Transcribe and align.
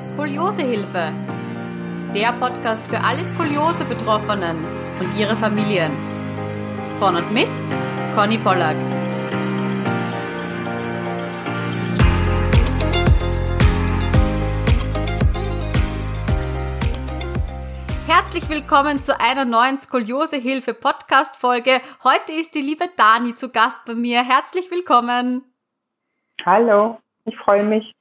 Skoliosehilfe. 0.00 1.12
Der 2.14 2.32
Podcast 2.34 2.86
für 2.86 3.00
alle 3.00 3.24
Skoliose-Betroffenen 3.24 4.56
und 5.00 5.18
ihre 5.18 5.36
Familien. 5.36 5.90
Von 7.00 7.16
und 7.16 7.32
mit 7.32 7.48
Conny 8.14 8.38
Pollack. 8.38 8.76
Herzlich 18.06 18.48
willkommen 18.48 19.02
zu 19.02 19.18
einer 19.20 19.44
neuen 19.44 19.76
Skoliosehilfe 19.76 20.74
Podcast 20.74 21.34
Folge. 21.36 21.80
Heute 22.04 22.32
ist 22.32 22.54
die 22.54 22.62
liebe 22.62 22.84
Dani 22.96 23.34
zu 23.34 23.50
Gast 23.50 23.84
bei 23.84 23.96
mir. 23.96 24.22
Herzlich 24.22 24.70
willkommen. 24.70 25.42
Hallo, 26.44 26.98
ich 27.24 27.36
freue 27.38 27.64
mich. 27.64 27.97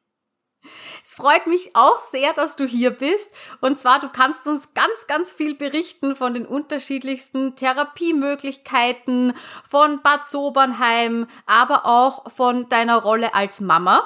Es 1.03 1.15
freut 1.15 1.47
mich 1.47 1.75
auch 1.75 1.99
sehr, 1.99 2.33
dass 2.33 2.55
du 2.55 2.65
hier 2.65 2.91
bist. 2.91 3.33
Und 3.61 3.79
zwar, 3.79 3.99
du 3.99 4.09
kannst 4.09 4.47
uns 4.47 4.73
ganz, 4.73 5.07
ganz 5.07 5.33
viel 5.33 5.55
berichten 5.55 6.15
von 6.15 6.33
den 6.33 6.45
unterschiedlichsten 6.45 7.55
Therapiemöglichkeiten, 7.55 9.33
von 9.63 10.01
Bad 10.01 10.27
Sobernheim, 10.27 11.27
aber 11.45 11.85
auch 11.85 12.31
von 12.31 12.69
deiner 12.69 13.01
Rolle 13.01 13.33
als 13.33 13.61
Mama. 13.61 14.01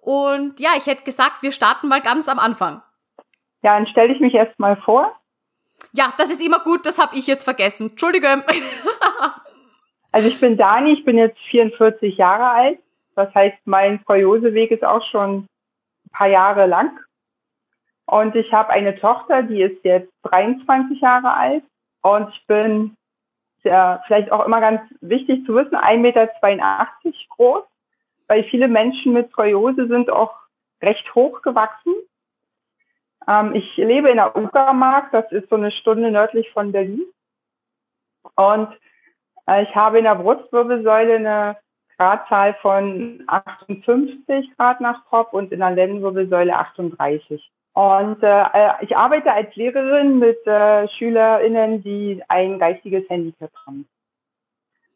Und 0.00 0.58
ja, 0.60 0.70
ich 0.76 0.86
hätte 0.86 1.04
gesagt, 1.04 1.42
wir 1.42 1.52
starten 1.52 1.88
mal 1.88 2.00
ganz 2.00 2.28
am 2.28 2.38
Anfang. 2.38 2.82
Ja, 3.62 3.76
dann 3.76 3.86
stelle 3.86 4.14
ich 4.14 4.20
mich 4.20 4.34
erst 4.34 4.58
mal 4.58 4.76
vor. 4.84 5.14
Ja, 5.92 6.12
das 6.16 6.30
ist 6.30 6.44
immer 6.44 6.60
gut, 6.60 6.86
das 6.86 6.98
habe 6.98 7.16
ich 7.16 7.26
jetzt 7.26 7.44
vergessen. 7.44 7.90
Entschuldige. 7.90 8.28
also 10.12 10.28
ich 10.28 10.38
bin 10.40 10.56
Dani, 10.56 10.92
ich 10.92 11.04
bin 11.04 11.18
jetzt 11.18 11.38
44 11.50 12.16
Jahre 12.16 12.48
alt. 12.48 12.78
Das 13.16 13.34
heißt, 13.34 13.58
mein 13.64 14.00
Skolioseweg 14.00 14.70
ist 14.70 14.84
auch 14.84 15.04
schon 15.10 15.46
paar 16.10 16.28
Jahre 16.28 16.66
lang. 16.66 16.98
Und 18.06 18.34
ich 18.34 18.52
habe 18.52 18.70
eine 18.70 18.98
Tochter, 18.98 19.42
die 19.42 19.62
ist 19.62 19.84
jetzt 19.84 20.10
23 20.22 21.00
Jahre 21.00 21.34
alt. 21.34 21.64
Und 22.02 22.30
ich 22.30 22.46
bin 22.46 22.96
ja, 23.64 24.02
vielleicht 24.06 24.32
auch 24.32 24.46
immer 24.46 24.60
ganz 24.60 24.80
wichtig 25.00 25.44
zu 25.44 25.54
wissen, 25.54 25.76
1,82 25.76 25.96
Meter 25.98 26.28
groß, 27.30 27.64
weil 28.28 28.44
viele 28.44 28.68
Menschen 28.68 29.12
mit 29.12 29.30
Skoliose 29.30 29.88
sind 29.88 30.10
auch 30.10 30.34
recht 30.82 31.14
hoch 31.14 31.42
gewachsen. 31.42 31.94
Ähm, 33.26 33.54
ich 33.54 33.76
lebe 33.76 34.10
in 34.10 34.16
der 34.16 34.36
Uckermark, 34.36 35.10
das 35.12 35.30
ist 35.32 35.48
so 35.50 35.56
eine 35.56 35.72
Stunde 35.72 36.10
nördlich 36.10 36.50
von 36.52 36.72
Berlin. 36.72 37.04
Und 38.36 38.72
äh, 39.46 39.64
ich 39.64 39.74
habe 39.74 39.98
in 39.98 40.04
der 40.04 40.14
Brustwirbelsäule 40.14 41.16
eine 41.16 41.56
Gradzahl 41.98 42.54
von 42.62 43.24
58 43.26 44.56
Grad 44.56 44.80
nach 44.80 45.04
Kopf 45.06 45.32
und 45.32 45.52
in 45.52 45.58
der 45.58 45.72
Lendenwirbelsäule 45.72 46.56
38. 46.56 47.50
Und 47.74 48.22
äh, 48.22 48.44
ich 48.80 48.96
arbeite 48.96 49.32
als 49.32 49.54
Lehrerin 49.56 50.18
mit 50.18 50.44
äh, 50.46 50.88
SchülerInnen, 50.88 51.82
die 51.82 52.22
ein 52.28 52.58
geistiges 52.58 53.08
Handicap 53.08 53.50
haben. 53.66 53.86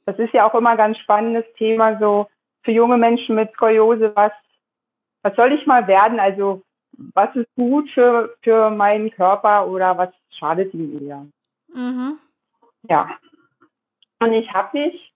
Das 0.07 0.19
ist 0.19 0.33
ja 0.33 0.49
auch 0.49 0.55
immer 0.55 0.71
ein 0.71 0.77
ganz 0.77 0.99
spannendes 0.99 1.45
Thema, 1.57 1.99
so 1.99 2.29
für 2.63 2.73
junge 2.73 2.97
Menschen 2.97 3.37
mit 3.37 3.53
Skoliose, 3.53 4.13
was, 4.15 4.33
was 5.23 5.35
soll 5.37 5.53
ich 5.53 5.67
mal 5.67 5.87
werden? 5.87 6.19
Also 6.19 6.63
was 7.15 7.35
ist 7.35 7.49
gut 7.57 7.91
für, 7.91 8.35
für 8.43 8.71
meinen 8.71 9.11
Körper 9.11 9.67
oder 9.67 9.97
was 9.97 10.11
schadet 10.39 10.73
ihm 10.75 11.07
eher? 11.07 11.27
Mhm. 11.75 12.19
Ja. 12.89 13.11
Und 14.21 14.33
ich 14.33 14.53
habe 14.53 14.79
mich 14.79 15.12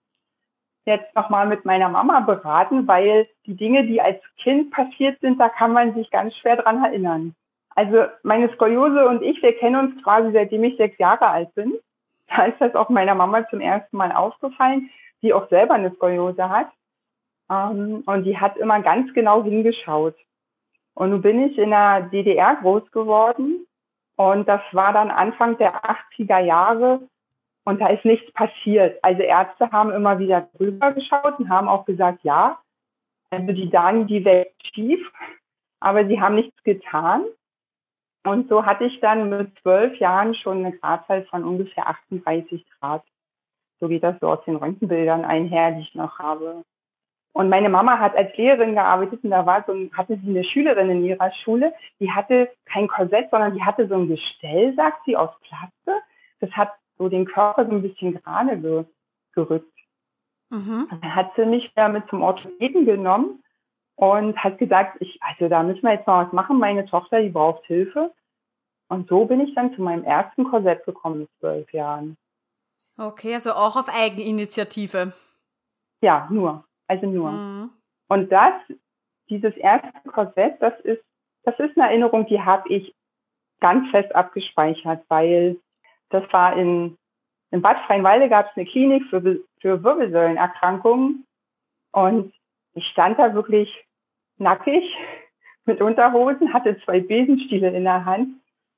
jetzt 0.87 1.13
nochmal 1.15 1.45
mit 1.45 1.65
meiner 1.65 1.89
Mama 1.89 2.21
beraten, 2.21 2.87
weil 2.87 3.27
die 3.45 3.55
Dinge, 3.55 3.85
die 3.85 4.01
als 4.01 4.19
Kind 4.41 4.71
passiert 4.71 5.19
sind, 5.19 5.39
da 5.39 5.49
kann 5.49 5.73
man 5.73 5.93
sich 5.93 6.09
ganz 6.09 6.35
schwer 6.37 6.55
dran 6.55 6.83
erinnern. 6.83 7.35
Also 7.75 8.05
meine 8.23 8.51
Skoliose 8.53 9.07
und 9.07 9.21
ich, 9.21 9.41
wir 9.43 9.55
kennen 9.55 9.75
uns 9.75 10.03
quasi 10.03 10.31
seitdem 10.31 10.63
ich 10.63 10.77
sechs 10.77 10.97
Jahre 10.97 11.27
alt 11.27 11.53
bin. 11.53 11.73
Da 12.27 12.45
ist 12.45 12.59
das 12.59 12.75
auch 12.75 12.89
meiner 12.89 13.15
Mama 13.15 13.47
zum 13.49 13.61
ersten 13.61 13.95
Mal 13.95 14.11
aufgefallen, 14.11 14.89
die 15.21 15.33
auch 15.33 15.47
selber 15.49 15.75
eine 15.75 15.93
Skoliose 15.93 16.49
hat. 16.49 16.69
Ähm, 17.49 18.03
und 18.05 18.23
die 18.23 18.37
hat 18.37 18.57
immer 18.57 18.81
ganz 18.81 19.13
genau 19.13 19.43
hingeschaut. 19.43 20.15
Und 20.93 21.11
nun 21.11 21.21
bin 21.21 21.41
ich 21.47 21.57
in 21.57 21.69
der 21.69 22.01
DDR 22.01 22.55
groß 22.55 22.91
geworden. 22.91 23.65
Und 24.15 24.47
das 24.47 24.61
war 24.71 24.93
dann 24.93 25.11
Anfang 25.11 25.57
der 25.57 25.85
80er 25.85 26.39
Jahre 26.39 27.01
und 27.67 27.81
da 27.81 27.87
ist 27.87 28.05
nichts 28.05 28.31
passiert. 28.31 28.97
Also 29.03 29.23
Ärzte 29.23 29.69
haben 29.73 29.91
immer 29.91 30.19
wieder 30.19 30.47
drüber 30.55 30.93
geschaut 30.93 31.37
und 31.37 31.49
haben 31.49 31.67
auch 31.67 31.83
gesagt, 31.83 32.23
ja, 32.23 32.59
also 33.29 33.51
die 33.51 33.69
Dani, 33.69 34.05
die 34.05 34.23
wäre 34.23 34.47
schief, 34.73 35.05
aber 35.81 36.07
sie 36.07 36.21
haben 36.21 36.35
nichts 36.35 36.63
getan. 36.63 37.25
Und 38.23 38.47
so 38.47 38.65
hatte 38.65 38.85
ich 38.85 39.01
dann 39.01 39.27
mit 39.27 39.51
zwölf 39.59 39.99
Jahren 39.99 40.33
schon 40.33 40.59
eine 40.63 40.77
Gradzahl 40.77 41.25
von 41.25 41.43
ungefähr 41.43 41.89
38 41.89 42.65
Grad. 42.79 43.03
So 43.81 43.89
geht 43.89 44.03
das 44.03 44.15
so 44.21 44.29
aus 44.29 44.45
den 44.45 44.55
Röntgenbildern 44.55 45.25
einher, 45.25 45.71
die 45.71 45.81
ich 45.81 45.93
noch 45.93 46.19
habe. 46.19 46.63
Und 47.33 47.49
meine 47.49 47.67
Mama 47.67 47.99
hat 47.99 48.15
als 48.15 48.33
Lehrerin 48.37 48.75
gearbeitet 48.75 49.25
und 49.25 49.31
da 49.31 49.45
war 49.45 49.65
so, 49.67 49.73
hatte 49.91 50.17
sie 50.23 50.29
eine 50.29 50.45
Schülerin 50.45 50.89
in 50.89 51.03
ihrer 51.03 51.33
Schule, 51.43 51.73
die 51.99 52.09
hatte 52.09 52.49
kein 52.63 52.87
Korsett, 52.87 53.29
sondern 53.29 53.55
die 53.55 53.63
hatte 53.63 53.89
so 53.89 53.95
ein 53.95 54.07
Gestell, 54.07 54.73
sagt 54.75 55.03
sie, 55.03 55.17
aus 55.17 55.31
Plaste. 55.41 56.01
Das 56.39 56.51
hat 56.51 56.71
so 56.97 57.09
den 57.09 57.25
Körper 57.25 57.65
so 57.65 57.71
ein 57.71 57.81
bisschen 57.81 58.13
gerade 58.21 58.57
ge 58.59 58.85
gerückt. 59.33 59.77
Mhm. 60.49 60.87
Dann 60.89 61.15
hat 61.15 61.31
sie 61.35 61.45
mich 61.45 61.71
damit 61.75 62.09
zum 62.09 62.23
Orthopäden 62.23 62.85
genommen 62.85 63.43
und 63.95 64.37
hat 64.37 64.57
gesagt, 64.57 64.97
ich, 65.01 65.19
also 65.21 65.49
da 65.49 65.63
müssen 65.63 65.83
wir 65.83 65.93
jetzt 65.93 66.07
mal 66.07 66.25
was 66.25 66.33
machen. 66.33 66.57
Meine 66.57 66.85
Tochter, 66.85 67.21
die 67.21 67.29
braucht 67.29 67.65
Hilfe. 67.65 68.13
Und 68.89 69.09
so 69.09 69.25
bin 69.25 69.41
ich 69.41 69.53
dann 69.53 69.75
zu 69.75 69.81
meinem 69.81 70.03
ersten 70.03 70.45
Korsett 70.45 70.85
gekommen 70.85 71.19
mit 71.19 71.29
zwölf 71.39 71.71
Jahren. 71.73 72.17
Okay, 72.97 73.33
also 73.33 73.51
auch 73.51 73.75
auf 73.75 73.89
Eigeninitiative. 73.89 75.13
Ja, 76.01 76.27
nur. 76.31 76.63
Also 76.87 77.05
nur. 77.05 77.31
Mhm. 77.31 77.69
Und 78.07 78.31
das, 78.31 78.53
dieses 79.29 79.55
erste 79.57 79.91
Korsett, 80.09 80.61
das 80.61 80.79
ist, 80.81 81.03
das 81.43 81.59
ist 81.59 81.77
eine 81.77 81.89
Erinnerung, 81.89 82.25
die 82.27 82.41
habe 82.41 82.69
ich 82.69 82.95
ganz 83.59 83.89
fest 83.91 84.13
abgespeichert, 84.15 85.03
weil 85.09 85.59
das 86.09 86.23
war 86.31 86.55
in, 86.57 86.97
in 87.51 87.61
Bad 87.61 87.77
Freienwalde 87.85 88.29
gab 88.29 88.49
es 88.49 88.57
eine 88.57 88.65
Klinik 88.65 89.03
für, 89.09 89.21
für 89.61 89.83
Wirbelsäulenerkrankungen. 89.83 91.25
Und 91.91 92.33
ich 92.73 92.85
stand 92.87 93.17
da 93.19 93.33
wirklich 93.33 93.69
nackig 94.37 94.83
mit 95.65 95.81
Unterhosen, 95.81 96.53
hatte 96.53 96.79
zwei 96.85 96.99
Besenstiele 96.99 97.69
in 97.75 97.83
der 97.83 98.05
Hand 98.05 98.29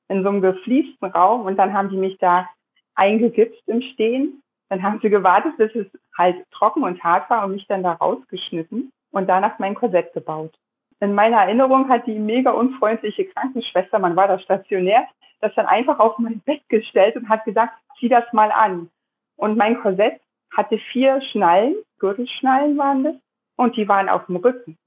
in 0.08 0.22
so 0.22 0.28
einem 0.28 0.40
gefliesten 0.40 1.08
Raum 1.08 1.42
und 1.42 1.56
dann 1.56 1.72
haben 1.72 1.88
die 1.88 1.96
mich 1.96 2.18
da 2.18 2.48
eingegipst 2.96 3.62
im 3.68 3.80
Stehen. 3.80 4.42
Dann 4.68 4.82
haben 4.82 4.98
sie 5.00 5.10
gewartet, 5.10 5.56
bis 5.56 5.72
es 5.74 5.86
halt 6.16 6.44
trocken 6.50 6.82
und 6.82 7.02
hart 7.02 7.30
war 7.30 7.44
und 7.44 7.52
mich 7.52 7.66
dann 7.68 7.84
da 7.84 7.92
rausgeschnitten 7.92 8.92
und 9.12 9.28
danach 9.28 9.58
mein 9.58 9.74
Korsett 9.74 10.12
gebaut. 10.12 10.52
In 11.00 11.14
meiner 11.14 11.38
Erinnerung 11.38 11.88
hat 11.88 12.06
die 12.06 12.18
mega 12.18 12.50
unfreundliche 12.50 13.24
Krankenschwester, 13.26 13.98
man 13.98 14.16
war 14.16 14.28
da 14.28 14.38
stationär, 14.38 15.06
das 15.40 15.54
dann 15.54 15.66
einfach 15.66 15.98
auf 15.98 16.18
mein 16.18 16.40
Bett 16.40 16.62
gestellt 16.68 17.16
und 17.16 17.28
hat 17.28 17.44
gesagt, 17.44 17.74
zieh 17.98 18.08
das 18.08 18.24
mal 18.32 18.50
an. 18.50 18.90
Und 19.36 19.56
mein 19.56 19.80
Korsett 19.80 20.20
hatte 20.54 20.78
vier 20.92 21.20
Schnallen, 21.22 21.76
Gürtelschnallen 21.98 22.76
waren 22.76 23.04
das, 23.04 23.14
und 23.56 23.76
die 23.76 23.88
waren 23.88 24.08
auf 24.08 24.26
dem 24.26 24.36
Rücken. 24.36 24.78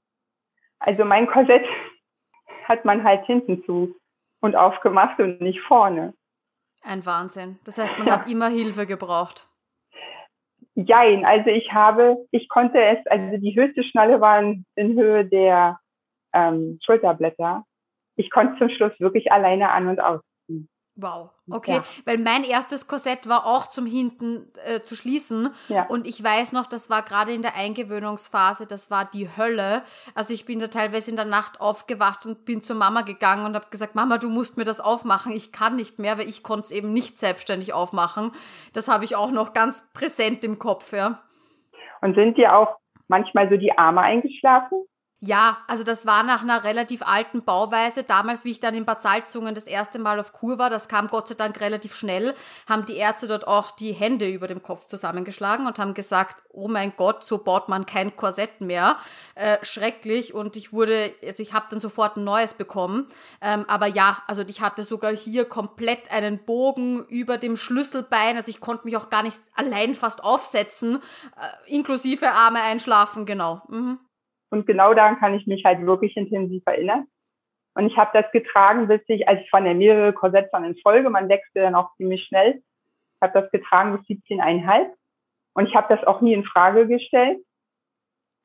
Also 0.78 1.04
mein 1.04 1.26
Korsett 1.26 1.64
hat 2.64 2.84
man 2.84 3.04
halt 3.04 3.24
hinten 3.26 3.64
zu 3.64 3.94
und 4.40 4.56
aufgemacht 4.56 5.18
und 5.20 5.40
nicht 5.40 5.60
vorne. 5.60 6.14
Ein 6.82 7.04
Wahnsinn. 7.06 7.58
Das 7.64 7.78
heißt, 7.78 7.98
man 7.98 8.10
hat 8.10 8.30
immer 8.30 8.48
Hilfe 8.48 8.84
gebraucht. 8.84 9.48
Jein, 10.74 11.24
also 11.24 11.50
ich 11.50 11.72
habe, 11.72 12.26
ich 12.30 12.48
konnte 12.48 12.82
es, 12.82 12.98
also 13.06 13.38
die 13.38 13.54
höchste 13.54 13.84
Schnalle 13.84 14.20
war 14.20 14.40
in 14.40 14.64
Höhe 14.76 15.24
der 15.24 15.78
ähm, 16.32 16.78
Schulterblätter. 16.84 17.64
Ich 18.16 18.30
konnte 18.30 18.58
zum 18.58 18.68
Schluss 18.70 18.92
wirklich 18.98 19.32
alleine 19.32 19.70
an 19.70 19.88
und 19.88 20.00
aus. 20.00 20.20
Wow, 20.96 21.30
okay, 21.50 21.76
ja. 21.76 21.84
weil 22.04 22.18
mein 22.18 22.44
erstes 22.44 22.86
Korsett 22.86 23.28
war 23.28 23.46
auch 23.46 23.66
zum 23.66 23.84
Hinten 23.84 24.52
äh, 24.64 24.80
zu 24.80 24.94
schließen 24.94 25.52
ja. 25.68 25.86
und 25.88 26.06
ich 26.06 26.22
weiß 26.22 26.52
noch, 26.52 26.66
das 26.66 26.88
war 26.88 27.02
gerade 27.02 27.32
in 27.32 27.42
der 27.42 27.56
Eingewöhnungsphase, 27.56 28.64
das 28.64 28.92
war 28.92 29.04
die 29.04 29.28
Hölle. 29.36 29.82
Also 30.14 30.32
ich 30.32 30.46
bin 30.46 30.60
da 30.60 30.68
teilweise 30.68 31.10
in 31.10 31.16
der 31.16 31.24
Nacht 31.24 31.60
aufgewacht 31.60 32.26
und 32.26 32.44
bin 32.44 32.62
zur 32.62 32.76
Mama 32.76 33.02
gegangen 33.02 33.44
und 33.44 33.56
habe 33.56 33.66
gesagt, 33.70 33.96
Mama, 33.96 34.18
du 34.18 34.28
musst 34.28 34.56
mir 34.56 34.62
das 34.62 34.80
aufmachen, 34.80 35.32
ich 35.32 35.50
kann 35.50 35.74
nicht 35.74 35.98
mehr, 35.98 36.16
weil 36.16 36.28
ich 36.28 36.44
konnte 36.44 36.66
es 36.66 36.70
eben 36.70 36.92
nicht 36.92 37.18
selbstständig 37.18 37.72
aufmachen. 37.72 38.30
Das 38.72 38.86
habe 38.86 39.04
ich 39.04 39.16
auch 39.16 39.32
noch 39.32 39.52
ganz 39.52 39.92
präsent 39.94 40.44
im 40.44 40.60
Kopf, 40.60 40.92
ja. 40.92 41.18
Und 42.02 42.14
sind 42.14 42.38
dir 42.38 42.54
auch 42.54 42.76
manchmal 43.08 43.48
so 43.50 43.56
die 43.56 43.76
Arme 43.76 44.02
eingeschlafen? 44.02 44.86
Ja, 45.20 45.58
also 45.68 45.84
das 45.84 46.04
war 46.04 46.22
nach 46.22 46.42
einer 46.42 46.64
relativ 46.64 47.00
alten 47.00 47.44
Bauweise. 47.44 48.02
Damals, 48.02 48.44
wie 48.44 48.50
ich 48.50 48.60
dann 48.60 48.74
in 48.74 48.84
Bad 48.84 49.00
Salzungen 49.00 49.54
das 49.54 49.66
erste 49.66 49.98
Mal 49.98 50.20
auf 50.20 50.34
Kur 50.34 50.58
war, 50.58 50.68
das 50.68 50.86
kam 50.86 51.06
Gott 51.06 51.28
sei 51.28 51.34
Dank 51.34 51.60
relativ 51.62 51.94
schnell, 51.94 52.34
haben 52.68 52.84
die 52.84 52.96
Ärzte 52.96 53.26
dort 53.26 53.46
auch 53.46 53.70
die 53.70 53.92
Hände 53.92 54.28
über 54.28 54.48
dem 54.48 54.62
Kopf 54.62 54.86
zusammengeschlagen 54.86 55.66
und 55.66 55.78
haben 55.78 55.94
gesagt, 55.94 56.42
oh 56.50 56.68
mein 56.68 56.92
Gott, 56.96 57.24
so 57.24 57.38
baut 57.38 57.70
man 57.70 57.86
kein 57.86 58.14
Korsett 58.16 58.60
mehr. 58.60 58.98
Äh, 59.34 59.56
schrecklich. 59.62 60.34
Und 60.34 60.58
ich 60.58 60.74
wurde, 60.74 61.14
also 61.24 61.42
ich 61.42 61.54
habe 61.54 61.66
dann 61.70 61.80
sofort 61.80 62.18
ein 62.18 62.24
neues 62.24 62.52
bekommen. 62.52 63.08
Ähm, 63.40 63.64
aber 63.66 63.86
ja, 63.86 64.22
also 64.26 64.42
ich 64.46 64.60
hatte 64.60 64.82
sogar 64.82 65.12
hier 65.12 65.46
komplett 65.46 66.10
einen 66.10 66.44
Bogen 66.44 67.02
über 67.06 67.38
dem 67.38 67.56
Schlüsselbein. 67.56 68.36
Also 68.36 68.50
ich 68.50 68.60
konnte 68.60 68.84
mich 68.84 68.96
auch 68.98 69.08
gar 69.08 69.22
nicht 69.22 69.40
allein 69.54 69.94
fast 69.94 70.22
aufsetzen, 70.22 70.96
äh, 70.96 71.74
inklusive 71.74 72.30
Arme 72.30 72.60
einschlafen, 72.60 73.24
genau. 73.24 73.62
Mhm. 73.68 74.00
Und 74.54 74.68
genau 74.68 74.94
daran 74.94 75.18
kann 75.18 75.34
ich 75.34 75.48
mich 75.48 75.64
halt 75.64 75.84
wirklich 75.84 76.16
intensiv 76.16 76.62
erinnern. 76.64 77.08
Und 77.74 77.88
ich 77.88 77.96
habe 77.96 78.10
das 78.14 78.30
getragen, 78.30 78.86
bis 78.86 79.00
ich, 79.08 79.26
als 79.26 79.40
ich 79.40 79.50
fand 79.50 79.66
ja 79.66 79.74
mehrere 79.74 80.12
Korsetts 80.12 80.52
dann 80.52 80.62
in 80.62 80.76
Folge, 80.76 81.10
man 81.10 81.28
wechselte 81.28 81.62
dann 81.62 81.74
auch 81.74 81.92
ziemlich 81.96 82.22
schnell. 82.22 82.62
Ich 83.16 83.20
habe 83.20 83.40
das 83.40 83.50
getragen 83.50 83.96
bis 83.96 84.06
17,5. 84.06 84.92
Und 85.54 85.66
ich 85.66 85.74
habe 85.74 85.92
das 85.92 86.06
auch 86.06 86.20
nie 86.20 86.34
in 86.34 86.44
Frage 86.44 86.86
gestellt. 86.86 87.40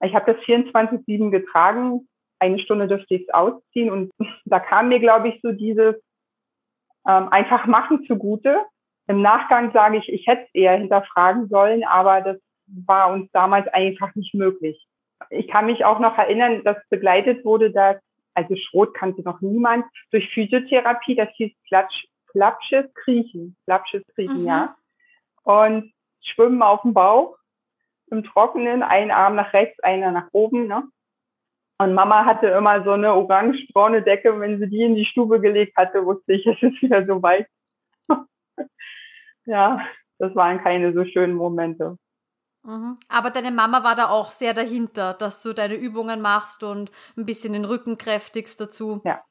Ich 0.02 0.16
habe 0.16 0.34
das 0.34 0.44
24-7 0.46 1.30
getragen. 1.30 2.08
Eine 2.40 2.58
Stunde 2.58 2.88
dürfte 2.88 3.14
ich 3.14 3.28
es 3.28 3.34
ausziehen. 3.36 3.92
Und 3.92 4.12
da 4.46 4.60
kam 4.60 4.88
mir, 4.88 5.00
glaube 5.00 5.28
ich, 5.30 5.40
so 5.44 5.52
dieses 5.52 5.94
ähm, 7.08 7.30
einfach 7.30 7.68
machen 7.68 8.04
zugute. 8.08 8.66
Im 9.06 9.22
Nachgang 9.22 9.72
sage 9.74 9.98
ich, 9.98 10.10
ich 10.10 10.26
hätte 10.26 10.46
es 10.46 10.56
eher 10.56 10.76
hinterfragen 10.76 11.50
sollen, 11.50 11.84
aber 11.84 12.22
das 12.22 12.38
war 12.66 13.14
uns 13.14 13.30
damals 13.32 13.68
einfach 13.68 14.16
nicht 14.16 14.34
möglich 14.34 14.88
ich 15.30 15.48
kann 15.48 15.66
mich 15.66 15.86
auch 15.86 16.00
noch 16.00 16.18
erinnern, 16.18 16.64
dass 16.64 16.78
begleitet 16.90 17.46
wurde, 17.46 17.72
dass, 17.72 17.98
also 18.34 18.56
Schrot 18.56 18.94
kannte 18.94 19.22
noch 19.24 19.42
niemand, 19.42 19.86
durch 20.12 20.30
Physiotherapie, 20.34 21.16
das 21.16 21.30
hieß 21.36 21.52
Klatsch, 21.68 22.06
Klapsches 22.32 22.86
Kriechen, 22.94 23.58
Klapsches 23.66 24.04
Kriechen, 24.14 24.42
mhm. 24.42 24.48
ja. 24.48 24.76
Und 25.44 25.92
Schwimmen 26.22 26.62
auf 26.62 26.82
dem 26.84 26.94
Bauch, 26.94 27.38
im 28.12 28.24
Trockenen, 28.24 28.84
ein 28.84 29.12
Arm 29.12 29.36
nach 29.36 29.54
rechts, 29.54 29.80
einer 29.84 30.12
nach 30.12 30.28
oben, 30.32 30.68
ne? 30.68 30.84
Und 31.82 31.94
Mama 31.94 32.26
hatte 32.26 32.48
immer 32.48 32.84
so 32.84 32.92
eine 32.92 33.14
orange-braune 33.14 34.02
Decke. 34.02 34.38
Wenn 34.38 34.60
sie 34.60 34.68
die 34.68 34.82
in 34.82 34.96
die 34.96 35.06
Stube 35.06 35.40
gelegt 35.40 35.78
hatte, 35.78 36.06
wusste 36.06 36.34
ich, 36.34 36.46
es 36.48 36.62
ist 36.62 36.82
wieder 36.82 37.06
so 37.06 37.24
weit. 37.24 37.48
ja, 39.46 39.80
das 40.18 40.36
waren 40.36 40.62
keine 40.62 40.94
so 40.94 41.06
schönen 41.06 41.36
Momente. 41.36 41.98
Mhm. 42.64 42.98
Aber 43.08 43.30
deine 43.30 43.52
Mama 43.52 43.84
war 43.84 43.96
da 43.96 44.10
auch 44.10 44.32
sehr 44.32 44.54
dahinter, 44.54 45.14
dass 45.14 45.42
du 45.42 45.54
deine 45.54 45.76
Übungen 45.76 46.22
machst 46.22 46.64
und 46.64 46.92
ein 47.18 47.26
bisschen 47.26 47.54
den 47.54 47.66
Rücken 47.66 47.98
kräftigst 47.98 48.60
dazu. 48.60 49.02
Ja. 49.06 49.24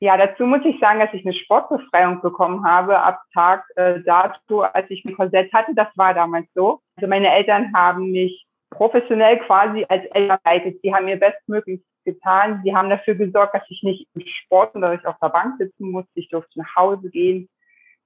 Ja, 0.00 0.16
dazu 0.16 0.46
muss 0.46 0.64
ich 0.64 0.80
sagen, 0.80 0.98
dass 0.98 1.14
ich 1.14 1.24
eine 1.24 1.32
Sportbefreiung 1.32 2.22
bekommen 2.22 2.64
habe 2.66 2.98
ab 2.98 3.22
Tag 3.32 3.64
äh, 3.76 4.00
dato, 4.02 4.62
als 4.62 4.90
ich 4.90 5.04
ein 5.04 5.14
Korsett 5.14 5.52
hatte. 5.52 5.76
Das 5.76 5.86
war 5.94 6.12
damals 6.12 6.48
so. 6.54 6.80
Also 6.96 7.08
meine 7.08 7.32
Eltern 7.32 7.72
haben 7.72 8.10
mich 8.10 8.44
professionell 8.70 9.38
quasi 9.46 9.86
als 9.88 10.04
Eltern 10.06 10.38
geleitet. 10.44 10.80
Sie 10.82 10.92
haben 10.92 11.04
mir 11.04 11.20
bestmöglich 11.20 11.82
getan. 12.04 12.62
Sie 12.64 12.74
haben 12.74 12.90
dafür 12.90 13.14
gesorgt, 13.14 13.54
dass 13.54 13.62
ich 13.68 13.84
nicht 13.84 14.08
im 14.14 14.22
Sport 14.26 14.74
oder 14.74 14.92
ich 14.92 15.06
auf 15.06 15.14
der 15.22 15.28
Bank 15.28 15.54
sitzen 15.58 15.92
musste. 15.92 16.10
Ich 16.14 16.28
durfte 16.30 16.58
nach 16.58 16.74
Hause 16.74 17.08
gehen. 17.08 17.48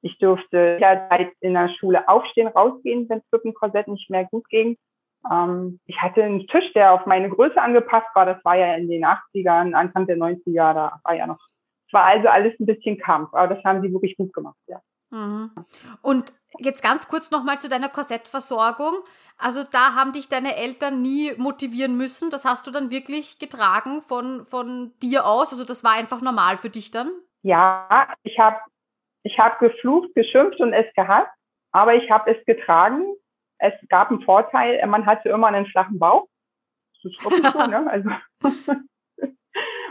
Ich 0.06 0.18
durfte 0.18 0.74
jederzeit 0.74 1.32
in 1.40 1.54
der 1.54 1.68
Schule 1.68 2.08
aufstehen, 2.08 2.46
rausgehen, 2.46 3.08
wenn 3.08 3.18
es 3.18 3.24
mit 3.32 3.42
dem 3.42 3.54
Korsett 3.54 3.88
nicht 3.88 4.08
mehr 4.08 4.24
gut 4.24 4.48
ging. 4.48 4.76
Ähm, 5.30 5.80
ich 5.86 6.00
hatte 6.00 6.22
einen 6.22 6.46
Tisch, 6.46 6.72
der 6.74 6.92
auf 6.92 7.06
meine 7.06 7.28
Größe 7.28 7.60
angepasst 7.60 8.06
war. 8.14 8.24
Das 8.24 8.44
war 8.44 8.56
ja 8.56 8.76
in 8.76 8.88
den 8.88 9.04
80ern, 9.04 9.72
Anfang 9.72 10.06
der 10.06 10.16
90er, 10.16 10.74
da 10.74 11.00
war 11.02 11.14
ja 11.14 11.26
noch. 11.26 11.40
Es 11.88 11.92
war 11.92 12.04
also 12.04 12.28
alles 12.28 12.54
ein 12.60 12.66
bisschen 12.66 12.98
Kampf, 12.98 13.34
aber 13.34 13.52
das 13.52 13.64
haben 13.64 13.82
sie 13.82 13.92
wirklich 13.92 14.16
gut 14.16 14.32
gemacht, 14.32 14.58
ja. 14.68 14.80
Mhm. 15.10 15.50
Und 16.02 16.32
jetzt 16.58 16.82
ganz 16.82 17.08
kurz 17.08 17.32
nochmal 17.32 17.58
zu 17.58 17.68
deiner 17.68 17.88
Korsettversorgung. 17.88 18.94
Also 19.38 19.64
da 19.70 19.94
haben 19.94 20.12
dich 20.12 20.28
deine 20.28 20.56
Eltern 20.56 21.02
nie 21.02 21.32
motivieren 21.36 21.96
müssen. 21.96 22.30
Das 22.30 22.44
hast 22.44 22.66
du 22.66 22.70
dann 22.70 22.90
wirklich 22.90 23.38
getragen 23.38 24.02
von, 24.02 24.46
von 24.46 24.92
dir 25.02 25.26
aus. 25.26 25.52
Also 25.52 25.64
das 25.64 25.82
war 25.82 25.92
einfach 25.92 26.22
normal 26.22 26.56
für 26.56 26.70
dich 26.70 26.90
dann? 26.90 27.10
Ja, 27.42 28.08
ich 28.22 28.38
habe 28.38 28.58
ich 29.26 29.38
habe 29.38 29.68
geflucht, 29.68 30.14
geschimpft 30.14 30.60
und 30.60 30.72
es 30.72 30.86
gehasst, 30.94 31.32
aber 31.72 31.94
ich 31.94 32.08
habe 32.10 32.30
es 32.30 32.44
getragen. 32.46 33.14
Es 33.58 33.72
gab 33.88 34.10
einen 34.10 34.22
Vorteil, 34.22 34.86
man 34.86 35.04
hatte 35.04 35.30
immer 35.30 35.48
einen 35.48 35.66
flachen 35.66 35.98
Bauch. 35.98 36.28
Das 37.02 37.12
ist 37.12 37.24
wirklich 37.24 37.46
so, 37.46 37.66
ne? 37.66 37.90
Also 37.90 38.10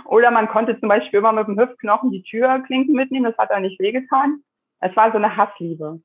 Oder 0.06 0.32
man 0.32 0.48
konnte 0.48 0.80
zum 0.80 0.88
Beispiel 0.88 1.20
immer 1.20 1.34
mit 1.34 1.48
dem 1.48 1.60
Hüftknochen 1.60 2.12
die 2.12 2.24
Türklinken 2.24 2.96
mitnehmen, 2.96 3.26
das 3.26 3.38
hat 3.38 3.50
er 3.50 3.60
nicht 3.60 3.80
wehgetan. 3.80 4.44
Es 4.80 4.96
war 4.96 5.12
so 5.12 5.18
eine 5.18 5.36
Hassliebe. 5.36 6.00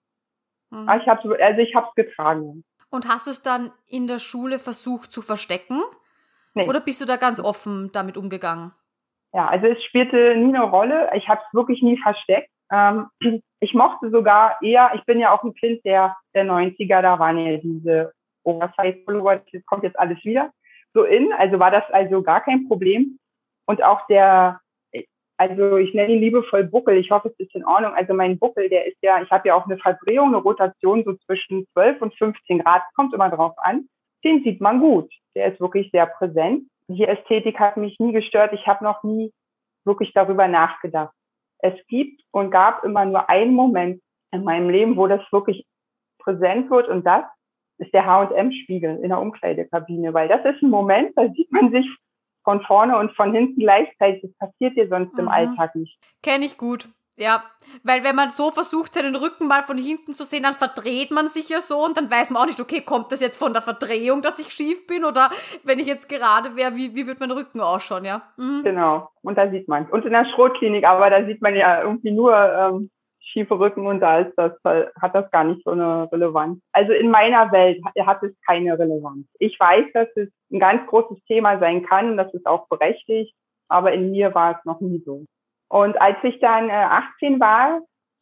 Mhm. 0.71 0.89
ich 1.01 1.07
habe 1.07 1.45
also 1.45 1.61
ich 1.61 1.75
habe 1.75 1.89
es 1.89 1.95
getragen. 1.95 2.65
Und 2.91 3.09
hast 3.09 3.27
du 3.27 3.31
es 3.31 3.43
dann 3.43 3.71
in 3.87 4.09
der 4.09 4.19
Schule 4.19 4.59
versucht 4.59 5.13
zu 5.13 5.23
verstecken? 5.23 5.83
Nee. 6.55 6.69
Oder 6.69 6.81
bist 6.81 7.01
du 7.01 7.05
da 7.05 7.17
ganz 7.17 7.39
offen 7.39 7.91
damit 7.93 8.17
umgegangen? 8.17 8.73
Ja, 9.33 9.47
also 9.47 9.67
es 9.67 9.85
spielte 9.85 10.35
nie 10.37 10.55
eine 10.57 10.65
Rolle. 10.65 11.11
Ich 11.15 11.29
habe 11.29 11.41
es 11.47 11.55
wirklich 11.55 11.83
nie 11.83 12.01
versteckt. 12.01 12.51
Ähm, 12.73 13.09
ich 13.61 13.75
mochte 13.75 14.11
sogar 14.11 14.61
eher, 14.63 14.93
ich 14.95 15.05
bin 15.05 15.19
ja 15.21 15.33
auch 15.33 15.43
ein 15.45 15.55
Kind 15.55 15.85
der, 15.85 16.17
der 16.35 16.45
90er, 16.45 17.03
da 17.03 17.19
waren 17.19 17.39
ja 17.39 17.59
diese 17.59 18.13
Oversize-Pullover, 18.45 19.43
das 19.53 19.67
kommt 19.67 19.83
jetzt 19.83 19.99
alles 19.99 20.25
wieder 20.25 20.51
so 20.95 21.05
in, 21.05 21.33
also 21.33 21.59
war 21.59 21.71
das 21.71 21.85
also 21.91 22.23
gar 22.23 22.41
kein 22.43 22.67
Problem. 22.69 23.19
Und 23.67 23.83
auch 23.83 24.07
der, 24.09 24.61
also 25.37 25.77
ich 25.77 25.95
nenne 25.95 26.15
ihn 26.15 26.21
liebevoll 26.21 26.65
Buckel, 26.65 26.97
ich 26.97 27.11
hoffe, 27.11 27.29
es 27.29 27.47
ist 27.47 27.55
in 27.55 27.65
Ordnung. 27.65 27.95
Also 27.95 28.15
mein 28.15 28.39
Buckel, 28.39 28.69
der 28.69 28.87
ist 28.87 28.99
ja, 29.03 29.23
ich 29.23 29.31
habe 29.31 29.49
ja 29.49 29.55
auch 29.55 29.67
eine 29.67 29.79
Verdrehung, 29.79 30.29
eine 30.29 30.39
Rotation 30.39 31.05
so 31.05 31.15
zwischen 31.27 31.67
12 31.73 32.03
und 32.03 32.15
15 32.15 32.59
Grad, 32.61 32.83
kommt 32.95 33.15
immer 33.15 33.31
drauf 33.31 33.55
an. 33.59 33.89
Den 34.25 34.43
sieht 34.43 34.61
man 34.61 34.81
gut, 34.81 35.11
der 35.35 35.53
ist 35.53 35.61
wirklich 35.61 35.91
sehr 35.93 36.07
präsent. 36.07 36.65
Die 36.89 37.05
Ästhetik 37.05 37.59
hat 37.59 37.77
mich 37.77 37.99
nie 38.01 38.13
gestört, 38.13 38.53
ich 38.53 38.67
habe 38.67 38.85
noch 38.85 39.03
nie 39.05 39.33
wirklich 39.85 40.13
darüber 40.13 40.49
nachgedacht 40.49 41.15
es 41.63 41.75
gibt 41.89 42.23
und 42.31 42.51
gab 42.51 42.85
immer 42.85 43.05
nur 43.05 43.29
einen 43.29 43.55
Moment 43.55 44.03
in 44.33 44.45
meinem 44.45 44.71
Leben, 44.71 44.97
wo 44.97 45.07
das 45.07 45.21
wirklich 45.33 45.67
präsent 46.19 46.71
wird 46.71 46.89
und 46.89 47.05
das 47.05 47.25
ist 47.79 47.95
der 47.95 48.05
H&M-Spiegel 48.05 48.99
in 49.03 49.09
der 49.09 49.21
Umkleidekabine, 49.21 50.13
weil 50.13 50.29
das 50.29 50.45
ist 50.45 50.63
ein 50.63 50.71
Moment, 50.71 51.13
da 51.17 51.29
sieht 51.31 51.51
man 51.51 51.71
sich 51.73 51.87
von 52.45 52.63
vorne 52.63 52.99
und 52.99 53.15
von 53.17 53.35
hinten 53.35 53.61
gleichzeitig. 53.61 54.23
Das 54.23 54.51
passiert 54.51 54.77
dir 54.77 54.89
sonst 54.89 55.13
mhm. 55.15 55.21
im 55.21 55.29
Alltag 55.29 55.75
nicht. 55.75 55.99
Kenne 56.23 56.45
ich 56.45 56.59
gut. 56.59 56.89
Ja, 57.21 57.45
weil 57.85 58.03
wenn 58.03 58.17
man 58.17 58.31
so 58.31 58.51
versucht, 58.51 58.95
seinen 58.95 59.15
Rücken 59.15 59.47
mal 59.47 59.63
von 59.63 59.77
hinten 59.77 60.15
zu 60.15 60.25
sehen, 60.25 60.43
dann 60.43 60.55
verdreht 60.55 61.11
man 61.11 61.29
sich 61.29 61.51
ja 61.51 61.61
so 61.61 61.85
und 61.85 61.99
dann 61.99 62.11
weiß 62.11 62.31
man 62.31 62.43
auch 62.43 62.47
nicht, 62.47 62.61
okay, 62.61 62.81
kommt 62.81 63.13
das 63.13 63.21
jetzt 63.21 63.39
von 63.39 63.53
der 63.53 63.61
Verdrehung, 63.61 64.23
dass 64.23 64.39
ich 64.39 64.49
schief 64.49 64.87
bin 64.87 65.05
oder 65.05 65.29
wenn 65.63 65.79
ich 65.79 65.87
jetzt 65.87 66.09
gerade 66.09 66.57
wäre, 66.57 66.77
wie, 66.77 66.95
wie 66.95 67.07
wird 67.07 67.21
mein 67.21 67.31
Rücken 67.31 67.61
ausschauen, 67.61 68.07
ja? 68.07 68.23
Mhm. 68.39 68.63
Genau, 68.65 69.11
und 69.21 69.37
da 69.37 69.51
sieht 69.51 69.69
man 69.69 69.87
Und 69.91 70.07
in 70.07 70.13
der 70.13 70.25
Schrotklinik, 70.35 70.85
aber 70.85 71.11
da 71.11 71.23
sieht 71.27 71.43
man 71.43 71.55
ja 71.55 71.83
irgendwie 71.83 72.13
nur 72.13 72.35
ähm, 72.35 72.91
schiefe 73.21 73.59
Rücken 73.59 73.87
und 73.87 74.01
da 74.01 74.21
ist 74.21 74.35
das, 74.37 74.53
hat 74.65 75.15
das 75.15 75.31
gar 75.31 75.45
nicht 75.45 75.63
so 75.63 75.73
eine 75.73 76.11
Relevanz. 76.11 76.59
Also 76.73 76.93
in 76.93 77.11
meiner 77.11 77.53
Welt 77.53 77.83
hat 78.07 78.23
es 78.23 78.33
keine 78.47 78.79
Relevanz. 78.79 79.27
Ich 79.39 79.61
weiß, 79.61 79.87
dass 79.93 80.09
es 80.17 80.31
ein 80.51 80.59
ganz 80.59 80.87
großes 80.89 81.23
Thema 81.27 81.59
sein 81.59 81.85
kann, 81.85 82.17
das 82.17 82.33
ist 82.33 82.47
auch 82.47 82.67
berechtigt, 82.69 83.35
aber 83.69 83.93
in 83.93 84.11
mir 84.11 84.35
war 84.35 84.59
es 84.59 84.65
noch 84.65 84.81
nie 84.81 85.03
so. 85.05 85.27
Und 85.71 86.01
als 86.01 86.17
ich 86.25 86.41
dann 86.41 86.69
äh, 86.69 86.73
18 86.73 87.39
war, 87.39 87.81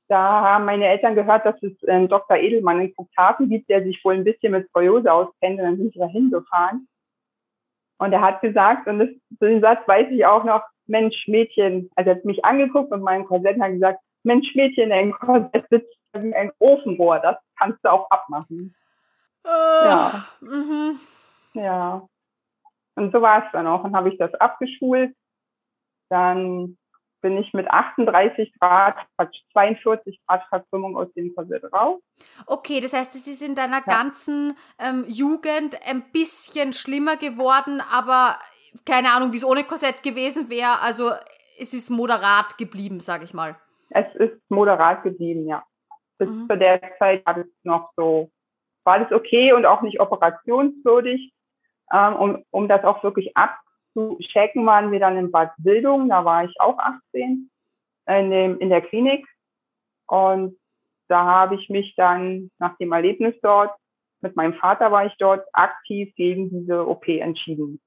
da 0.09 0.19
haben 0.43 0.67
meine 0.67 0.87
Eltern 0.87 1.15
gehört, 1.15 1.47
dass 1.47 1.57
es 1.63 1.73
einen 1.89 2.05
ähm, 2.05 2.09
Dr. 2.09 2.37
Edelmann 2.37 2.81
in 2.81 2.95
Cuxhaven 2.95 3.49
gibt, 3.49 3.69
der 3.71 3.83
sich 3.83 4.03
wohl 4.05 4.15
ein 4.15 4.25
bisschen 4.25 4.53
mit 4.53 4.69
Skoliose 4.69 5.11
auskennt. 5.11 5.59
Und 5.59 5.65
dann 5.65 5.77
sind 5.79 5.95
wir 5.95 6.07
da 6.07 6.13
hingefahren. 6.13 6.89
Und 7.99 8.13
er 8.13 8.21
hat 8.21 8.43
gesagt, 8.43 8.87
und 8.87 8.99
das, 8.99 9.09
den 9.41 9.61
Satz 9.61 9.87
weiß 9.89 10.09
ich 10.11 10.25
auch 10.27 10.45
noch, 10.45 10.63
Mensch, 10.87 11.27
Mädchen, 11.27 11.91
also 11.97 12.11
er 12.11 12.17
hat 12.17 12.25
mich 12.25 12.45
angeguckt 12.45 12.91
mit 12.91 13.01
meinem 13.01 13.27
Korsett 13.27 13.57
und 13.57 13.63
hat 13.63 13.73
gesagt, 13.73 14.01
Mensch, 14.25 14.55
Mädchen, 14.55 14.91
dein 14.91 15.13
Korsett 15.13 15.67
sitzt 15.71 15.95
wie 16.15 16.35
ein 16.35 16.53
Ofenrohr, 16.59 17.19
das 17.21 17.37
kannst 17.59 17.85
du 17.85 17.91
auch 17.91 18.11
abmachen. 18.11 18.75
Uh, 19.45 19.85
ja. 19.85 20.25
Mhm. 20.41 21.01
Ja. 21.55 22.09
Und 22.95 23.13
so 23.13 23.23
war 23.23 23.45
es 23.45 23.53
dann 23.53 23.67
auch. 23.67 23.83
Dann 23.83 23.97
habe 23.97 24.11
ich 24.11 24.19
das 24.19 24.35
abgeschult. 24.35 25.15
Dann 26.11 26.77
bin 27.21 27.37
ich 27.37 27.53
mit 27.53 27.69
38 27.69 28.53
Grad, 28.61 28.97
42 29.53 30.21
Grad 30.27 30.43
Verkrümmung 30.49 30.97
aus 30.97 31.13
dem 31.15 31.35
Korsett 31.35 31.65
raus. 31.73 32.01
Okay, 32.47 32.81
das 32.81 32.93
heißt, 32.93 33.15
es 33.15 33.27
ist 33.27 33.43
in 33.43 33.55
deiner 33.55 33.79
ja. 33.79 33.85
ganzen 33.87 34.57
ähm, 34.79 35.05
Jugend 35.09 35.77
ein 35.89 36.05
bisschen 36.13 36.73
schlimmer 36.73 37.17
geworden, 37.17 37.83
aber 37.93 38.39
keine 38.87 39.13
Ahnung, 39.13 39.33
wie 39.33 39.39
es 39.39 39.45
ohne 39.45 39.65
Korsett 39.65 40.03
gewesen 40.03 40.51
wäre. 40.51 40.81
Also 40.81 41.11
es 41.59 41.75
ist 41.75 41.91
moderat 41.91 42.57
geblieben, 42.59 43.01
sage 43.01 43.25
ich 43.25 43.35
mal. 43.35 43.57
Es 43.91 44.07
ist 44.17 44.39
moderat 44.49 45.03
geblieben, 45.03 45.47
ja. 45.47 45.65
Bis 46.19 46.29
mhm. 46.29 46.49
zu 46.49 46.57
der 46.57 46.81
Zeit 46.99 47.25
war 47.27 47.39
es 47.39 47.47
noch 47.63 47.91
so, 47.97 48.31
war 48.85 48.99
das 48.99 49.13
okay 49.13 49.53
und 49.53 49.67
auch 49.67 49.83
nicht 49.83 50.01
operationswürdig, 50.01 51.33
ähm, 51.93 52.17
um, 52.17 52.45
um 52.51 52.69
das 52.69 52.85
auch 52.85 53.03
wirklich 53.03 53.37
ab 53.37 53.59
zu 53.99 54.19
checken, 54.33 54.65
waren 54.67 54.93
wir 54.93 55.01
dann 55.01 55.17
in 55.17 55.31
Bad 55.31 55.53
Bildung, 55.59 56.09
da 56.09 56.25
war 56.25 56.45
ich 56.45 56.61
auch 56.61 56.79
18, 56.79 57.51
in, 58.07 58.31
dem, 58.31 58.59
in 58.59 58.69
der 58.69 58.83
Klinik. 58.83 59.27
Und 60.07 60.57
da 61.09 61.25
habe 61.25 61.57
ich 61.57 61.69
mich 61.69 61.95
dann 61.97 62.51
nach 62.59 62.77
dem 62.79 62.93
Erlebnis 62.93 63.35
dort, 63.43 63.73
mit 64.21 64.37
meinem 64.37 64.55
Vater 64.55 64.91
war 64.91 65.07
ich 65.07 65.15
dort 65.19 65.47
aktiv 65.53 66.13
gegen 66.17 66.51
diese 66.51 66.87
OP 66.87 67.07
entschieden. 67.09 67.81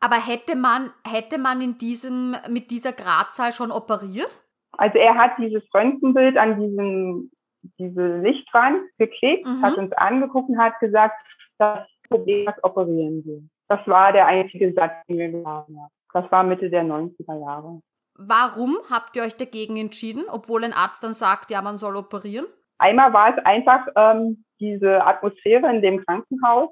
Aber 0.00 0.16
hätte 0.16 0.56
man, 0.56 0.90
hätte 1.06 1.38
man 1.38 1.60
in 1.60 1.78
diesem, 1.78 2.36
mit 2.48 2.70
dieser 2.70 2.92
Gradzahl 2.92 3.52
schon 3.52 3.70
operiert? 3.70 4.42
Also 4.72 4.98
er 4.98 5.16
hat 5.16 5.32
dieses 5.38 5.62
Röntgenbild 5.74 6.36
an 6.36 6.60
diesen, 6.60 7.30
diese 7.78 8.18
Lichtwand 8.18 8.80
geklebt, 8.98 9.46
mhm. 9.46 9.62
hat 9.62 9.76
uns 9.76 9.92
angeguckt 9.92 10.48
und 10.48 10.58
hat 10.58 10.78
gesagt, 10.80 11.14
das 11.58 11.86
Problem 12.08 12.48
ist 12.48 12.64
operieren 12.64 13.24
wir. 13.24 13.42
Das 13.72 13.86
war 13.86 14.12
der 14.12 14.26
einzige 14.26 14.70
Satz, 14.74 14.92
den 15.08 15.16
wir 15.16 15.30
gesagt 15.30 15.46
haben. 15.46 15.88
Das 16.12 16.30
war 16.30 16.42
Mitte 16.42 16.68
der 16.68 16.84
90er 16.84 17.40
Jahre. 17.40 17.80
Warum 18.16 18.76
habt 18.90 19.16
ihr 19.16 19.22
euch 19.22 19.34
dagegen 19.34 19.78
entschieden, 19.78 20.24
obwohl 20.30 20.62
ein 20.62 20.74
Arzt 20.74 21.02
dann 21.02 21.14
sagt, 21.14 21.50
ja, 21.50 21.62
man 21.62 21.78
soll 21.78 21.96
operieren? 21.96 22.44
Einmal 22.76 23.14
war 23.14 23.34
es 23.34 23.42
einfach 23.46 23.86
ähm, 23.96 24.44
diese 24.60 25.06
Atmosphäre 25.06 25.74
in 25.74 25.80
dem 25.80 26.04
Krankenhaus 26.04 26.68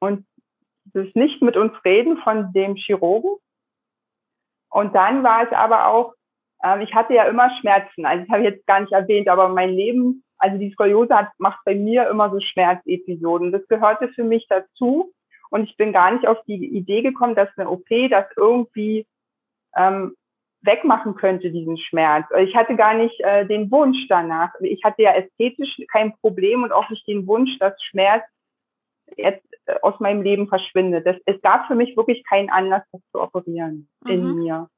und 0.00 0.26
das 0.86 1.06
nicht 1.14 1.40
mit 1.40 1.56
uns 1.56 1.72
reden 1.84 2.18
von 2.24 2.52
dem 2.52 2.74
Chirurgen. 2.74 3.36
Und 4.70 4.96
dann 4.96 5.22
war 5.22 5.44
es 5.44 5.52
aber 5.52 5.86
auch, 5.86 6.14
ähm, 6.64 6.80
ich 6.80 6.92
hatte 6.94 7.14
ja 7.14 7.26
immer 7.26 7.48
Schmerzen. 7.60 8.04
Also 8.04 8.24
das 8.24 8.32
habe 8.32 8.42
ich 8.42 8.54
jetzt 8.54 8.66
gar 8.66 8.80
nicht 8.80 8.92
erwähnt, 8.92 9.28
aber 9.28 9.50
mein 9.50 9.70
Leben, 9.70 10.24
also 10.38 10.58
die 10.58 10.72
Skoliose 10.72 11.14
hat, 11.14 11.30
macht 11.38 11.60
bei 11.64 11.76
mir 11.76 12.10
immer 12.10 12.28
so 12.32 12.40
Schmerzepisoden. 12.40 13.52
Das 13.52 13.64
gehörte 13.68 14.08
für 14.08 14.24
mich 14.24 14.48
dazu. 14.48 15.12
Und 15.50 15.64
ich 15.64 15.76
bin 15.76 15.92
gar 15.92 16.10
nicht 16.10 16.26
auf 16.26 16.38
die 16.46 16.76
Idee 16.76 17.02
gekommen, 17.02 17.34
dass 17.34 17.48
eine 17.56 17.68
OP 17.68 17.88
das 18.10 18.26
irgendwie 18.36 19.06
ähm, 19.76 20.14
wegmachen 20.62 21.14
könnte, 21.14 21.50
diesen 21.50 21.78
Schmerz. 21.78 22.26
Ich 22.38 22.54
hatte 22.56 22.76
gar 22.76 22.94
nicht 22.94 23.20
äh, 23.20 23.46
den 23.46 23.70
Wunsch 23.70 24.06
danach. 24.08 24.52
Ich 24.60 24.82
hatte 24.84 25.02
ja 25.02 25.12
ästhetisch 25.12 25.76
kein 25.90 26.16
Problem 26.18 26.62
und 26.62 26.72
auch 26.72 26.88
nicht 26.90 27.06
den 27.06 27.26
Wunsch, 27.26 27.58
dass 27.58 27.80
Schmerz 27.82 28.24
jetzt 29.16 29.46
äh, 29.66 29.76
aus 29.82 29.98
meinem 30.00 30.22
Leben 30.22 30.48
verschwindet. 30.48 31.06
Das, 31.06 31.16
es 31.26 31.40
gab 31.42 31.66
für 31.66 31.74
mich 31.74 31.96
wirklich 31.96 32.24
keinen 32.24 32.50
Anlass, 32.50 32.82
das 32.92 33.00
zu 33.12 33.20
operieren 33.20 33.88
mhm. 34.04 34.10
in 34.10 34.34
mir. 34.36 34.68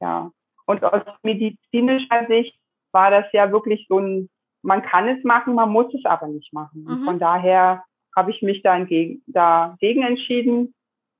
Ja. 0.00 0.30
Und 0.66 0.84
aus 0.84 1.02
medizinischer 1.22 2.26
Sicht 2.28 2.56
war 2.92 3.10
das 3.10 3.26
ja 3.32 3.50
wirklich 3.50 3.86
so 3.88 3.98
ein, 3.98 4.28
man 4.62 4.82
kann 4.82 5.08
es 5.08 5.24
machen, 5.24 5.54
man 5.54 5.70
muss 5.70 5.92
es 5.94 6.04
aber 6.04 6.28
nicht 6.28 6.52
machen. 6.52 6.84
Mhm. 6.84 7.04
von 7.04 7.18
daher 7.18 7.84
habe 8.14 8.30
ich 8.30 8.42
mich 8.42 8.62
dann 8.62 8.86
gegen, 8.86 9.22
dagegen 9.26 10.02
entschieden. 10.02 10.74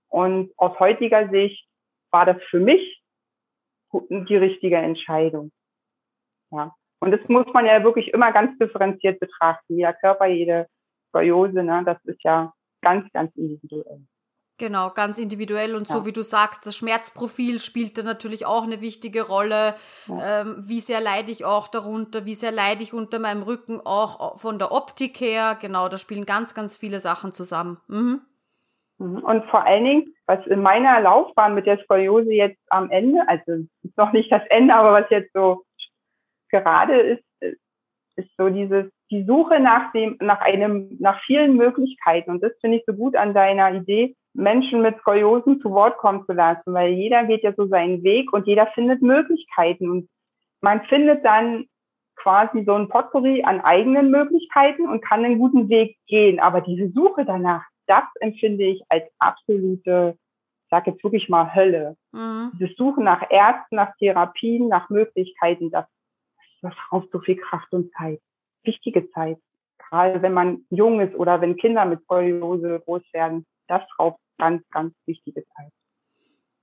Und 0.08 0.52
aus 0.58 0.78
heutiger 0.78 1.28
Sicht 1.30 1.66
war 2.10 2.26
das 2.26 2.42
für 2.50 2.60
mich 2.60 3.02
die 3.92 4.36
richtige 4.36 4.76
Entscheidung. 4.76 5.50
Ja. 6.50 6.74
Und 7.00 7.10
das 7.10 7.20
muss 7.28 7.46
man 7.52 7.66
ja 7.66 7.82
wirklich 7.82 8.08
immer 8.08 8.32
ganz 8.32 8.56
differenziert 8.58 9.18
betrachten. 9.18 9.76
Jeder 9.76 9.92
Körper, 9.92 10.26
jede 10.26 10.68
Skoliose, 11.08 11.62
ne, 11.62 11.82
das 11.84 11.98
ist 12.04 12.22
ja 12.22 12.52
ganz, 12.80 13.10
ganz 13.12 13.34
individuell. 13.36 14.06
Genau, 14.62 14.90
ganz 14.90 15.18
individuell 15.18 15.74
und 15.74 15.88
ja. 15.88 15.96
so 15.96 16.06
wie 16.06 16.12
du 16.12 16.22
sagst, 16.22 16.64
das 16.66 16.76
Schmerzprofil 16.76 17.58
spielt 17.58 17.98
da 17.98 18.04
natürlich 18.04 18.46
auch 18.46 18.62
eine 18.62 18.80
wichtige 18.80 19.26
Rolle. 19.26 19.74
Ja. 20.06 20.42
Ähm, 20.42 20.62
wie 20.68 20.78
sehr 20.78 21.00
leide 21.00 21.32
ich 21.32 21.44
auch 21.44 21.66
darunter, 21.66 22.26
wie 22.26 22.36
sehr 22.36 22.52
leide 22.52 22.84
ich 22.84 22.94
unter 22.94 23.18
meinem 23.18 23.42
Rücken 23.42 23.80
auch 23.84 24.38
von 24.38 24.60
der 24.60 24.70
Optik 24.70 25.20
her. 25.20 25.58
Genau, 25.60 25.88
da 25.88 25.96
spielen 25.98 26.26
ganz, 26.26 26.54
ganz 26.54 26.76
viele 26.76 27.00
Sachen 27.00 27.32
zusammen. 27.32 27.78
Mhm. 27.88 28.20
mhm. 28.98 29.24
Und 29.24 29.44
vor 29.46 29.66
allen 29.66 29.84
Dingen, 29.84 30.14
was 30.26 30.46
in 30.46 30.62
meiner 30.62 31.00
Laufbahn 31.00 31.56
mit 31.56 31.66
der 31.66 31.82
Skoliose 31.82 32.32
jetzt 32.32 32.60
am 32.70 32.88
Ende, 32.92 33.18
also 33.26 33.64
ist 33.82 33.96
noch 33.96 34.12
nicht 34.12 34.30
das 34.30 34.42
Ende, 34.48 34.74
aber 34.74 34.92
was 34.92 35.10
jetzt 35.10 35.32
so 35.32 35.64
gerade 36.50 37.00
ist, 37.00 37.24
ist 38.14 38.30
so 38.38 38.48
dieses, 38.48 38.84
die 39.10 39.24
Suche 39.24 39.58
nach 39.58 39.90
dem, 39.90 40.18
nach 40.20 40.40
einem, 40.40 40.98
nach 41.00 41.20
vielen 41.24 41.56
Möglichkeiten. 41.56 42.30
Und 42.30 42.44
das 42.44 42.52
finde 42.60 42.76
ich 42.76 42.84
so 42.86 42.92
gut 42.92 43.16
an 43.16 43.34
deiner 43.34 43.74
Idee, 43.74 44.14
Menschen 44.34 44.82
mit 44.82 44.98
Skoliosen 44.98 45.60
zu 45.60 45.70
Wort 45.70 45.98
kommen 45.98 46.24
zu 46.26 46.32
lassen, 46.32 46.72
weil 46.72 46.92
jeder 46.92 47.24
geht 47.24 47.42
ja 47.42 47.52
so 47.54 47.66
seinen 47.66 48.02
Weg 48.02 48.32
und 48.32 48.46
jeder 48.46 48.66
findet 48.68 49.02
Möglichkeiten 49.02 49.90
und 49.90 50.08
man 50.60 50.82
findet 50.84 51.24
dann 51.24 51.66
quasi 52.16 52.64
so 52.64 52.74
ein 52.74 52.88
Potpourri 52.88 53.42
an 53.42 53.60
eigenen 53.60 54.10
Möglichkeiten 54.10 54.88
und 54.88 55.02
kann 55.02 55.24
einen 55.24 55.38
guten 55.38 55.68
Weg 55.68 55.98
gehen. 56.06 56.40
Aber 56.40 56.60
diese 56.60 56.90
Suche 56.90 57.24
danach, 57.24 57.64
das 57.86 58.04
empfinde 58.20 58.64
ich 58.64 58.82
als 58.88 59.04
absolute, 59.18 60.16
ich 60.64 60.70
sag 60.70 60.86
jetzt 60.86 61.02
wirklich 61.02 61.28
mal 61.28 61.54
Hölle. 61.54 61.96
Mhm. 62.12 62.52
Dieses 62.54 62.76
Suchen 62.76 63.04
nach 63.04 63.28
Ärzten, 63.28 63.76
nach 63.76 63.94
Therapien, 63.98 64.68
nach 64.68 64.88
Möglichkeiten, 64.88 65.70
das, 65.70 65.86
das 66.62 66.74
raubt 66.90 67.10
so 67.10 67.18
viel 67.18 67.36
Kraft 67.36 67.72
und 67.72 67.92
Zeit. 67.92 68.20
Wichtige 68.62 69.10
Zeit. 69.10 69.38
Gerade 69.92 70.22
wenn 70.22 70.32
man 70.32 70.64
jung 70.70 71.00
ist 71.00 71.14
oder 71.14 71.42
wenn 71.42 71.58
Kinder 71.58 71.84
mit 71.84 72.02
Skoliose 72.04 72.80
groß 72.80 73.02
werden, 73.12 73.44
das 73.68 73.82
raubt 73.98 74.18
ganz, 74.38 74.66
ganz 74.70 74.94
wichtige 75.04 75.44
Zeit. 75.54 75.70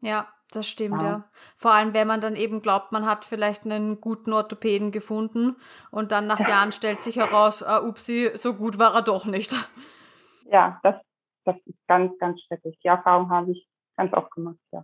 Ja, 0.01 0.27
das 0.51 0.67
stimmt, 0.67 1.03
ja. 1.03 1.07
ja. 1.07 1.29
Vor 1.55 1.71
allem, 1.71 1.93
wenn 1.93 2.07
man 2.07 2.21
dann 2.21 2.35
eben 2.35 2.63
glaubt, 2.63 2.91
man 2.91 3.05
hat 3.05 3.25
vielleicht 3.25 3.65
einen 3.65 4.01
guten 4.01 4.33
Orthopäden 4.33 4.91
gefunden 4.91 5.57
und 5.91 6.11
dann 6.11 6.25
nach 6.25 6.39
Jahren 6.39 6.71
stellt 6.71 7.03
sich 7.03 7.17
heraus, 7.17 7.61
uh, 7.61 7.87
upsi, 7.87 8.31
so 8.33 8.55
gut 8.55 8.79
war 8.79 8.95
er 8.95 9.03
doch 9.03 9.27
nicht. 9.27 9.53
Ja, 10.45 10.79
das, 10.81 10.95
das 11.45 11.55
ist 11.67 11.77
ganz, 11.87 12.17
ganz 12.17 12.41
schrecklich. 12.41 12.79
Die 12.83 12.87
Erfahrung 12.87 13.29
habe 13.29 13.51
ich 13.51 13.67
ganz 13.95 14.11
oft 14.11 14.31
gemacht, 14.31 14.57
ja. 14.71 14.83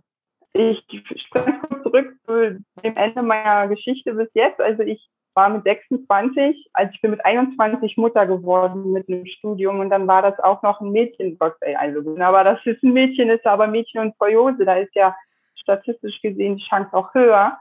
Ich 0.52 0.78
springe 1.16 1.60
kurz 1.62 1.82
zurück 1.82 2.16
zu 2.24 2.64
dem 2.84 2.96
Ende 2.96 3.22
meiner 3.22 3.66
Geschichte 3.66 4.14
bis 4.14 4.28
jetzt. 4.34 4.60
Also 4.60 4.84
ich 4.84 5.04
war 5.36 5.50
mit 5.50 5.64
26, 5.64 6.70
also 6.72 6.90
ich 6.92 7.00
bin 7.02 7.12
mit 7.12 7.24
21 7.24 7.96
Mutter 7.98 8.26
geworden 8.26 8.92
mit 8.92 9.08
einem 9.08 9.26
Studium 9.26 9.80
und 9.80 9.90
dann 9.90 10.08
war 10.08 10.22
das 10.22 10.38
auch 10.40 10.62
noch 10.62 10.80
ein 10.80 10.90
Mädchen, 10.90 11.38
Gott 11.38 11.54
sei 11.60 11.78
also 11.78 12.00
aber 12.18 12.42
das 12.42 12.58
ist 12.64 12.82
ein 12.82 12.94
Mädchen, 12.94 13.28
ist 13.28 13.46
aber 13.46 13.66
Mädchen 13.66 14.00
und 14.00 14.14
Skoliose, 14.14 14.64
da 14.64 14.74
ist 14.76 14.94
ja 14.94 15.14
statistisch 15.56 16.20
gesehen 16.22 16.56
die 16.56 16.64
Chance 16.64 16.92
auch 16.92 17.12
höher. 17.14 17.58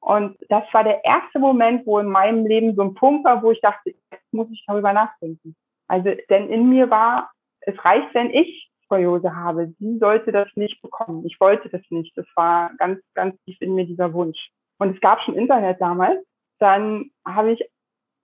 Und 0.00 0.36
das 0.48 0.64
war 0.72 0.82
der 0.82 1.04
erste 1.04 1.38
Moment, 1.38 1.86
wo 1.86 2.00
in 2.00 2.08
meinem 2.08 2.44
Leben 2.44 2.74
so 2.74 2.82
ein 2.82 2.94
Punkt 2.94 3.24
war, 3.24 3.40
wo 3.42 3.52
ich 3.52 3.60
dachte, 3.60 3.90
jetzt 3.90 4.32
muss 4.32 4.50
ich 4.50 4.64
darüber 4.66 4.92
nachdenken. 4.92 5.54
Also, 5.86 6.10
denn 6.28 6.48
in 6.48 6.68
mir 6.68 6.90
war, 6.90 7.30
es 7.60 7.84
reicht, 7.84 8.12
wenn 8.14 8.30
ich 8.30 8.68
Skoliose 8.84 9.36
habe. 9.36 9.72
Sie 9.78 9.98
sollte 9.98 10.32
das 10.32 10.48
nicht 10.56 10.82
bekommen. 10.82 11.24
Ich 11.24 11.38
wollte 11.38 11.68
das 11.68 11.82
nicht. 11.90 12.16
Das 12.16 12.26
war 12.34 12.72
ganz, 12.78 13.00
ganz 13.14 13.40
tief 13.44 13.56
in 13.60 13.74
mir 13.76 13.86
dieser 13.86 14.12
Wunsch. 14.12 14.50
Und 14.78 14.94
es 14.94 15.00
gab 15.00 15.20
schon 15.22 15.36
Internet 15.36 15.80
damals 15.80 16.18
dann 16.62 17.10
habe 17.26 17.52
ich, 17.52 17.60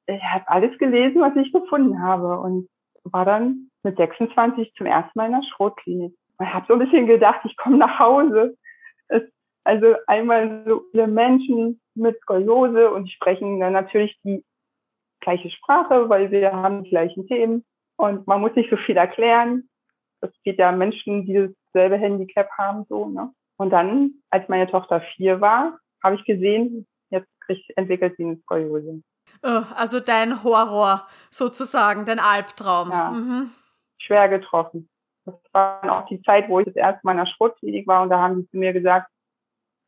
ich 0.06 0.22
habe 0.22 0.48
alles 0.48 0.78
gelesen, 0.78 1.20
was 1.20 1.36
ich 1.36 1.52
gefunden 1.52 2.00
habe 2.00 2.38
und 2.38 2.68
war 3.04 3.24
dann 3.24 3.70
mit 3.82 3.96
26 3.96 4.72
zum 4.74 4.86
ersten 4.86 5.18
Mal 5.18 5.26
in 5.26 5.32
der 5.32 5.42
Schrotklinik. 5.42 6.14
Ich 6.40 6.46
habe 6.46 6.66
so 6.68 6.74
ein 6.74 6.78
bisschen 6.78 7.06
gedacht, 7.06 7.40
ich 7.44 7.56
komme 7.56 7.78
nach 7.78 7.98
Hause. 7.98 8.56
Es, 9.08 9.22
also 9.64 9.96
einmal 10.06 10.64
so 10.68 10.82
viele 10.90 11.08
Menschen 11.08 11.80
mit 11.94 12.18
Skoliose 12.20 12.90
und 12.90 13.10
sprechen 13.10 13.60
dann 13.60 13.72
natürlich 13.72 14.18
die 14.24 14.44
gleiche 15.20 15.50
Sprache, 15.50 16.08
weil 16.08 16.30
wir 16.30 16.52
haben 16.52 16.84
die 16.84 16.90
gleichen 16.90 17.26
Themen 17.26 17.64
und 17.96 18.26
man 18.26 18.40
muss 18.40 18.54
nicht 18.54 18.70
so 18.70 18.76
viel 18.76 18.96
erklären. 18.96 19.68
Das 20.20 20.30
geht 20.44 20.58
ja 20.58 20.72
Menschen, 20.72 21.26
die 21.26 21.54
dasselbe 21.72 21.96
Handicap 21.96 22.50
haben, 22.56 22.84
so, 22.88 23.06
ne? 23.06 23.32
Und 23.56 23.70
dann, 23.70 24.14
als 24.30 24.48
meine 24.48 24.68
Tochter 24.68 25.00
vier 25.16 25.40
war, 25.40 25.78
habe 26.02 26.14
ich 26.14 26.24
gesehen, 26.24 26.86
sich 27.46 27.66
entwickelt 27.76 28.14
sie 28.16 28.24
eine 28.24 28.36
Skoliose. 28.38 29.02
Oh, 29.42 29.62
also 29.74 30.00
dein 30.00 30.42
Horror 30.42 31.06
sozusagen, 31.30 32.04
dein 32.04 32.18
Albtraum. 32.18 32.90
Ja. 32.90 33.10
Mhm. 33.10 33.50
Schwer 33.98 34.28
getroffen. 34.28 34.88
Das 35.24 35.34
war 35.52 35.80
dann 35.82 35.90
auch 35.90 36.06
die 36.06 36.22
Zeit, 36.22 36.48
wo 36.48 36.60
ich 36.60 36.66
das 36.66 36.76
erste 36.76 37.00
Mal 37.02 37.12
in 37.12 37.18
der 37.18 37.26
Sportklinik 37.26 37.86
war 37.86 38.02
und 38.02 38.10
da 38.10 38.18
haben 38.18 38.40
sie 38.40 38.48
zu 38.50 38.56
mir 38.56 38.72
gesagt, 38.72 39.10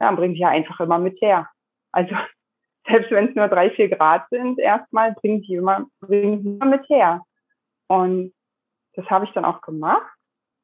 ja, 0.00 0.10
bring 0.12 0.32
sie 0.32 0.40
ja 0.40 0.48
einfach 0.48 0.80
immer 0.80 0.98
mit 0.98 1.20
her. 1.20 1.48
Also 1.92 2.14
selbst 2.86 3.10
wenn 3.10 3.28
es 3.28 3.34
nur 3.34 3.48
drei, 3.48 3.70
vier 3.70 3.88
Grad 3.88 4.28
sind, 4.30 4.58
erstmal 4.58 5.12
bring 5.14 5.42
sie 5.42 5.54
immer, 5.54 5.86
bring 6.00 6.42
sie 6.42 6.48
immer 6.50 6.66
mit 6.66 6.88
her. 6.88 7.22
Und 7.88 8.32
das 8.94 9.06
habe 9.10 9.24
ich 9.24 9.32
dann 9.32 9.44
auch 9.44 9.60
gemacht. 9.62 10.14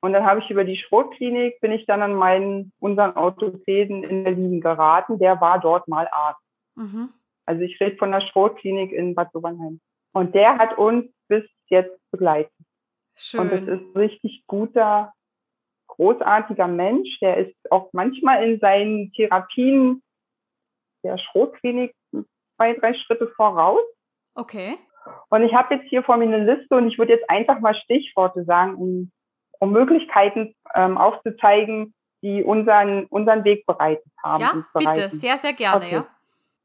Und 0.01 0.13
dann 0.13 0.25
habe 0.25 0.41
ich 0.41 0.51
über 0.51 0.65
die 0.65 0.77
Schrotklinik, 0.77 1.61
bin 1.61 1.73
ich 1.73 1.87
dann 1.87 2.03
an 2.03 2.15
meinen, 2.15 2.73
unseren 2.79 3.17
Orthopäden 3.17 4.05
in 4.05 4.25
Berlin 4.25 4.61
geraten. 4.61 5.19
Der 5.19 5.41
war 5.41 5.59
dort 5.59 5.89
mal 5.89 6.09
Arzt. 6.13 6.46
Mhm. 6.76 7.12
Also 7.47 7.62
ich 7.62 7.80
rede 7.80 7.97
von 7.97 8.12
der 8.12 8.21
Schrotklinik 8.21 8.92
in 8.92 9.14
Bad 9.14 9.33
Sobernheim. 9.33 9.80
Und 10.12 10.35
der 10.35 10.59
hat 10.59 10.78
uns 10.78 11.06
bis 11.28 11.45
jetzt 11.68 11.99
begleitet. 12.11 12.52
Schön. 13.16 13.40
Und 13.40 13.50
das 13.50 13.80
ist 13.80 13.97
richtig 13.97 14.45
guter, 14.47 15.12
großartiger 15.88 16.68
Mensch. 16.68 17.18
Der 17.21 17.38
ist 17.38 17.56
auch 17.71 17.90
manchmal 17.92 18.49
in 18.49 18.61
seinen 18.61 19.12
Therapien 19.12 20.02
der 21.02 21.18
Schrotklinik 21.18 21.95
zwei, 22.56 22.75
drei 22.75 22.95
Schritte 22.95 23.28
voraus. 23.37 23.83
Okay. 24.35 24.78
Und 25.28 25.42
ich 25.42 25.54
habe 25.54 25.76
jetzt 25.76 25.88
hier 25.88 26.02
vor 26.02 26.16
mir 26.16 26.25
eine 26.25 26.45
Liste 26.45 26.75
und 26.76 26.88
ich 26.88 26.99
würde 26.99 27.12
jetzt 27.12 27.30
einfach 27.30 27.61
mal 27.61 27.75
Stichworte 27.75 28.45
sagen, 28.45 28.75
um, 28.75 29.12
um 29.61 29.73
Möglichkeiten 29.73 30.54
ähm, 30.75 30.99
aufzuzeigen, 30.99 31.95
die 32.23 32.42
unseren, 32.42 33.06
unseren 33.06 33.45
Weg 33.45 33.64
bereitet 33.66 34.11
haben. 34.23 34.40
Ja, 34.40 34.64
bitte, 34.75 35.11
sehr, 35.11 35.37
sehr 35.37 35.52
gerne, 35.52 35.85
okay. 35.85 35.95
ja. 35.95 36.16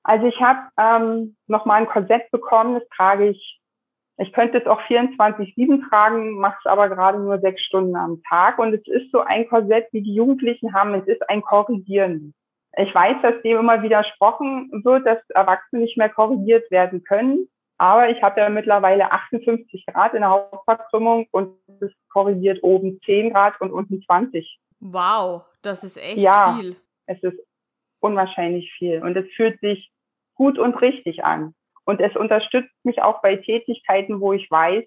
Also 0.03 0.25
ich 0.25 0.39
habe 0.41 0.59
ähm, 0.77 1.35
nochmal 1.47 1.81
ein 1.81 1.87
Korsett 1.87 2.29
bekommen, 2.31 2.75
das 2.75 2.87
trage 2.95 3.29
ich, 3.29 3.59
ich 4.17 4.33
könnte 4.33 4.59
es 4.59 4.67
auch 4.67 4.81
24-7 4.81 5.89
tragen, 5.89 6.37
mache 6.37 6.57
es 6.59 6.65
aber 6.65 6.89
gerade 6.89 7.19
nur 7.19 7.39
sechs 7.39 7.61
Stunden 7.63 7.95
am 7.95 8.21
Tag. 8.29 8.59
Und 8.59 8.73
es 8.73 8.85
ist 8.85 9.11
so 9.11 9.21
ein 9.21 9.47
Korsett, 9.47 9.87
wie 9.91 10.01
die 10.01 10.13
Jugendlichen 10.13 10.73
haben, 10.73 10.93
es 10.93 11.07
ist 11.07 11.27
ein 11.29 11.41
Korrigieren. 11.41 12.33
Ich 12.77 12.93
weiß, 12.93 13.17
dass 13.21 13.41
dem 13.41 13.57
immer 13.57 13.81
widersprochen 13.81 14.69
wird, 14.83 15.05
dass 15.05 15.17
Erwachsene 15.29 15.81
nicht 15.81 15.97
mehr 15.97 16.09
korrigiert 16.09 16.69
werden 16.71 17.03
können. 17.03 17.47
Aber 17.77 18.09
ich 18.09 18.21
habe 18.21 18.39
ja 18.39 18.49
mittlerweile 18.49 19.11
58 19.11 19.87
Grad 19.87 20.13
in 20.13 20.21
der 20.21 20.29
Hauptverkrümmung 20.29 21.27
und 21.31 21.57
es 21.79 21.91
korrigiert 22.09 22.59
oben 22.61 22.99
10 23.05 23.33
Grad 23.33 23.59
und 23.59 23.71
unten 23.71 24.03
20. 24.03 24.59
Wow, 24.79 25.45
das 25.63 25.83
ist 25.83 25.97
echt 25.97 26.17
ja, 26.17 26.55
viel. 26.59 26.75
Es 27.07 27.21
ist 27.23 27.39
unwahrscheinlich 28.01 28.71
viel. 28.77 29.01
Und 29.01 29.15
es 29.15 29.25
fühlt 29.35 29.59
sich 29.61 29.91
gut 30.35 30.59
und 30.59 30.81
richtig 30.81 31.23
an. 31.23 31.53
Und 31.85 31.99
es 31.99 32.15
unterstützt 32.15 32.73
mich 32.83 33.01
auch 33.01 33.21
bei 33.21 33.37
Tätigkeiten, 33.37 34.19
wo 34.19 34.33
ich 34.33 34.49
weiß, 34.49 34.85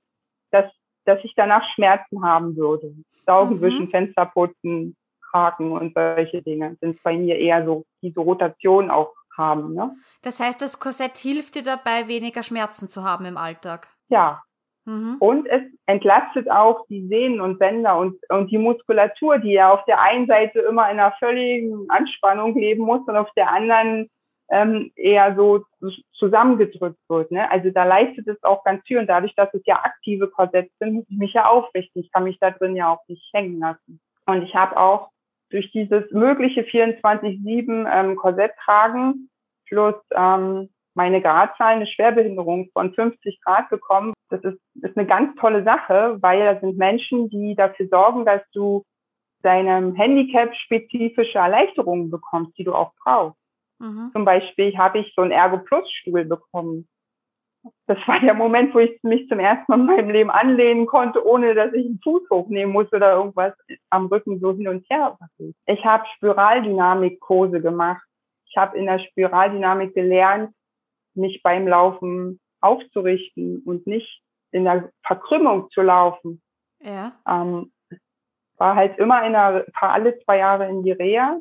dass, 0.51 0.71
dass 1.05 1.23
ich 1.25 1.35
danach 1.35 1.65
Schmerzen 1.75 2.25
haben 2.25 2.57
würde. 2.57 2.95
Saugenwischen, 3.27 3.87
mhm. 3.87 3.91
Fensterputzen, 3.91 4.97
Haken 5.33 5.73
und 5.73 5.95
solche 5.95 6.43
Dinge 6.43 6.77
sind 6.81 7.03
bei 7.03 7.17
mir 7.17 7.37
eher 7.37 7.65
so 7.65 7.85
diese 8.03 8.21
Rotation 8.21 8.91
auch 8.91 9.13
haben. 9.37 9.75
Ne? 9.75 9.97
Das 10.23 10.39
heißt, 10.39 10.63
das 10.63 10.79
Korsett 10.79 11.19
hilft 11.19 11.57
dir 11.57 11.63
dabei, 11.63 12.07
weniger 12.07 12.43
Schmerzen 12.43 12.89
zu 12.89 13.03
haben 13.03 13.25
im 13.25 13.37
Alltag. 13.37 13.89
Ja. 14.09 14.43
Mhm. 14.87 15.17
Und 15.19 15.47
es 15.47 15.63
entlastet 15.87 16.51
auch 16.51 16.87
die 16.89 17.07
Sehnen 17.09 17.41
und 17.41 17.59
Bänder 17.59 17.99
und, 17.99 18.19
und 18.29 18.51
die 18.51 18.59
Muskulatur, 18.59 19.39
die 19.39 19.53
ja 19.53 19.73
auf 19.73 19.85
der 19.87 20.01
einen 20.01 20.27
Seite 20.27 20.61
immer 20.61 20.91
in 20.91 20.99
einer 20.99 21.13
völligen 21.19 21.87
Anspannung 21.89 22.55
leben 22.55 22.85
muss 22.85 23.07
und 23.07 23.17
auf 23.17 23.31
der 23.37 23.51
anderen 23.51 24.11
ähm, 24.51 24.93
eher 24.95 25.35
so 25.37 25.65
zusammengedrückt 26.19 27.01
wird. 27.09 27.31
Ne? 27.31 27.51
Also 27.51 27.71
da 27.71 27.85
leistet 27.85 28.29
es 28.29 28.43
auch 28.43 28.63
ganz 28.65 28.87
viel 28.87 28.99
und 28.99 29.07
dadurch, 29.07 29.35
dass 29.35 29.53
es 29.55 29.63
ja 29.65 29.77
aktive 29.83 30.29
Korsetts 30.29 30.73
sind, 30.79 30.95
muss 30.95 31.07
ich 31.09 31.17
mich 31.17 31.33
ja 31.33 31.47
aufrichten. 31.47 32.03
Ich 32.03 32.13
kann 32.13 32.25
mich 32.25 32.39
da 32.41 32.51
drin 32.51 32.77
ja 32.77 32.93
auch 32.93 33.01
nicht 33.09 33.27
hängen 33.33 33.59
lassen. 33.59 34.01
Und 34.27 34.43
ich 34.43 34.55
habe 34.55 34.77
auch 34.77 35.11
durch 35.51 35.71
dieses 35.73 36.11
mögliche 36.11 36.63
24-7 36.63 37.87
ähm, 37.91 38.17
Korsett 38.17 38.53
tragen 38.65 39.31
plus 39.67 39.95
ähm, 40.15 40.69
meine 40.95 41.21
Gradzahl 41.21 41.75
eine 41.75 41.87
Schwerbehinderung 41.87 42.71
von 42.73 42.93
50 42.95 43.41
Grad 43.43 43.69
bekommen. 43.69 44.15
Das 44.31 44.43
ist, 44.45 44.59
ist 44.83 44.97
eine 44.97 45.07
ganz 45.07 45.35
tolle 45.41 45.65
Sache, 45.65 46.19
weil 46.21 46.41
da 46.41 46.61
sind 46.61 46.79
Menschen, 46.79 47.29
die 47.31 47.55
dafür 47.55 47.89
sorgen, 47.89 48.25
dass 48.25 48.43
du 48.53 48.85
deinem 49.43 49.95
Handicap 49.95 50.55
spezifische 50.55 51.39
Erleichterungen 51.39 52.11
bekommst, 52.11 52.57
die 52.57 52.65
du 52.65 52.75
auch 52.75 52.93
brauchst. 53.03 53.39
Mhm. 53.79 54.11
Zum 54.13 54.25
Beispiel 54.25 54.77
habe 54.79 55.01
ich 55.01 55.13
so 55.15 55.23
einen 55.23 55.33
Ergo 55.33 55.59
Plus 55.59 55.91
Stuhl 55.91 56.25
bekommen 56.25 56.89
das 57.87 57.99
war 58.07 58.21
der 58.21 58.35
Moment, 58.35 58.75
wo 58.75 58.79
ich 58.79 59.03
mich 59.03 59.29
zum 59.29 59.39
ersten 59.39 59.65
Mal 59.69 59.79
in 59.79 59.87
meinem 59.87 60.11
Leben 60.11 60.31
anlehnen 60.31 60.87
konnte, 60.87 61.27
ohne 61.27 61.55
dass 61.55 61.73
ich 61.73 61.87
einen 61.87 62.01
Fuß 62.03 62.29
hochnehmen 62.31 62.73
musste 62.73 62.97
oder 62.97 63.13
irgendwas 63.13 63.55
am 63.91 64.07
Rücken 64.07 64.41
so 64.41 64.53
hin 64.53 64.69
und 64.69 64.89
her. 64.91 65.17
Ich 65.67 65.85
habe 65.85 66.05
Spiraldynamik-Kurse 66.17 67.61
gemacht. 67.61 68.03
Ich 68.47 68.57
habe 68.57 68.77
in 68.77 68.87
der 68.87 68.99
Spiraldynamik 68.99 69.95
gelernt, 69.95 70.55
mich 71.15 71.43
beim 71.43 71.67
Laufen 71.67 72.41
aufzurichten 72.61 73.63
und 73.65 73.87
nicht 73.87 74.23
in 74.53 74.65
der 74.65 74.91
Verkrümmung 75.05 75.71
zu 75.71 75.83
laufen. 75.83 76.43
Ja. 76.81 77.13
Ähm, 77.29 77.73
war 78.57 78.77
halt 78.77 78.99
immer 78.99 79.25
in 79.27 79.33
der, 79.33 79.67
alle 79.81 80.19
zwei 80.21 80.39
Jahre 80.39 80.69
in 80.69 80.83
die 80.83 80.93
Reha. 80.93 81.41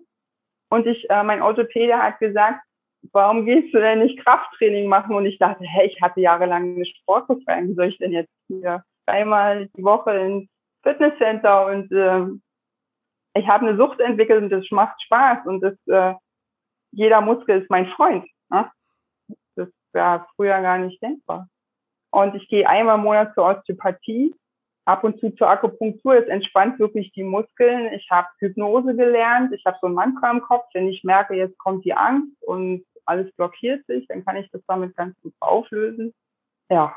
Und 0.70 0.88
ich, 0.88 1.10
äh, 1.10 1.24
mein 1.24 1.42
Orthopäde 1.42 1.98
hat 1.98 2.20
gesagt, 2.20 2.62
warum 3.12 3.46
gehst 3.46 3.74
du 3.74 3.80
denn 3.80 4.00
nicht 4.00 4.20
Krafttraining 4.24 4.88
machen? 4.88 5.16
Und 5.16 5.26
ich 5.26 5.38
dachte, 5.38 5.64
hey, 5.64 5.88
ich 5.88 6.02
hatte 6.02 6.22
jahrelang 6.22 6.76
eine 6.76 6.86
Sportbefreiung, 6.86 7.70
wie 7.70 7.76
soll 7.76 7.88
ich 7.88 7.98
denn 7.98 8.12
jetzt 8.12 8.34
hier 8.48 8.84
einmal 9.06 9.68
die 9.78 9.84
Woche 9.84 10.12
ins 10.18 10.50
Fitnesscenter 10.84 11.68
und 11.68 11.92
äh, 11.92 12.26
ich 13.36 13.48
habe 13.48 13.68
eine 13.68 13.78
Sucht 13.78 14.00
entwickelt 14.00 14.44
und 14.44 14.50
das 14.50 14.70
macht 14.72 15.02
Spaß 15.04 15.46
und 15.46 15.62
das 15.62 15.76
äh, 15.88 16.14
jeder 16.92 17.22
Muskel 17.22 17.62
ist 17.62 17.70
mein 17.70 17.88
Freund. 17.88 18.26
Ne? 18.50 18.70
War 19.94 20.28
früher 20.36 20.62
gar 20.62 20.78
nicht 20.78 21.02
denkbar. 21.02 21.48
Und 22.12 22.36
ich 22.36 22.48
gehe 22.48 22.68
einmal 22.68 22.98
im 22.98 23.04
Monat 23.04 23.34
zur 23.34 23.46
Osteopathie, 23.46 24.36
ab 24.86 25.04
und 25.04 25.20
zu 25.20 25.32
zur 25.32 25.50
Akupunktur. 25.50 26.16
Es 26.16 26.28
entspannt 26.28 26.80
wirklich 26.80 27.12
die 27.14 27.24
Muskeln. 27.24 27.92
Ich 27.94 28.08
habe 28.12 28.28
Hypnose 28.40 28.96
gelernt. 28.96 29.54
Ich 29.54 29.66
habe 29.66 29.78
so 29.82 29.88
ein 29.88 29.94
Mantra 29.94 30.30
im 30.32 30.42
Kopf, 30.42 30.66
wenn 30.74 30.88
ich 30.88 31.04
merke, 31.04 31.36
jetzt 31.36 31.58
kommt 31.58 31.86
die 31.86 31.94
Angst 31.94 32.36
und 32.42 32.86
alles 33.06 33.32
blockiert 33.36 33.86
sich, 33.88 34.08
dann 34.08 34.24
kann 34.26 34.38
ich 34.38 34.50
das 34.52 34.62
damit 34.68 34.96
ganz 34.96 35.20
gut 35.22 35.34
auflösen. 35.40 36.14
Ja, 36.70 36.96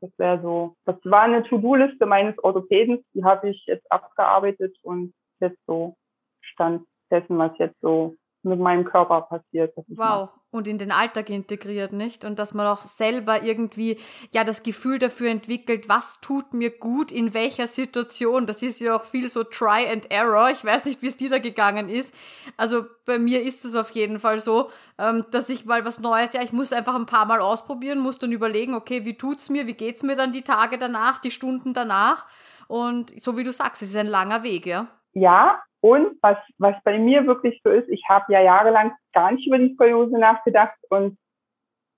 das 0.00 0.10
wäre 0.18 0.40
so, 0.42 0.76
das 0.84 0.96
war 1.04 1.22
eine 1.22 1.42
To-Do-Liste 1.42 2.06
meines 2.06 2.38
Orthopädens, 2.42 3.00
die 3.14 3.24
habe 3.24 3.50
ich 3.50 3.64
jetzt 3.66 3.90
abgearbeitet 3.90 4.76
und 4.82 5.12
jetzt 5.40 5.58
so 5.66 5.96
Stand 6.40 6.86
dessen, 7.10 7.38
was 7.38 7.56
jetzt 7.58 7.80
so 7.80 8.14
mit 8.42 8.58
meinem 8.60 8.84
Körper 8.84 9.22
passiert. 9.22 9.74
wow. 9.76 9.86
Mache. 9.96 10.30
Und 10.50 10.66
in 10.66 10.78
den 10.78 10.92
Alltag 10.92 11.28
integriert, 11.28 11.92
nicht? 11.92 12.24
Und 12.24 12.38
dass 12.38 12.54
man 12.54 12.66
auch 12.66 12.86
selber 12.86 13.42
irgendwie, 13.42 13.98
ja, 14.32 14.44
das 14.44 14.62
Gefühl 14.62 14.98
dafür 14.98 15.28
entwickelt, 15.28 15.90
was 15.90 16.22
tut 16.22 16.54
mir 16.54 16.70
gut, 16.70 17.12
in 17.12 17.34
welcher 17.34 17.66
Situation. 17.66 18.46
Das 18.46 18.62
ist 18.62 18.80
ja 18.80 18.96
auch 18.96 19.04
viel 19.04 19.28
so 19.28 19.44
Try 19.44 19.86
and 19.92 20.10
Error. 20.10 20.48
Ich 20.48 20.64
weiß 20.64 20.86
nicht, 20.86 21.02
wie 21.02 21.08
es 21.08 21.18
dir 21.18 21.28
da 21.28 21.38
gegangen 21.38 21.90
ist. 21.90 22.14
Also 22.56 22.86
bei 23.04 23.18
mir 23.18 23.42
ist 23.42 23.66
es 23.66 23.74
auf 23.74 23.90
jeden 23.90 24.18
Fall 24.18 24.38
so, 24.38 24.70
ähm, 24.96 25.26
dass 25.32 25.50
ich 25.50 25.66
mal 25.66 25.84
was 25.84 26.00
Neues, 26.00 26.32
ja, 26.32 26.40
ich 26.42 26.54
muss 26.54 26.72
einfach 26.72 26.94
ein 26.94 27.06
paar 27.06 27.26
Mal 27.26 27.40
ausprobieren, 27.40 27.98
muss 27.98 28.18
dann 28.18 28.32
überlegen, 28.32 28.74
okay, 28.74 29.04
wie 29.04 29.18
tut's 29.18 29.50
mir, 29.50 29.66
wie 29.66 29.74
geht's 29.74 30.02
mir 30.02 30.16
dann 30.16 30.32
die 30.32 30.44
Tage 30.44 30.78
danach, 30.78 31.18
die 31.18 31.30
Stunden 31.30 31.74
danach? 31.74 32.26
Und 32.68 33.20
so 33.20 33.36
wie 33.36 33.44
du 33.44 33.52
sagst, 33.52 33.82
es 33.82 33.90
ist 33.90 33.96
ein 33.96 34.06
langer 34.06 34.42
Weg, 34.44 34.64
ja? 34.64 34.86
Ja, 35.12 35.60
und 35.80 36.16
was, 36.22 36.38
was 36.58 36.74
bei 36.84 36.98
mir 36.98 37.26
wirklich 37.26 37.60
so 37.62 37.70
ist, 37.70 37.88
ich 37.88 38.02
habe 38.08 38.32
ja 38.32 38.40
jahrelang 38.40 38.92
gar 39.12 39.32
nicht 39.32 39.46
über 39.46 39.58
die 39.58 39.74
Skoliose 39.74 40.18
nachgedacht 40.18 40.76
und 40.90 41.16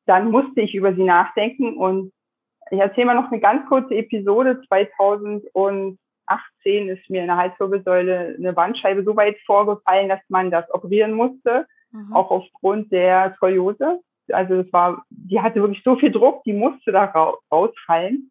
dann 0.07 0.31
musste 0.31 0.61
ich 0.61 0.75
über 0.75 0.95
sie 0.95 1.05
nachdenken. 1.05 1.77
Und 1.77 2.13
ich 2.71 2.79
erzähle 2.79 3.07
mal 3.07 3.15
noch 3.15 3.31
eine 3.31 3.41
ganz 3.41 3.67
kurze 3.69 3.95
Episode. 3.95 4.61
2018 4.69 5.99
ist 6.89 7.09
mir 7.09 7.23
in 7.23 7.29
der 7.29 7.37
Halswirbelsäule 7.37 8.37
eine 8.39 8.53
Bandscheibe 8.53 9.03
so 9.05 9.17
weit 9.17 9.39
vorgefallen, 9.47 10.09
dass 10.09 10.21
man 10.29 10.51
das 10.51 10.69
operieren 10.75 11.13
musste, 11.13 11.67
mhm. 11.93 12.13
auch 12.13 12.31
aufgrund 12.31 12.93
der 12.93 13.35
Skoliose. 13.37 14.01
Also 14.33 14.55
es 14.57 14.73
war, 14.73 15.05
die 15.11 15.41
hatte 15.41 15.61
wirklich 15.61 15.83
so 15.85 15.97
viel 15.97 16.13
Druck, 16.13 16.45
die 16.45 16.53
musste 16.53 16.93
da 16.93 17.05
rausfallen. 17.51 18.31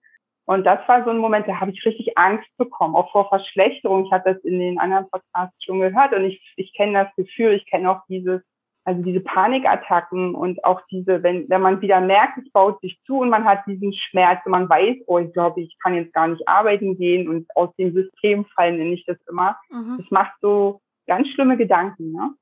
Und 0.49 0.63
das 0.63 0.79
war 0.87 1.03
so 1.03 1.11
ein 1.11 1.19
Moment, 1.19 1.47
da 1.47 1.59
habe 1.59 1.69
ich 1.69 1.85
richtig 1.85 2.17
Angst 2.17 2.49
bekommen, 2.57 2.95
auch 2.95 3.11
vor 3.11 3.29
Verschlechterung. 3.29 4.05
Ich 4.05 4.11
hatte 4.11 4.33
das 4.33 4.43
in 4.43 4.57
den 4.57 4.79
anderen 4.79 5.07
Podcasts 5.07 5.63
schon 5.63 5.79
gehört 5.79 6.11
und 6.11 6.25
ich, 6.25 6.41
ich 6.55 6.73
kenne 6.73 7.03
das 7.03 7.15
Gefühl, 7.15 7.53
ich 7.53 7.67
kenne 7.67 7.91
auch 7.91 8.01
dieses, 8.09 8.41
also 8.83 9.03
diese 9.03 9.19
Panikattacken 9.19 10.33
und 10.33 10.65
auch 10.65 10.81
diese, 10.89 11.21
wenn, 11.21 11.47
wenn 11.49 11.61
man 11.61 11.81
wieder 11.81 12.01
merkt, 12.01 12.39
es 12.39 12.51
baut 12.51 12.81
sich 12.81 12.99
zu 13.05 13.19
und 13.19 13.29
man 13.29 13.45
hat 13.45 13.59
diesen 13.67 13.93
Schmerz 13.93 14.39
und 14.43 14.53
man 14.53 14.67
weiß, 14.67 14.95
oh, 15.05 15.19
ich 15.19 15.31
glaube, 15.33 15.61
ich 15.61 15.77
kann 15.83 15.93
jetzt 15.93 16.13
gar 16.13 16.27
nicht 16.27 16.47
arbeiten 16.47 16.97
gehen 16.97 17.29
und 17.29 17.45
aus 17.55 17.69
dem 17.75 17.93
System 17.93 18.45
fallen, 18.55 18.77
nenne 18.77 18.95
ich 18.95 19.05
das 19.05 19.17
immer. 19.29 19.55
Mhm. 19.69 19.97
Das 19.99 20.09
macht 20.09 20.33
so 20.41 20.81
ganz 21.05 21.27
schlimme 21.27 21.57
Gedanken. 21.57 22.11
Ne? 22.11 22.33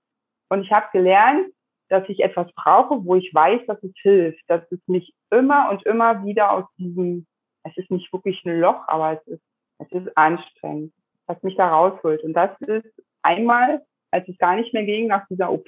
Und 0.47 0.61
ich 0.61 0.71
habe 0.71 0.87
gelernt, 0.93 1.47
dass 1.89 2.07
ich 2.07 2.21
etwas 2.21 2.47
brauche, 2.53 3.03
wo 3.03 3.15
ich 3.15 3.33
weiß, 3.33 3.65
dass 3.67 3.83
es 3.83 3.91
hilft, 4.01 4.43
dass 4.47 4.61
es 4.71 4.79
mich 4.87 5.13
immer 5.29 5.69
und 5.71 5.85
immer 5.85 6.23
wieder 6.23 6.53
aus 6.53 6.63
diesem 6.77 7.27
es 7.67 7.77
ist 7.77 7.91
nicht 7.91 8.11
wirklich 8.11 8.43
ein 8.45 8.59
Loch, 8.59 8.83
aber 8.87 9.13
es 9.13 9.27
ist, 9.27 9.43
es 9.79 9.91
ist 9.91 10.17
anstrengend, 10.17 10.93
was 11.25 11.41
mich 11.43 11.55
da 11.55 11.69
rausholt. 11.69 12.23
Und 12.23 12.33
das 12.33 12.49
ist 12.61 12.87
einmal, 13.21 13.83
als 14.11 14.27
es 14.27 14.37
gar 14.37 14.55
nicht 14.55 14.73
mehr 14.73 14.85
ging 14.85 15.07
nach 15.07 15.27
dieser 15.27 15.51
OP, 15.51 15.67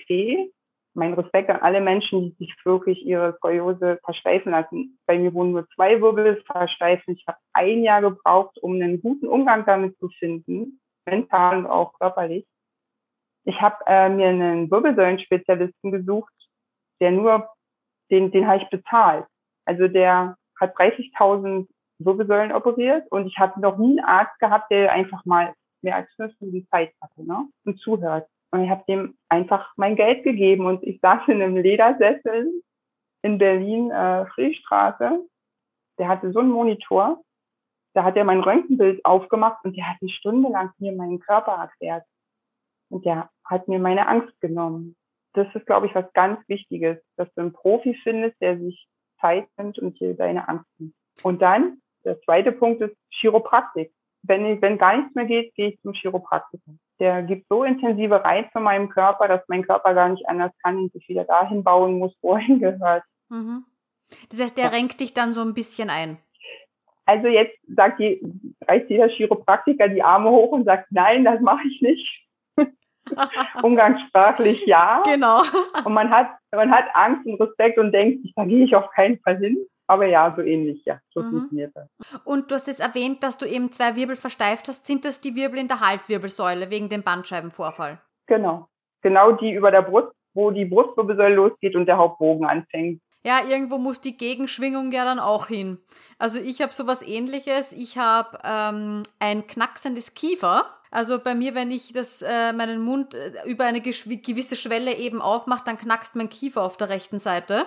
mein 0.93 1.13
Respekt 1.13 1.49
an 1.49 1.61
alle 1.61 1.81
Menschen, 1.81 2.35
die 2.37 2.45
sich 2.45 2.55
wirklich 2.65 3.05
ihre 3.05 3.35
Skoliose 3.37 3.99
versteifen 4.03 4.51
lassen. 4.51 4.99
Bei 5.05 5.17
mir 5.17 5.33
wurden 5.33 5.51
nur 5.51 5.67
zwei 5.75 6.01
Wirbel 6.01 6.41
versteifen. 6.45 7.15
Ich 7.15 7.25
habe 7.27 7.37
ein 7.53 7.83
Jahr 7.83 8.01
gebraucht, 8.01 8.57
um 8.61 8.73
einen 8.73 9.01
guten 9.01 9.27
Umgang 9.27 9.65
damit 9.65 9.97
zu 9.99 10.09
finden, 10.19 10.79
mental 11.05 11.59
und 11.59 11.67
auch 11.67 11.93
körperlich. 11.99 12.45
Ich 13.45 13.59
habe 13.61 13.77
äh, 13.87 14.09
mir 14.09 14.29
einen 14.29 14.69
Wirbelsäulenspezialisten 14.69 15.91
gesucht, 15.91 16.33
der 16.99 17.11
nur, 17.11 17.47
den, 18.11 18.31
den 18.31 18.47
habe 18.47 18.61
ich 18.61 18.69
bezahlt. 18.69 19.25
Also 19.65 19.87
der 19.87 20.35
hat 20.59 20.75
30.000 20.75 21.67
Wirbelsäulen 21.99 22.51
operiert 22.51 23.05
und 23.11 23.27
ich 23.27 23.37
hatte 23.37 23.59
noch 23.59 23.77
nie 23.77 23.99
einen 23.99 24.05
Arzt 24.05 24.39
gehabt, 24.39 24.71
der 24.71 24.91
einfach 24.91 25.25
mal 25.25 25.53
mehr 25.81 25.95
als 25.95 26.09
fünf 26.15 26.33
Minuten 26.39 26.67
Zeit 26.69 26.93
hatte 27.01 27.25
ne? 27.25 27.47
und 27.65 27.79
zuhört. 27.79 28.27
Und 28.51 28.63
ich 28.63 28.69
habe 28.69 28.83
dem 28.87 29.17
einfach 29.29 29.71
mein 29.75 29.95
Geld 29.95 30.23
gegeben 30.23 30.65
und 30.65 30.83
ich 30.83 30.99
saß 31.01 31.27
in 31.27 31.41
einem 31.41 31.57
Ledersessel 31.57 32.51
in 33.21 33.37
Berlin, 33.37 33.91
äh, 33.91 34.25
Friedstraße. 34.27 35.27
Der 35.99 36.07
hatte 36.07 36.31
so 36.31 36.39
einen 36.39 36.51
Monitor. 36.51 37.21
Da 37.93 38.03
hat 38.03 38.15
er 38.15 38.23
mein 38.23 38.39
Röntgenbild 38.39 39.03
aufgemacht 39.03 39.63
und 39.63 39.75
der 39.75 39.89
hat 39.89 39.97
eine 40.01 40.11
Stunde 40.11 40.49
lang 40.49 40.71
mir 40.77 40.93
meinen 40.93 41.19
Körper 41.19 41.53
erklärt. 41.53 42.05
Und 42.89 43.05
der 43.05 43.29
hat 43.45 43.67
mir 43.67 43.79
meine 43.79 44.07
Angst 44.07 44.39
genommen. 44.41 44.95
Das 45.33 45.47
ist, 45.53 45.65
glaube 45.65 45.87
ich, 45.87 45.95
was 45.95 46.11
ganz 46.13 46.39
Wichtiges, 46.47 46.97
dass 47.17 47.31
du 47.33 47.41
einen 47.41 47.53
Profi 47.53 47.99
findest, 48.03 48.39
der 48.41 48.57
sich 48.57 48.87
Zeit 49.19 49.47
nimmt 49.57 49.77
und 49.79 49.99
dir 49.99 50.15
deine 50.15 50.47
Angst 50.47 50.65
nimmt. 50.77 50.93
Und 51.23 51.41
dann, 51.41 51.81
der 52.05 52.21
zweite 52.21 52.51
Punkt 52.51 52.81
ist 52.81 52.95
Chiropraktik. 53.11 53.91
Wenn, 54.23 54.45
ich, 54.45 54.61
wenn 54.61 54.77
gar 54.77 54.97
nichts 54.97 55.15
mehr 55.15 55.25
geht, 55.25 55.53
gehe 55.55 55.69
ich 55.69 55.81
zum 55.81 55.93
Chiropraktiker. 55.93 56.73
Der 56.99 57.23
gibt 57.23 57.47
so 57.49 57.63
intensive 57.63 58.23
Reize 58.23 58.59
meinem 58.59 58.89
Körper, 58.89 59.27
dass 59.27 59.41
mein 59.47 59.63
Körper 59.63 59.93
gar 59.93 60.09
nicht 60.09 60.27
anders 60.27 60.51
kann 60.61 60.77
und 60.77 60.91
sich 60.91 61.07
wieder 61.07 61.23
dahin 61.23 61.63
bauen 61.63 61.99
muss, 61.99 62.13
wo 62.21 62.33
er 62.33 62.39
hingehört. 62.39 63.03
Mhm. 63.29 63.65
Das 64.29 64.41
heißt, 64.41 64.57
der 64.57 64.65
ja. 64.65 64.71
renkt 64.71 64.99
dich 64.99 65.13
dann 65.13 65.33
so 65.33 65.41
ein 65.41 65.53
bisschen 65.53 65.89
ein. 65.89 66.17
Also 67.05 67.27
jetzt 67.27 67.57
sagt 67.75 67.99
die, 67.99 68.21
reißt 68.67 68.89
jeder 68.89 69.07
Chiropraktiker 69.07 69.87
die 69.87 70.03
Arme 70.03 70.29
hoch 70.29 70.51
und 70.51 70.65
sagt, 70.65 70.91
nein, 70.91 71.23
das 71.23 71.41
mache 71.41 71.67
ich 71.67 71.81
nicht. 71.81 72.27
Umgangssprachlich 73.63 74.65
ja. 74.67 75.01
Genau. 75.05 75.41
und 75.85 75.93
man 75.93 76.11
hat, 76.11 76.29
man 76.51 76.71
hat 76.71 76.85
Angst 76.93 77.25
und 77.25 77.41
Respekt 77.41 77.79
und 77.79 77.91
denkt, 77.91 78.27
da 78.35 78.45
gehe 78.45 78.65
ich 78.65 78.75
auf 78.75 78.91
keinen 78.91 79.19
Fall 79.21 79.37
hin. 79.37 79.57
Aber 79.89 80.05
ja, 80.05 80.31
so 80.35 80.43
ähnlich, 80.43 80.85
ja. 80.85 80.99
So 81.09 81.19
mhm. 81.19 81.31
funktioniert 81.31 81.71
das. 81.73 81.89
Und 82.23 82.51
du 82.51 82.55
hast 82.55 82.67
jetzt 82.67 82.79
erwähnt, 82.79 83.23
dass 83.23 83.39
du 83.39 83.47
eben 83.47 83.71
zwei 83.71 83.95
Wirbel 83.95 84.15
versteift 84.15 84.67
hast. 84.67 84.85
Sind 84.85 85.03
das 85.03 85.19
die 85.19 85.35
Wirbel 85.35 85.57
in 85.57 85.67
der 85.67 85.79
Halswirbelsäule 85.79 86.69
wegen 86.69 86.89
dem 86.89 87.01
Bandscheibenvorfall? 87.01 87.99
Genau. 88.27 88.67
Genau 89.01 89.31
die 89.31 89.51
über 89.51 89.71
der 89.71 89.81
Brust, 89.81 90.13
wo 90.35 90.51
die 90.51 90.65
Brustwirbelsäule 90.65 91.33
losgeht 91.33 91.75
und 91.75 91.87
der 91.87 91.97
Hauptbogen 91.97 92.45
anfängt. 92.45 93.01
Ja, 93.23 93.39
irgendwo 93.49 93.79
muss 93.79 93.99
die 93.99 94.15
Gegenschwingung 94.15 94.91
ja 94.91 95.05
dann 95.05 95.19
auch 95.19 95.47
hin. 95.47 95.79
Also 96.19 96.39
ich 96.39 96.61
habe 96.61 96.71
sowas 96.71 97.01
ähnliches. 97.01 97.71
Ich 97.71 97.97
habe 97.97 98.37
ähm, 98.45 99.01
ein 99.19 99.47
knacksendes 99.47 100.13
Kiefer 100.13 100.65
also 100.91 101.19
bei 101.19 101.35
mir, 101.35 101.53
wenn 101.53 101.69
ich 101.71 101.93
das, 101.93 102.21
äh, 102.21 102.51
meinen 102.53 102.81
Mund 102.81 103.13
äh, 103.13 103.31
über 103.45 103.65
eine 103.65 103.81
gewisse 103.81 104.55
Schwelle 104.55 104.95
eben 104.95 105.21
aufmache, 105.21 105.63
dann 105.65 105.77
knackst 105.77 106.15
mein 106.15 106.29
Kiefer 106.29 106.63
auf 106.63 106.77
der 106.77 106.89
rechten 106.89 107.19
Seite, 107.19 107.65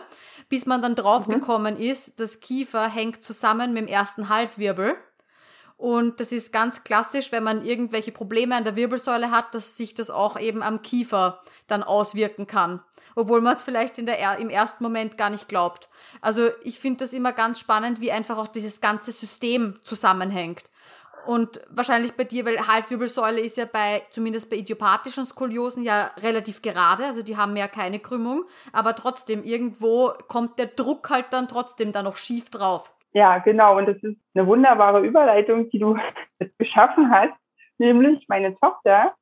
bis 0.53 0.67
man 0.67 0.83
dann 0.83 0.95
draufgekommen 0.95 1.77
mhm. 1.77 1.81
ist, 1.81 2.21
das 2.21 2.41
Kiefer 2.41 2.87
hängt 2.87 3.25
zusammen 3.25 3.73
mit 3.73 3.85
dem 3.85 3.89
ersten 3.89 4.29
Halswirbel. 4.29 4.97
Und 5.79 6.21
das 6.21 6.31
ist 6.31 6.53
ganz 6.53 6.85
klassisch, 6.85 7.33
wenn 7.33 7.43
man 7.43 7.65
irgendwelche 7.65 8.13
Probleme 8.13 8.55
an 8.55 8.63
der 8.63 8.77
Wirbelsäule 8.77 9.31
hat, 9.31 9.55
dass 9.55 9.79
sich 9.79 9.95
das 9.95 10.11
auch 10.11 10.39
eben 10.39 10.63
am 10.63 10.83
Kiefer 10.83 11.41
dann 11.69 11.83
auswirken 11.83 12.47
kann. 12.47 12.83
Obwohl 13.15 13.41
man 13.41 13.55
es 13.55 13.63
vielleicht 13.63 13.97
in 13.97 14.05
der, 14.05 14.37
im 14.37 14.51
ersten 14.51 14.85
Moment 14.85 15.17
gar 15.17 15.31
nicht 15.31 15.49
glaubt. 15.49 15.89
Also 16.21 16.51
ich 16.65 16.79
finde 16.79 17.07
das 17.07 17.15
immer 17.15 17.33
ganz 17.33 17.59
spannend, 17.59 18.03
wie 18.03 18.13
einfach 18.13 18.37
auch 18.37 18.49
dieses 18.49 18.83
ganze 18.83 19.11
System 19.11 19.79
zusammenhängt. 19.85 20.65
Und 21.27 21.61
wahrscheinlich 21.71 22.17
bei 22.17 22.25
dir, 22.25 22.45
weil 22.45 22.67
Halswirbelsäule 22.67 23.41
ist 23.41 23.57
ja 23.57 23.65
bei, 23.65 24.03
zumindest 24.11 24.51
bei 24.51 24.57
idiopathischen 24.57 25.25
Skoliosen 25.25 25.83
ja 25.83 26.11
relativ 26.23 26.63
gerade, 26.63 27.05
also 27.05 27.23
die 27.23 27.37
haben 27.37 27.57
ja 27.57 27.69
keine 27.69 27.99
Krümmung, 27.99 28.45
aber 28.73 28.95
trotzdem 28.95 29.45
irgendwo 29.45 30.13
kommt 30.29 30.59
der 30.59 30.67
Druck 30.67 31.11
halt 31.11 31.27
dann 31.31 31.49
trotzdem 31.49 31.93
da 31.93 32.03
noch 32.03 32.17
schief 32.17 32.51
drauf. 32.51 32.93
Ja, 33.13 33.39
genau. 33.39 33.79
Und 33.79 33.87
das 33.87 33.97
ist 34.03 34.17
eine 34.35 34.47
wunderbare 34.47 35.05
Überleitung, 35.05 35.71
die 35.71 35.79
du 35.79 35.97
jetzt 36.41 36.59
geschaffen 36.59 37.11
hast. 37.11 37.35
Nämlich 37.79 38.25
meine 38.29 38.57
Tochter, 38.59 39.15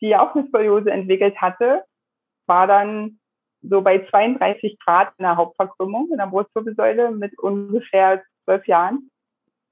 die 0.00 0.16
auch 0.16 0.34
eine 0.34 0.46
Skoliose 0.48 0.90
entwickelt 0.90 1.40
hatte, 1.40 1.84
war 2.46 2.66
dann 2.66 3.18
so 3.62 3.80
bei 3.80 4.04
32 4.10 4.78
Grad 4.80 5.12
in 5.18 5.22
der 5.22 5.36
Hauptverkrümmung 5.36 6.08
in 6.10 6.18
der 6.18 6.26
Brustwirbelsäule 6.26 7.12
mit 7.12 7.38
ungefähr 7.38 8.22
zwölf 8.44 8.66
Jahren. 8.66 9.10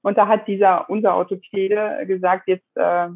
Und 0.03 0.17
da 0.17 0.27
hat 0.27 0.47
dieser, 0.47 0.89
unser 0.89 1.15
Orthopäde 1.15 2.03
gesagt, 2.07 2.47
jetzt 2.47 2.75
äh, 2.75 3.09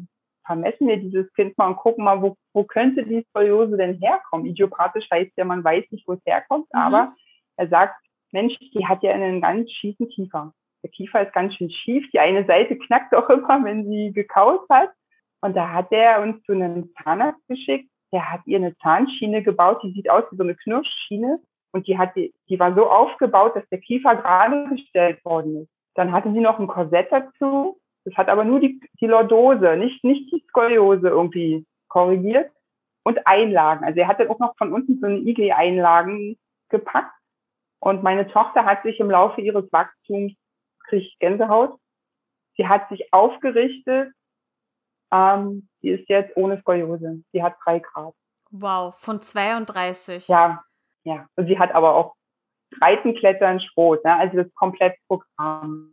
vermessen 0.44 0.86
wir 0.86 0.96
dieses 0.96 1.32
Kind 1.34 1.58
mal 1.58 1.68
und 1.68 1.76
gucken 1.76 2.04
mal, 2.04 2.22
wo, 2.22 2.36
wo 2.52 2.64
könnte 2.64 3.04
die 3.04 3.26
Skoliose 3.30 3.76
denn 3.76 3.98
herkommen? 3.98 4.46
Idiopathisch 4.46 5.08
heißt 5.10 5.32
ja, 5.36 5.44
man 5.44 5.64
weiß 5.64 5.84
nicht, 5.90 6.06
wo 6.06 6.12
es 6.12 6.24
herkommt, 6.24 6.66
mhm. 6.72 6.80
aber 6.80 7.12
er 7.56 7.68
sagt, 7.68 7.96
Mensch, 8.32 8.56
die 8.58 8.86
hat 8.86 9.02
ja 9.02 9.12
einen 9.12 9.40
ganz 9.40 9.70
schiefen 9.70 10.08
Kiefer. 10.08 10.52
Der 10.82 10.90
Kiefer 10.90 11.22
ist 11.22 11.32
ganz 11.32 11.54
schön 11.54 11.70
schief. 11.70 12.08
Die 12.12 12.20
eine 12.20 12.44
Seite 12.46 12.76
knackt 12.86 13.14
auch 13.14 13.28
immer, 13.28 13.64
wenn 13.64 13.86
sie 13.86 14.12
gekaut 14.12 14.68
hat. 14.70 14.90
Und 15.40 15.56
da 15.56 15.72
hat 15.72 15.90
er 15.90 16.22
uns 16.22 16.42
zu 16.44 16.52
einem 16.52 16.92
Zahnarzt 17.02 17.46
geschickt. 17.48 17.90
Der 18.12 18.30
hat 18.30 18.40
ihr 18.46 18.58
eine 18.58 18.76
Zahnschiene 18.78 19.42
gebaut, 19.42 19.82
die 19.82 19.92
sieht 19.92 20.08
aus 20.08 20.24
wie 20.30 20.36
so 20.36 20.42
eine 20.42 20.54
Knirschschiene. 20.54 21.40
Und 21.72 21.86
die 21.86 21.98
hat 21.98 22.14
die, 22.16 22.32
die 22.48 22.58
war 22.58 22.74
so 22.74 22.88
aufgebaut, 22.88 23.56
dass 23.56 23.68
der 23.68 23.80
Kiefer 23.80 24.16
gerade 24.16 24.68
gestellt 24.68 25.22
worden 25.24 25.62
ist. 25.62 25.70
Dann 25.96 26.12
hatte 26.12 26.32
sie 26.32 26.40
noch 26.40 26.58
ein 26.58 26.66
Korsett 26.66 27.10
dazu. 27.10 27.80
Das 28.04 28.14
hat 28.16 28.28
aber 28.28 28.44
nur 28.44 28.60
die, 28.60 28.80
die 29.00 29.06
Lordose, 29.06 29.76
nicht, 29.76 30.04
nicht 30.04 30.30
die 30.32 30.44
Skoliose 30.48 31.08
irgendwie 31.08 31.66
korrigiert. 31.88 32.50
Und 33.02 33.24
Einlagen. 33.24 33.84
Also 33.84 34.00
er 34.00 34.08
hatte 34.08 34.28
auch 34.28 34.40
noch 34.40 34.56
von 34.56 34.72
unten 34.72 34.98
so 34.98 35.06
eine 35.06 35.18
IG-Einlagen 35.18 36.36
gepackt. 36.70 37.14
Und 37.78 38.02
meine 38.02 38.26
Tochter 38.28 38.64
hat 38.64 38.82
sich 38.82 38.98
im 38.98 39.10
Laufe 39.10 39.40
ihres 39.40 39.70
Wachstums, 39.72 40.32
kriegt 40.88 41.18
Gänsehaut, 41.20 41.78
sie 42.56 42.66
hat 42.66 42.88
sich 42.88 43.12
aufgerichtet. 43.12 44.12
Ähm, 45.12 45.68
sie 45.80 45.90
ist 45.90 46.08
jetzt 46.08 46.36
ohne 46.36 46.58
Skoliose. 46.60 47.22
Sie 47.32 47.42
hat 47.44 47.54
drei 47.64 47.78
Grad. 47.78 48.12
Wow, 48.50 48.98
von 48.98 49.20
32. 49.20 50.26
Ja, 50.28 50.64
ja. 51.04 51.28
Und 51.36 51.46
sie 51.46 51.58
hat 51.58 51.72
aber 51.72 51.94
auch 51.94 52.16
Breitenklettern, 52.78 53.60
Schrot, 53.60 54.04
ne? 54.04 54.16
also 54.16 54.36
das 54.38 54.54
Komplettprogramm. 54.54 55.92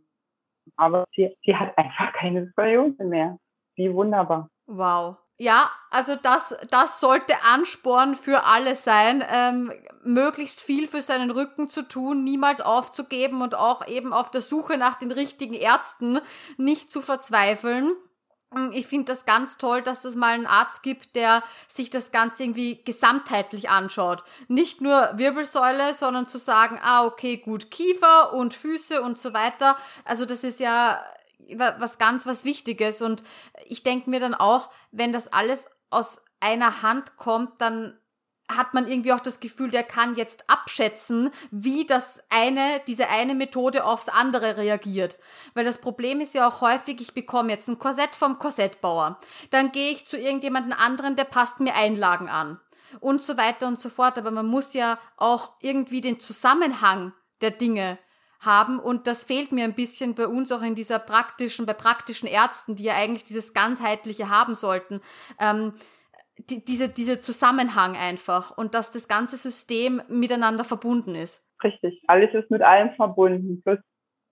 Aber 0.78 1.06
sie, 1.16 1.36
sie 1.44 1.56
hat 1.56 1.78
einfach 1.78 2.14
keine 2.14 2.50
Skoliose 2.52 3.04
mehr. 3.04 3.38
Wie 3.76 3.94
wunderbar. 3.94 4.50
Wow. 4.66 5.18
Ja, 5.38 5.72
also 5.90 6.16
das, 6.16 6.56
das 6.70 7.00
sollte 7.00 7.34
Ansporn 7.52 8.16
für 8.16 8.46
alle 8.46 8.76
sein, 8.76 9.24
ähm, 9.34 9.74
möglichst 10.04 10.62
viel 10.62 10.88
für 10.88 11.02
seinen 11.02 11.32
Rücken 11.32 11.70
zu 11.70 11.82
tun, 11.82 12.24
niemals 12.24 12.62
aufzugeben 12.62 13.42
und 13.42 13.56
auch 13.56 13.88
eben 13.88 14.14
auf 14.14 14.30
der 14.30 14.42
Suche 14.42 14.78
nach 14.78 14.96
den 14.96 15.12
richtigen 15.12 15.56
Ärzten 15.56 16.20
nicht 16.58 16.92
zu 16.92 17.02
verzweifeln. 17.02 17.94
Mm, 18.54 18.72
ich 18.72 18.88
finde 18.88 19.06
das 19.06 19.26
ganz 19.26 19.58
toll, 19.58 19.82
dass 19.82 20.06
es 20.06 20.16
mal 20.16 20.34
einen 20.34 20.48
Arzt 20.48 20.84
gibt, 20.84 21.16
der 21.16 21.44
sich 21.68 21.90
das 21.90 22.12
Ganze 22.12 22.44
irgendwie 22.44 22.84
gesamtheitlich 22.84 23.70
anschaut. 23.70 24.24
Nicht 24.48 24.82
nur 24.82 25.12
Wirbelsäule, 25.16 25.94
sondern 25.94 26.28
zu 26.28 26.38
sagen, 26.38 26.80
ah, 26.84 27.06
okay, 27.06 27.38
gut, 27.38 27.72
Kiefer 27.72 28.34
und 28.34 28.54
Füße 28.54 29.02
und 29.02 29.20
so 29.20 29.34
weiter. 29.34 29.78
Also 30.06 30.26
das 30.26 30.44
ist 30.44 30.60
ja 30.60 31.04
was 31.58 31.98
ganz 31.98 32.26
was 32.26 32.46
Wichtiges. 32.46 33.02
Und 33.02 33.24
ich 33.66 33.84
denke 33.84 34.10
mir 34.10 34.20
dann 34.20 34.34
auch, 34.36 34.70
wenn 34.92 35.14
das 35.14 35.32
alles 35.32 35.68
aus 35.90 36.22
einer 36.40 36.82
Hand 36.82 37.18
kommt, 37.18 37.62
dann 37.62 37.98
hat 38.58 38.74
man 38.74 38.88
irgendwie 38.88 39.14
auch 39.14 39.20
das 39.20 39.40
Gefühl, 39.40 39.70
der 39.70 39.84
kann 39.84 40.16
jetzt 40.16 40.50
abschätzen, 40.50 41.32
wie 41.52 41.86
das 41.86 42.22
eine, 42.30 42.82
diese 42.88 43.10
eine 43.10 43.36
Methode 43.36 43.86
aufs 43.86 44.10
andere 44.10 44.58
reagiert. 44.58 45.18
Weil 45.54 45.66
das 45.66 45.80
Problem 45.80 46.22
ist 46.22 46.34
ja 46.34 46.48
auch 46.48 46.62
häufig, 46.62 47.02
ich 47.02 47.14
bekomme 47.14 47.52
jetzt 47.52 47.68
ein 47.68 47.80
Korsett 47.80 48.16
vom 48.16 48.40
Korsettbauer. 48.40 49.20
Dann 49.50 49.72
gehe 49.72 49.92
ich 49.92 50.08
zu 50.08 50.18
irgendjemandem 50.18 50.74
anderen, 50.74 51.16
der 51.16 51.26
passt 51.26 51.60
mir 51.60 51.76
Einlagen 51.76 52.30
an. 52.30 52.60
Und 53.00 53.24
so 53.24 53.38
weiter 53.38 53.68
und 53.68 53.80
so 53.80 53.90
fort. 53.90 54.18
Aber 54.18 54.32
man 54.32 54.46
muss 54.46 54.74
ja 54.74 55.00
auch 55.18 55.54
irgendwie 55.62 56.02
den 56.02 56.20
Zusammenhang 56.20 57.14
der 57.42 57.52
Dinge 57.52 57.98
haben 58.46 58.80
und 58.80 59.08
das 59.08 59.24
fehlt 59.24 59.52
mir 59.52 59.64
ein 59.64 59.74
bisschen 59.74 60.16
bei 60.16 60.28
uns 60.28 60.52
auch 60.52 60.62
in 60.62 60.76
dieser 60.76 61.00
praktischen, 61.00 61.66
bei 61.66 61.74
praktischen 61.74 62.28
Ärzten, 62.28 62.76
die 62.76 62.84
ja 62.84 62.94
eigentlich 62.94 63.24
dieses 63.24 63.54
ganzheitliche 63.54 64.30
haben 64.30 64.56
sollten. 64.56 65.02
Ähm, 65.40 65.74
die, 66.50 66.64
diese, 66.64 66.90
diese 66.90 67.20
Zusammenhang 67.20 67.96
einfach 67.96 68.58
und 68.58 68.76
dass 68.76 68.92
das 68.92 69.08
ganze 69.08 69.38
System 69.38 70.02
miteinander 70.08 70.64
verbunden 70.64 71.16
ist. 71.16 71.48
Richtig, 71.64 72.04
alles 72.08 72.34
ist 72.34 72.52
mit 72.52 72.62
allem 72.62 72.92
verbunden, 72.96 73.62
plus, 73.64 73.80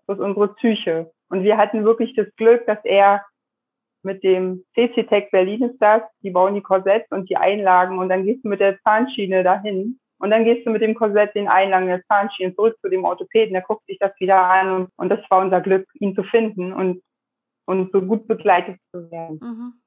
plus 0.06 0.20
unsere 0.20 0.54
Psyche. 0.56 1.12
Und 1.30 1.44
wir 1.44 1.58
hatten 1.58 1.86
wirklich 1.86 2.14
das 2.16 2.28
Glück, 2.36 2.66
dass 2.66 2.80
er 2.84 3.26
mit 4.04 4.24
dem 4.24 4.64
CC 4.74 5.04
Tech 5.04 5.30
Berlin 5.32 5.64
ist 5.64 5.78
das, 5.80 6.02
die 6.24 6.32
bauen 6.32 6.56
die 6.56 6.62
Korsetts 6.62 7.12
und 7.12 7.30
die 7.30 7.38
Einlagen 7.38 8.00
und 8.00 8.10
dann 8.10 8.26
gehst 8.26 8.44
du 8.44 8.50
mit 8.50 8.60
der 8.60 8.80
Zahnschiene 8.82 9.44
dahin 9.44 10.00
und 10.22 10.30
dann 10.30 10.44
gehst 10.44 10.66
du 10.66 10.70
mit 10.70 10.82
dem 10.82 10.96
Korsett 10.96 11.34
den 11.36 11.48
Einlagen 11.48 11.88
der 11.88 12.04
Zahnschiene 12.06 12.54
zurück 12.56 12.78
zu 12.82 12.90
dem 12.90 13.04
Orthopäden, 13.06 13.54
der 13.54 13.64
guckt 13.64 13.86
sich 13.88 13.98
das 14.00 14.12
wieder 14.20 14.40
an 14.40 14.70
und, 14.70 14.90
und 14.96 15.10
das 15.10 15.20
war 15.30 15.40
unser 15.40 15.62
Glück, 15.62 15.88
ihn 15.96 16.16
zu 16.16 16.24
finden 16.24 16.74
und, 16.74 17.02
und 17.66 17.92
so 17.92 18.02
gut 18.02 18.28
begleitet 18.28 18.80
zu 18.92 19.10
werden. 19.12 19.40
Mhm. 19.42 19.81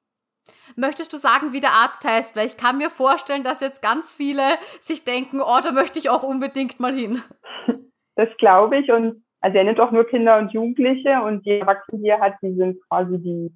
Möchtest 0.75 1.13
du 1.13 1.17
sagen, 1.17 1.53
wie 1.53 1.61
der 1.61 1.71
Arzt 1.71 2.05
heißt? 2.05 2.35
Weil 2.35 2.47
ich 2.47 2.57
kann 2.57 2.77
mir 2.77 2.89
vorstellen, 2.89 3.43
dass 3.43 3.61
jetzt 3.61 3.81
ganz 3.81 4.13
viele 4.13 4.43
sich 4.79 5.05
denken, 5.05 5.41
oh, 5.41 5.59
da 5.63 5.71
möchte 5.71 5.99
ich 5.99 6.09
auch 6.09 6.23
unbedingt 6.23 6.79
mal 6.79 6.93
hin. 6.93 7.21
Das 8.17 8.29
glaube 8.37 8.77
ich. 8.77 8.89
Und 8.89 9.25
also 9.41 9.57
er 9.57 9.65
nimmt 9.65 9.81
auch 9.81 9.91
nur 9.91 10.07
Kinder 10.07 10.37
und 10.37 10.53
Jugendliche 10.53 11.21
und 11.21 11.45
die 11.45 11.59
Erwachsenen, 11.59 12.01
die 12.01 12.07
er 12.07 12.21
hat, 12.21 12.35
die 12.41 12.53
sind 12.53 12.81
quasi 12.87 13.17
die, 13.17 13.53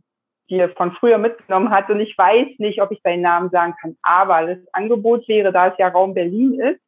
die 0.50 0.58
er 0.58 0.70
von 0.72 0.92
früher 0.92 1.18
mitgenommen 1.18 1.70
hat. 1.70 1.90
Und 1.90 2.02
ich 2.02 2.18
weiß 2.18 2.60
nicht, 2.60 2.82
ob 2.82 2.92
ich 2.92 3.00
seinen 3.02 3.22
Namen 3.22 3.50
sagen 3.52 3.74
kann. 3.82 3.96
Aber 4.02 4.46
das 4.46 4.58
Angebot 4.74 5.28
wäre, 5.30 5.54
da 5.54 5.68
es 5.68 5.78
ja 5.78 5.88
Raum 5.88 6.14
Berlin 6.14 6.60
ist, 6.60 6.82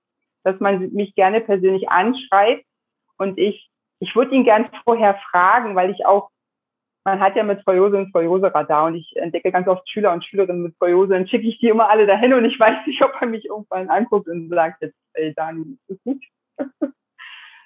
dass 0.44 0.60
man 0.60 0.92
mich 0.92 1.16
gerne 1.16 1.40
persönlich 1.40 1.88
anschreibt. 1.90 2.66
Und 3.18 3.38
ich, 3.38 3.70
ich 4.00 4.14
würde 4.18 4.36
ihn 4.36 4.44
gern 4.44 4.70
vorher 4.84 5.18
fragen, 5.32 5.76
weil 5.76 5.92
ich 5.92 6.06
auch 6.06 6.30
man 7.04 7.20
hat 7.20 7.36
ja 7.36 7.44
mit 7.44 7.62
Skoliose 7.62 7.98
ein 7.98 8.10
Skoliose-Radar 8.10 8.86
und 8.86 8.96
ich 8.96 9.16
entdecke 9.16 9.52
ganz 9.52 9.68
oft 9.68 9.90
Schüler 9.90 10.14
und 10.14 10.24
Schülerinnen 10.24 10.64
mit 10.64 10.76
Skoliose, 10.76 11.14
dann 11.14 11.28
schicke 11.28 11.48
ich 11.48 11.60
die 11.60 11.70
immer 11.70 11.90
alle 11.90 12.06
dahin 12.06 12.34
und 12.34 12.46
ich 12.46 12.60
weiß 12.60 12.86
nicht, 12.86 13.02
ob 13.04 13.14
er 13.20 13.28
mich 13.28 13.46
irgendwann 13.46 13.90
anguckt 13.90 14.28
und 14.28 14.50
sagt, 14.50 14.82
jetzt, 14.82 14.98
ey, 15.14 15.34
Dani, 15.36 15.78
ist 15.88 15.90
das 15.90 15.98
gut? 16.04 16.24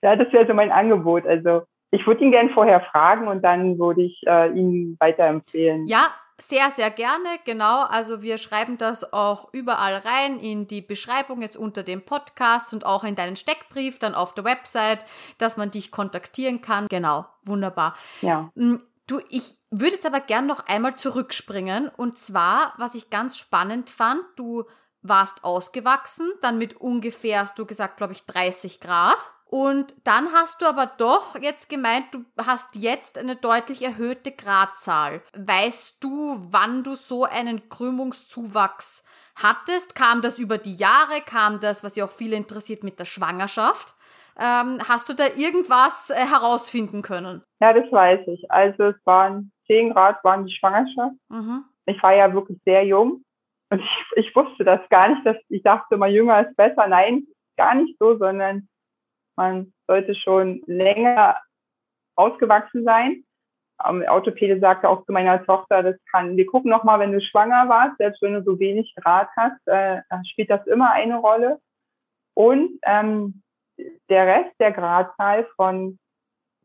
ja, 0.01 0.15
das 0.15 0.31
wäre 0.31 0.47
so 0.47 0.53
mein 0.53 0.71
Angebot. 0.71 1.25
Also 1.25 1.63
ich 1.91 2.05
würde 2.07 2.23
ihn 2.23 2.31
gern 2.31 2.49
vorher 2.49 2.81
fragen 2.81 3.27
und 3.27 3.41
dann 3.43 3.77
würde 3.77 4.03
ich 4.03 4.21
äh, 4.25 4.51
ihn 4.51 4.95
weiterempfehlen. 4.99 5.87
Ja, 5.87 6.07
sehr, 6.37 6.69
sehr 6.69 6.89
gerne, 6.89 7.27
genau. 7.45 7.83
Also 7.83 8.21
wir 8.21 8.37
schreiben 8.37 8.77
das 8.77 9.13
auch 9.13 9.53
überall 9.53 9.95
rein 9.95 10.37
in 10.37 10.67
die 10.67 10.81
Beschreibung 10.81 11.41
jetzt 11.41 11.55
unter 11.55 11.83
dem 11.83 12.01
Podcast 12.01 12.73
und 12.73 12.85
auch 12.85 13.05
in 13.05 13.15
deinen 13.15 13.37
Steckbrief 13.37 13.99
dann 13.99 14.15
auf 14.15 14.33
der 14.33 14.43
Website, 14.43 15.05
dass 15.37 15.55
man 15.55 15.71
dich 15.71 15.91
kontaktieren 15.91 16.61
kann. 16.61 16.87
Genau, 16.89 17.25
wunderbar. 17.43 17.95
Ja. 18.21 18.49
Du, 19.07 19.19
ich 19.29 19.55
würde 19.69 19.93
jetzt 19.95 20.05
aber 20.05 20.19
gern 20.19 20.47
noch 20.47 20.65
einmal 20.67 20.95
zurückspringen 20.95 21.89
und 21.89 22.17
zwar, 22.17 22.73
was 22.77 22.95
ich 22.95 23.09
ganz 23.09 23.37
spannend 23.37 23.89
fand, 23.89 24.23
du 24.35 24.65
warst 25.01 25.43
ausgewachsen, 25.43 26.31
dann 26.41 26.57
mit 26.57 26.75
ungefähr, 26.75 27.41
hast 27.41 27.59
du 27.59 27.65
gesagt, 27.65 27.97
glaube 27.97 28.13
ich, 28.13 28.25
30 28.25 28.79
Grad. 28.79 29.17
Und 29.45 29.93
dann 30.03 30.33
hast 30.33 30.61
du 30.61 30.65
aber 30.65 30.87
doch 30.87 31.39
jetzt 31.39 31.69
gemeint, 31.69 32.05
du 32.11 32.25
hast 32.43 32.75
jetzt 32.75 33.17
eine 33.17 33.35
deutlich 33.35 33.83
erhöhte 33.83 34.31
Gradzahl. 34.31 35.21
Weißt 35.37 35.97
du, 36.03 36.37
wann 36.49 36.83
du 36.83 36.95
so 36.95 37.25
einen 37.25 37.69
Krümmungszuwachs 37.69 39.03
hattest? 39.35 39.93
Kam 39.93 40.23
das 40.23 40.39
über 40.39 40.57
die 40.57 40.75
Jahre? 40.75 41.21
Kam 41.21 41.59
das, 41.59 41.83
was 41.83 41.95
ja 41.95 42.05
auch 42.05 42.11
viele 42.11 42.35
interessiert, 42.35 42.83
mit 42.83 42.99
der 42.99 43.05
Schwangerschaft? 43.05 43.94
Ähm, 44.37 44.79
hast 44.87 45.09
du 45.09 45.13
da 45.13 45.25
irgendwas 45.37 46.09
äh, 46.09 46.15
herausfinden 46.15 47.01
können? 47.01 47.43
Ja, 47.61 47.73
das 47.73 47.89
weiß 47.91 48.27
ich. 48.27 48.51
Also 48.51 48.83
es 48.83 49.05
waren 49.05 49.51
10 49.67 49.93
Grad, 49.93 50.23
waren 50.23 50.45
die 50.45 50.53
Schwangerschaft. 50.53 51.15
Mhm. 51.29 51.63
Ich 51.85 52.01
war 52.03 52.13
ja 52.13 52.33
wirklich 52.33 52.59
sehr 52.65 52.85
jung 52.85 53.23
und 53.69 53.79
ich, 53.79 54.25
ich 54.27 54.35
wusste 54.35 54.63
das 54.63 54.81
gar 54.89 55.09
nicht, 55.09 55.25
dass 55.25 55.37
ich 55.49 55.63
dachte 55.63 55.95
immer, 55.95 56.07
jünger 56.07 56.47
ist 56.47 56.55
besser. 56.55 56.87
Nein, 56.87 57.27
gar 57.57 57.75
nicht 57.75 57.97
so, 57.99 58.17
sondern 58.17 58.67
man 59.35 59.73
sollte 59.87 60.15
schon 60.15 60.61
länger 60.65 61.37
ausgewachsen 62.15 62.83
sein. 62.83 63.23
Ähm, 63.85 64.05
Orthopäde 64.07 64.59
sagte 64.59 64.87
auch 64.87 65.05
zu 65.05 65.11
meiner 65.11 65.43
Tochter, 65.45 65.83
das 65.83 65.95
kann, 66.09 66.37
wir 66.37 66.45
gucken 66.45 66.71
nochmal, 66.71 66.99
wenn 66.99 67.11
du 67.11 67.21
schwanger 67.21 67.67
warst, 67.67 67.97
selbst 67.97 68.21
wenn 68.21 68.33
du 68.33 68.43
so 68.43 68.57
wenig 68.59 68.93
Grad 68.95 69.27
hast, 69.35 69.67
äh, 69.67 70.01
spielt 70.31 70.49
das 70.49 70.65
immer 70.67 70.91
eine 70.91 71.17
Rolle. 71.17 71.59
Und 72.33 72.79
ähm, 72.83 73.43
der 74.09 74.27
Rest 74.27 74.55
der 74.59 74.71
Gradzahl 74.71 75.47
von 75.55 75.99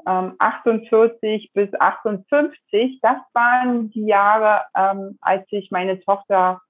ähm, 0.07 0.35
48 0.38 1.51
bis 1.53 1.68
58, 1.79 3.01
das 3.03 3.18
waren 3.35 3.90
die 3.90 4.07
Jahre, 4.07 4.62
ähm, 4.77 5.18
als 5.20 5.46
ich 5.51 5.70
meine 5.70 6.01
Tochter 6.01 6.61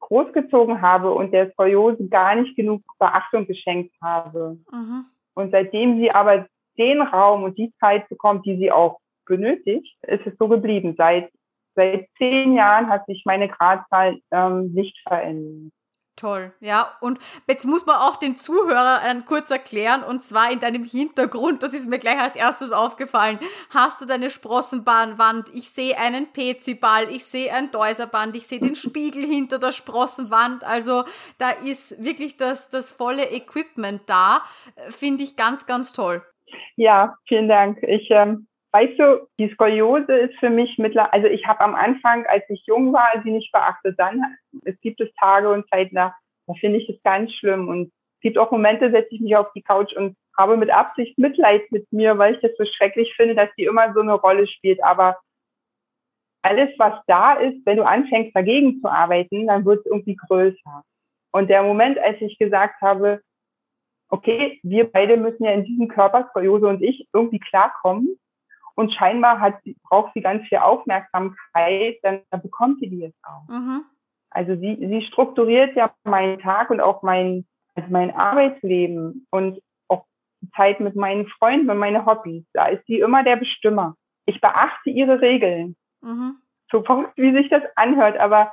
großgezogen 0.00 0.82
habe 0.82 1.12
und 1.12 1.32
der 1.32 1.50
Skoliose 1.52 2.08
gar 2.08 2.34
nicht 2.34 2.56
genug 2.56 2.82
Beachtung 2.98 3.46
geschenkt 3.46 3.94
habe. 4.02 4.58
Mhm. 4.70 5.06
Und 5.34 5.50
seitdem 5.50 5.98
sie 5.98 6.12
aber 6.12 6.46
den 6.78 7.00
Raum 7.00 7.44
und 7.44 7.58
die 7.58 7.72
Zeit 7.80 8.08
bekommt, 8.08 8.44
die 8.46 8.56
sie 8.56 8.72
auch 8.72 8.98
benötigt, 9.26 9.96
ist 10.02 10.26
es 10.26 10.36
so 10.38 10.48
geblieben. 10.48 10.94
Seit, 10.96 11.30
seit 11.74 12.08
zehn 12.18 12.54
Jahren 12.54 12.88
hat 12.88 13.06
sich 13.06 13.22
meine 13.24 13.48
Gradzahl 13.48 14.18
ähm, 14.30 14.72
nicht 14.72 14.98
verändert. 15.06 15.72
Toll, 16.16 16.52
ja. 16.60 16.96
Und 17.00 17.18
jetzt 17.48 17.66
muss 17.66 17.86
man 17.86 17.96
auch 17.96 18.14
den 18.16 18.36
Zuhörern 18.36 19.24
kurz 19.24 19.50
erklären, 19.50 20.04
und 20.04 20.22
zwar 20.22 20.52
in 20.52 20.60
deinem 20.60 20.84
Hintergrund, 20.84 21.64
das 21.64 21.74
ist 21.74 21.88
mir 21.88 21.98
gleich 21.98 22.20
als 22.20 22.36
erstes 22.36 22.70
aufgefallen, 22.70 23.40
hast 23.70 24.00
du 24.00 24.06
deine 24.06 24.30
Sprossenbahnwand, 24.30 25.48
ich 25.52 25.70
sehe 25.70 25.98
einen 25.98 26.28
PC-Ball, 26.32 27.08
ich 27.10 27.24
sehe 27.24 27.52
ein 27.52 27.72
Deuserband, 27.72 28.36
ich 28.36 28.46
sehe 28.46 28.60
den 28.60 28.76
Spiegel 28.76 29.24
hinter 29.24 29.58
der 29.58 29.72
Sprossenwand, 29.72 30.62
also 30.62 31.02
da 31.38 31.50
ist 31.50 32.00
wirklich 32.02 32.36
das, 32.36 32.68
das 32.68 32.92
volle 32.92 33.32
Equipment 33.32 34.02
da, 34.06 34.42
finde 34.90 35.24
ich 35.24 35.34
ganz, 35.34 35.66
ganz 35.66 35.92
toll. 35.92 36.22
Ja, 36.76 37.16
vielen 37.26 37.48
Dank. 37.48 37.82
Ich 37.82 38.08
ähm, 38.10 38.46
Weißt 38.74 38.98
du, 38.98 39.28
die 39.38 39.50
Skoliose 39.50 40.12
ist 40.12 40.36
für 40.40 40.50
mich 40.50 40.78
mittlerweile, 40.78 41.12
also 41.12 41.28
ich 41.28 41.46
habe 41.46 41.60
am 41.60 41.76
Anfang, 41.76 42.26
als 42.26 42.42
ich 42.48 42.66
jung 42.66 42.92
war, 42.92 43.08
sie 43.22 43.30
nicht 43.30 43.52
beachtet. 43.52 43.94
Dann, 44.00 44.20
es 44.64 44.74
gibt 44.80 45.00
es 45.00 45.14
Tage 45.14 45.48
und 45.48 45.68
Zeiten, 45.70 45.94
da, 45.94 46.12
da 46.48 46.54
finde 46.54 46.80
ich 46.80 46.88
es 46.88 47.00
ganz 47.04 47.32
schlimm. 47.34 47.68
Und 47.68 47.92
es 48.16 48.20
gibt 48.20 48.36
auch 48.36 48.50
Momente, 48.50 48.90
setze 48.90 49.14
ich 49.14 49.20
mich 49.20 49.36
auf 49.36 49.52
die 49.52 49.62
Couch 49.62 49.92
und 49.92 50.16
habe 50.36 50.56
mit 50.56 50.70
Absicht 50.70 51.16
Mitleid 51.18 51.70
mit 51.70 51.86
mir, 51.92 52.18
weil 52.18 52.34
ich 52.34 52.40
das 52.40 52.50
so 52.58 52.64
schrecklich 52.64 53.14
finde, 53.14 53.36
dass 53.36 53.48
die 53.56 53.62
immer 53.62 53.92
so 53.94 54.00
eine 54.00 54.14
Rolle 54.14 54.48
spielt. 54.48 54.82
Aber 54.82 55.20
alles, 56.42 56.70
was 56.76 56.94
da 57.06 57.34
ist, 57.34 57.64
wenn 57.64 57.76
du 57.76 57.84
anfängst 57.84 58.34
dagegen 58.34 58.80
zu 58.80 58.88
arbeiten, 58.88 59.46
dann 59.46 59.64
wird 59.64 59.86
es 59.86 59.86
irgendwie 59.86 60.16
größer. 60.16 60.82
Und 61.30 61.48
der 61.48 61.62
Moment, 61.62 61.96
als 62.00 62.20
ich 62.20 62.36
gesagt 62.38 62.82
habe, 62.82 63.20
okay, 64.08 64.58
wir 64.64 64.90
beide 64.90 65.16
müssen 65.16 65.44
ja 65.44 65.52
in 65.52 65.64
diesem 65.64 65.86
Körper, 65.86 66.26
Skoliose 66.30 66.66
und 66.66 66.82
ich, 66.82 67.06
irgendwie 67.12 67.38
klarkommen, 67.38 68.18
und 68.74 68.92
scheinbar 68.92 69.40
hat 69.40 69.54
braucht 69.88 70.12
sie 70.14 70.20
ganz 70.20 70.46
viel 70.48 70.58
Aufmerksamkeit, 70.58 71.98
dann, 72.02 72.20
dann 72.30 72.42
bekommt 72.42 72.80
sie 72.80 72.88
die 72.88 72.98
jetzt 72.98 73.22
auch. 73.22 73.48
Mhm. 73.48 73.84
Also 74.30 74.56
sie, 74.56 74.76
sie 74.80 75.02
strukturiert 75.02 75.76
ja 75.76 75.94
meinen 76.04 76.40
Tag 76.40 76.70
und 76.70 76.80
auch 76.80 77.02
mein, 77.02 77.46
also 77.76 77.88
mein 77.90 78.10
Arbeitsleben 78.10 79.26
und 79.30 79.60
auch 79.88 80.04
die 80.42 80.50
Zeit 80.50 80.80
mit 80.80 80.96
meinen 80.96 81.28
Freunden 81.28 81.70
und 81.70 81.78
meine 81.78 82.04
Hobbys. 82.04 82.44
Da 82.52 82.66
ist 82.66 82.84
sie 82.86 82.98
immer 82.98 83.22
der 83.22 83.36
Bestimmer. 83.36 83.94
Ich 84.26 84.40
beachte 84.40 84.90
ihre 84.90 85.20
Regeln. 85.20 85.76
Mhm. 86.02 86.38
So 86.70 86.82
verrückt, 86.82 87.16
wie 87.16 87.32
sich 87.32 87.48
das 87.50 87.62
anhört, 87.76 88.18
aber 88.18 88.52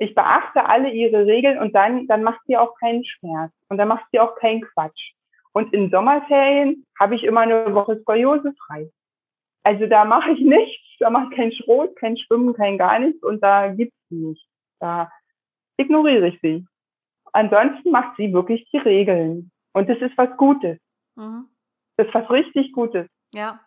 ich 0.00 0.14
beachte 0.14 0.64
alle 0.64 0.90
ihre 0.90 1.26
Regeln 1.26 1.58
und 1.58 1.74
dann, 1.74 2.06
dann 2.08 2.22
macht 2.22 2.40
sie 2.46 2.56
auch 2.56 2.74
keinen 2.78 3.04
Schmerz 3.04 3.52
und 3.68 3.76
dann 3.76 3.86
macht 3.86 4.06
sie 4.10 4.18
auch 4.18 4.34
keinen 4.36 4.62
Quatsch. 4.62 5.12
Und 5.52 5.72
in 5.72 5.90
Sommerferien 5.90 6.86
habe 6.98 7.14
ich 7.14 7.24
immer 7.24 7.42
eine 7.42 7.74
Woche 7.74 8.00
Skoliose 8.00 8.54
frei. 8.66 8.90
Also 9.62 9.86
da 9.86 10.04
mache 10.04 10.32
ich 10.32 10.40
nichts, 10.40 10.84
da 10.98 11.10
mache 11.10 11.28
ich 11.30 11.36
kein 11.36 11.52
Schrot, 11.52 11.96
kein 11.96 12.16
Schwimmen, 12.16 12.54
kein 12.54 12.78
gar 12.78 12.98
nichts 12.98 13.22
und 13.22 13.42
da 13.42 13.68
gibt's 13.68 13.96
sie 14.08 14.16
nicht. 14.16 14.46
Da 14.80 15.10
ignoriere 15.76 16.28
ich 16.28 16.38
sie. 16.42 16.66
Ansonsten 17.32 17.90
macht 17.90 18.16
sie 18.16 18.32
wirklich 18.32 18.68
die 18.72 18.78
Regeln. 18.78 19.50
Und 19.72 19.88
das 19.88 19.98
ist 19.98 20.16
was 20.16 20.36
Gutes. 20.36 20.78
Mhm. 21.16 21.48
Das 21.96 22.06
ist 22.08 22.14
was 22.14 22.30
richtig 22.30 22.72
Gutes. 22.72 23.06
Ja. 23.34 23.60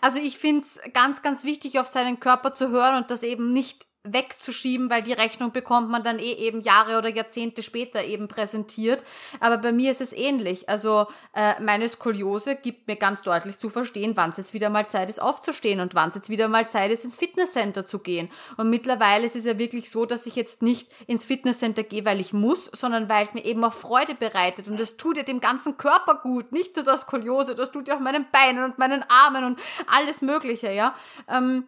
Also 0.00 0.20
ich 0.20 0.38
finde 0.38 0.62
es 0.62 0.80
ganz, 0.92 1.22
ganz 1.22 1.44
wichtig, 1.44 1.78
auf 1.78 1.86
seinen 1.86 2.20
Körper 2.20 2.54
zu 2.54 2.70
hören 2.70 2.96
und 2.96 3.10
das 3.10 3.22
eben 3.22 3.52
nicht 3.52 3.86
wegzuschieben, 4.04 4.90
weil 4.90 5.02
die 5.02 5.14
Rechnung 5.14 5.52
bekommt 5.52 5.88
man 5.88 6.04
dann 6.04 6.18
eh 6.18 6.32
eben 6.32 6.60
Jahre 6.60 6.98
oder 6.98 7.08
Jahrzehnte 7.08 7.62
später 7.62 8.04
eben 8.04 8.28
präsentiert. 8.28 9.02
Aber 9.40 9.56
bei 9.56 9.72
mir 9.72 9.90
ist 9.90 10.02
es 10.02 10.12
ähnlich. 10.12 10.68
Also 10.68 11.06
äh, 11.34 11.60
meine 11.62 11.88
Skoliose 11.88 12.54
gibt 12.56 12.86
mir 12.86 12.96
ganz 12.96 13.22
deutlich 13.22 13.58
zu 13.58 13.70
verstehen, 13.70 14.12
wann 14.14 14.30
es 14.30 14.36
jetzt 14.36 14.52
wieder 14.52 14.68
mal 14.68 14.86
Zeit 14.88 15.08
ist 15.08 15.22
aufzustehen 15.22 15.80
und 15.80 15.94
wann 15.94 16.10
es 16.10 16.16
jetzt 16.16 16.28
wieder 16.28 16.48
mal 16.48 16.68
Zeit 16.68 16.90
ist 16.92 17.04
ins 17.04 17.16
Fitnesscenter 17.16 17.86
zu 17.86 17.98
gehen. 17.98 18.30
Und 18.58 18.68
mittlerweile 18.68 19.26
ist 19.26 19.36
es 19.36 19.46
ja 19.46 19.58
wirklich 19.58 19.90
so, 19.90 20.04
dass 20.04 20.26
ich 20.26 20.36
jetzt 20.36 20.60
nicht 20.60 20.90
ins 21.06 21.24
Fitnesscenter 21.24 21.82
gehe, 21.82 22.04
weil 22.04 22.20
ich 22.20 22.34
muss, 22.34 22.70
sondern 22.74 23.08
weil 23.08 23.24
es 23.24 23.32
mir 23.32 23.44
eben 23.44 23.64
auch 23.64 23.72
Freude 23.72 24.14
bereitet 24.14 24.68
und 24.68 24.78
es 24.78 24.98
tut 24.98 25.16
ja 25.16 25.22
dem 25.22 25.40
ganzen 25.40 25.78
Körper 25.78 26.16
gut. 26.16 26.52
Nicht 26.52 26.76
nur 26.76 26.84
das 26.84 27.02
Skoliose, 27.02 27.54
das 27.54 27.72
tut 27.72 27.88
ja 27.88 27.96
auch 27.96 28.00
meinen 28.00 28.26
Beinen 28.30 28.64
und 28.64 28.78
meinen 28.78 29.02
Armen 29.08 29.44
und 29.44 29.60
alles 29.86 30.20
Mögliche, 30.20 30.70
ja. 30.72 30.94
Ähm, 31.26 31.64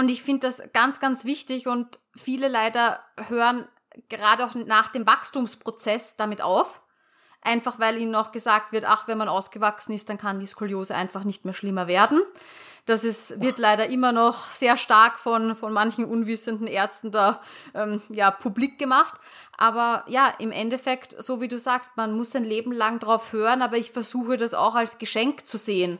und 0.00 0.10
ich 0.10 0.22
finde 0.22 0.46
das 0.46 0.62
ganz, 0.72 0.98
ganz 0.98 1.26
wichtig 1.26 1.68
und 1.68 1.98
viele 2.16 2.48
leider 2.48 3.00
hören 3.28 3.68
gerade 4.08 4.46
auch 4.46 4.54
nach 4.54 4.88
dem 4.88 5.06
Wachstumsprozess 5.06 6.16
damit 6.16 6.40
auf. 6.40 6.80
Einfach 7.42 7.78
weil 7.78 7.98
ihnen 7.98 8.10
noch 8.10 8.32
gesagt 8.32 8.72
wird, 8.72 8.86
ach, 8.86 9.08
wenn 9.08 9.18
man 9.18 9.28
ausgewachsen 9.28 9.92
ist, 9.92 10.08
dann 10.08 10.16
kann 10.16 10.40
die 10.40 10.46
Skoliose 10.46 10.94
einfach 10.94 11.24
nicht 11.24 11.44
mehr 11.44 11.52
schlimmer 11.52 11.86
werden. 11.86 12.22
Das 12.86 13.04
ist, 13.04 13.42
wird 13.42 13.58
leider 13.58 13.88
immer 13.88 14.12
noch 14.12 14.36
sehr 14.36 14.78
stark 14.78 15.18
von, 15.18 15.54
von 15.54 15.70
manchen 15.70 16.06
unwissenden 16.06 16.66
Ärzten 16.66 17.10
da 17.10 17.42
ähm, 17.74 18.00
ja, 18.08 18.30
publik 18.30 18.78
gemacht. 18.78 19.20
Aber 19.58 20.04
ja, 20.06 20.32
im 20.38 20.50
Endeffekt, 20.50 21.14
so 21.22 21.42
wie 21.42 21.48
du 21.48 21.58
sagst, 21.58 21.90
man 21.96 22.16
muss 22.16 22.34
ein 22.34 22.44
Leben 22.44 22.72
lang 22.72 23.00
drauf 23.00 23.34
hören, 23.34 23.60
aber 23.60 23.76
ich 23.76 23.92
versuche 23.92 24.38
das 24.38 24.54
auch 24.54 24.76
als 24.76 24.96
Geschenk 24.96 25.46
zu 25.46 25.58
sehen. 25.58 25.98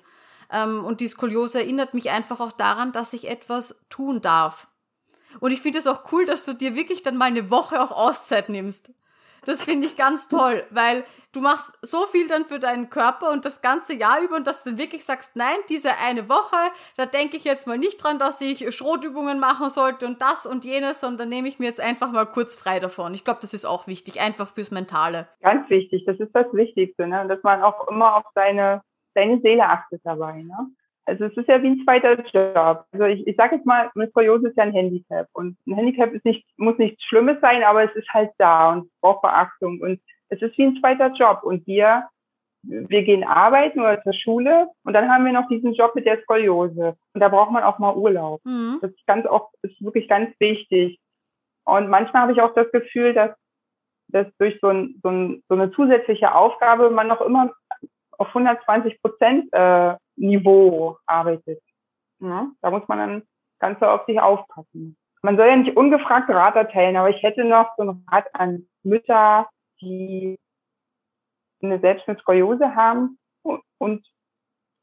Ähm, 0.53 0.85
und 0.85 1.01
die 1.01 1.09
Skoliose 1.09 1.61
erinnert 1.61 1.95
mich 1.95 2.11
einfach 2.11 2.41
auch 2.41 2.53
daran, 2.53 2.93
dass 2.93 3.13
ich 3.13 3.29
etwas 3.29 3.77
tun 3.89 4.21
darf. 4.21 4.69
Und 5.39 5.53
ich 5.53 5.61
finde 5.61 5.79
es 5.79 5.87
auch 5.87 6.13
cool, 6.13 6.25
dass 6.25 6.45
du 6.45 6.55
dir 6.55 6.75
wirklich 6.75 7.03
dann 7.03 7.17
mal 7.17 7.27
eine 7.27 7.51
Woche 7.51 7.81
auch 7.81 7.93
Auszeit 7.93 8.49
nimmst. 8.49 8.93
Das 9.47 9.63
finde 9.63 9.87
ich 9.87 9.97
ganz 9.97 10.29
toll, 10.29 10.65
weil 10.71 11.05
du 11.33 11.41
machst 11.41 11.73
so 11.83 12.01
viel 12.07 12.27
dann 12.27 12.45
für 12.45 12.59
deinen 12.59 12.91
Körper 12.91 13.31
und 13.31 13.45
das 13.45 13.63
ganze 13.63 13.95
Jahr 13.95 14.21
über 14.21 14.37
und 14.37 14.47
dass 14.47 14.65
du 14.65 14.71
dann 14.71 14.79
wirklich 14.79 15.05
sagst, 15.05 15.37
nein, 15.37 15.57
diese 15.69 15.97
eine 15.99 16.29
Woche, 16.29 16.57
da 16.97 17.07
denke 17.07 17.37
ich 17.37 17.45
jetzt 17.45 17.67
mal 17.67 17.79
nicht 17.79 18.03
dran, 18.03 18.19
dass 18.19 18.41
ich 18.41 18.75
Schrotübungen 18.75 19.39
machen 19.39 19.71
sollte 19.71 20.07
und 20.07 20.21
das 20.21 20.45
und 20.45 20.65
jenes, 20.65 21.01
sondern 21.01 21.29
nehme 21.29 21.49
ich 21.49 21.59
mir 21.59 21.67
jetzt 21.67 21.81
einfach 21.81 22.11
mal 22.11 22.27
kurz 22.27 22.57
frei 22.57 22.81
davon. 22.81 23.15
Ich 23.15 23.25
glaube, 23.25 23.39
das 23.41 23.55
ist 23.55 23.65
auch 23.65 23.87
wichtig, 23.87 24.21
einfach 24.21 24.49
fürs 24.49 24.73
Mentale. 24.73 25.29
Ganz 25.41 25.71
wichtig, 25.71 26.05
das 26.05 26.19
ist 26.19 26.35
das 26.35 26.53
Wichtigste, 26.53 27.07
ne? 27.07 27.27
dass 27.29 27.43
man 27.45 27.63
auch 27.63 27.87
immer 27.89 28.17
auf 28.17 28.25
seine 28.35 28.83
seine 29.15 29.41
Seele 29.41 29.69
achtet 29.69 30.01
dabei. 30.05 30.43
Ne? 30.43 30.71
also 31.11 31.25
es 31.25 31.37
ist 31.37 31.49
ja 31.49 31.63
wie 31.63 31.69
ein 31.69 31.83
zweiter 31.85 32.15
Job. 32.15 32.85
Also 32.93 33.05
ich, 33.07 33.27
ich 33.27 33.37
sage 33.37 33.57
jetzt 33.57 33.67
mal, 33.67 33.91
eine 33.95 34.09
Skoliose 34.09 34.49
ist 34.49 34.57
ja 34.57 34.65
ein 34.65 34.73
Handicap 34.73 35.29
und 35.33 35.57
ein 35.67 35.75
Handicap 35.75 36.13
ist 36.13 36.25
nicht, 36.25 36.47
muss 36.57 36.79
nichts 36.79 37.03
Schlimmes 37.05 37.41
sein, 37.41 37.63
aber 37.63 37.85
es 37.85 37.95
ist 37.97 38.09
halt 38.13 38.31
da 38.39 38.73
und 38.73 38.91
braucht 39.01 39.23
Beachtung 39.23 39.81
und 39.81 40.01
es 40.29 40.41
ist 40.41 40.57
wie 40.57 40.67
ein 40.67 40.79
zweiter 40.81 41.13
Job 41.13 41.41
und 41.43 41.67
wir, 41.67 42.09
wir 42.63 43.03
gehen 43.03 43.25
arbeiten 43.25 43.81
oder 43.81 44.03
zur 44.03 44.13
Schule 44.13 44.69
und 44.85 44.93
dann 44.93 45.11
haben 45.11 45.25
wir 45.25 45.33
noch 45.33 45.49
diesen 45.49 45.75
Job 45.75 45.95
mit 45.95 46.07
der 46.07 46.21
Skoliose 46.23 46.97
und 47.13 47.21
da 47.21 47.29
braucht 47.29 47.51
man 47.51 47.65
auch 47.65 47.79
mal 47.79 47.97
Urlaub. 47.97 48.41
Mhm. 48.45 48.79
Das 48.81 48.93
ist 48.93 49.07
ganz 49.07 49.27
oft, 49.27 49.53
ist 49.63 49.83
wirklich 49.83 50.09
ganz 50.09 50.31
wichtig. 50.39 51.01
Und 51.65 51.89
manchmal 51.89 52.23
habe 52.23 52.33
ich 52.33 52.41
auch 52.41 52.55
das 52.55 52.71
Gefühl, 52.73 53.15
dass, 53.15 53.31
dass 54.09 54.27
durch 54.39 54.59
so, 54.61 54.69
ein, 54.69 55.01
so, 55.03 55.09
ein, 55.09 55.43
so 55.49 55.55
eine 55.55 55.73
zusätzliche 55.73 56.35
Aufgabe 56.35 56.91
man 56.91 57.09
noch 57.09 57.21
immer 57.21 57.53
auf 58.21 58.29
120 58.29 59.01
Prozent 59.01 59.49
äh, 59.53 59.97
Niveau 60.17 60.99
arbeitet. 61.07 61.63
Ja, 62.21 62.51
da 62.61 62.71
muss 62.71 62.87
man 62.87 62.99
dann 62.99 63.23
ganz 63.59 63.81
so 63.81 63.87
auf 63.87 64.05
sich 64.05 64.21
aufpassen. 64.21 64.97
Man 65.23 65.37
soll 65.37 65.49
ja 65.49 65.57
nicht 65.57 65.77
ungefragt 65.77 66.29
Rat 66.29 66.55
erteilen, 66.55 66.97
aber 66.97 67.09
ich 67.09 67.23
hätte 67.23 67.45
noch 67.45 67.71
so 67.77 67.83
einen 67.83 68.07
Rat 68.11 68.27
an 68.35 68.69
Mütter, 68.83 69.49
die 69.81 70.39
eine 71.63 71.81
selbst 71.81 72.09
eine 72.09 72.19
Skoliose 72.19 72.75
haben 72.75 73.19
und 73.79 74.07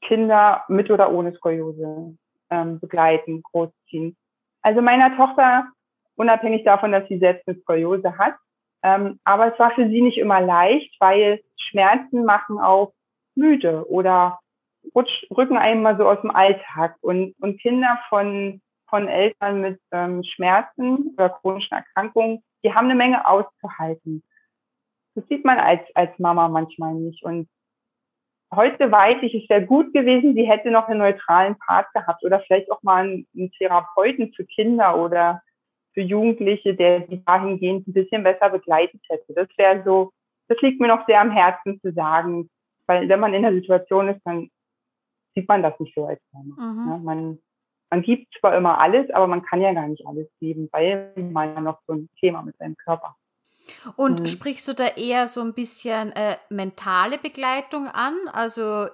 Kinder 0.01 0.63
mit 0.67 0.89
oder 0.89 1.11
ohne 1.11 1.33
Skoliose 1.35 2.17
ähm, 2.49 2.79
begleiten, 2.79 3.43
großziehen. 3.43 4.15
Also 4.61 4.81
meiner 4.81 5.15
Tochter, 5.15 5.67
unabhängig 6.15 6.63
davon, 6.63 6.91
dass 6.91 7.07
sie 7.07 7.19
selbst 7.19 7.47
eine 7.47 7.59
Skoliose 7.59 8.17
hat, 8.17 8.35
ähm, 8.83 9.19
aber 9.23 9.53
es 9.53 9.59
war 9.59 9.71
für 9.71 9.87
sie 9.87 10.01
nicht 10.01 10.17
immer 10.17 10.41
leicht, 10.41 10.95
weil 10.99 11.41
Schmerzen 11.57 12.25
machen 12.25 12.59
auch 12.59 12.93
müde 13.37 13.89
oder 13.89 14.39
rutsch, 14.95 15.25
rücken 15.35 15.57
einem 15.57 15.81
mal 15.81 15.97
so 15.97 16.07
aus 16.07 16.21
dem 16.21 16.31
Alltag. 16.31 16.97
Und, 17.01 17.35
und 17.39 17.59
Kinder 17.61 17.99
von, 18.09 18.61
von 18.89 19.07
Eltern 19.07 19.61
mit 19.61 19.79
ähm, 19.91 20.23
Schmerzen 20.23 21.13
oder 21.13 21.29
chronischen 21.29 21.77
Erkrankungen, 21.77 22.43
die 22.63 22.73
haben 22.73 22.85
eine 22.85 22.95
Menge 22.95 23.27
auszuhalten. 23.27 24.23
Das 25.15 25.27
sieht 25.27 25.45
man 25.45 25.57
als, 25.59 25.81
als 25.95 26.17
Mama 26.19 26.47
manchmal 26.47 26.93
nicht. 26.93 27.23
Und 27.23 27.47
heute 28.53 28.91
weiß 28.91 29.17
ich, 29.21 29.33
es 29.33 29.49
wäre 29.49 29.65
gut 29.65 29.93
gewesen, 29.93 30.33
sie 30.33 30.47
hätte 30.47 30.71
noch 30.71 30.87
einen 30.87 30.99
neutralen 30.99 31.57
Part 31.57 31.91
gehabt 31.93 32.23
oder 32.23 32.39
vielleicht 32.41 32.71
auch 32.71 32.83
mal 32.83 33.03
einen, 33.03 33.27
einen 33.35 33.51
Therapeuten 33.51 34.33
für 34.33 34.45
Kinder 34.45 34.97
oder 34.97 35.41
für 35.93 36.01
Jugendliche, 36.01 36.75
der 36.75 37.07
sie 37.07 37.23
dahingehend 37.25 37.87
ein 37.87 37.93
bisschen 37.93 38.23
besser 38.23 38.49
begleitet 38.49 39.01
hätte. 39.09 39.33
Das 39.33 39.47
wäre 39.57 39.83
so, 39.83 40.11
das 40.47 40.61
liegt 40.61 40.79
mir 40.79 40.87
noch 40.87 41.05
sehr 41.07 41.19
am 41.19 41.31
Herzen 41.31 41.81
zu 41.81 41.91
sagen, 41.91 42.49
weil 42.87 43.07
wenn 43.07 43.19
man 43.19 43.33
in 43.33 43.43
der 43.43 43.53
Situation 43.53 44.09
ist, 44.09 44.21
dann 44.25 44.49
sieht 45.35 45.47
man 45.47 45.61
das 45.61 45.79
nicht 45.79 45.93
so 45.93 46.05
als 46.05 46.19
Mama. 46.31 46.55
Mhm. 46.55 46.89
Ja, 46.89 46.97
man, 46.97 47.39
man 47.89 48.01
gibt 48.01 48.33
zwar 48.39 48.55
immer 48.55 48.79
alles, 48.79 49.09
aber 49.11 49.27
man 49.27 49.43
kann 49.43 49.61
ja 49.61 49.73
gar 49.73 49.87
nicht 49.87 50.05
alles 50.07 50.27
geben, 50.39 50.69
weil 50.71 51.13
man 51.15 51.53
ja 51.53 51.61
noch 51.61 51.79
so 51.85 51.93
ein 51.93 52.09
Thema 52.19 52.41
mit 52.41 52.57
seinem 52.57 52.75
Körper. 52.75 53.15
Und 53.95 54.21
mhm. 54.21 54.25
sprichst 54.27 54.67
du 54.67 54.73
da 54.73 54.87
eher 54.95 55.27
so 55.27 55.41
ein 55.41 55.53
bisschen 55.53 56.11
äh, 56.13 56.37
mentale 56.49 57.17
Begleitung 57.17 57.87
an? 57.87 58.15
Also 58.31 58.87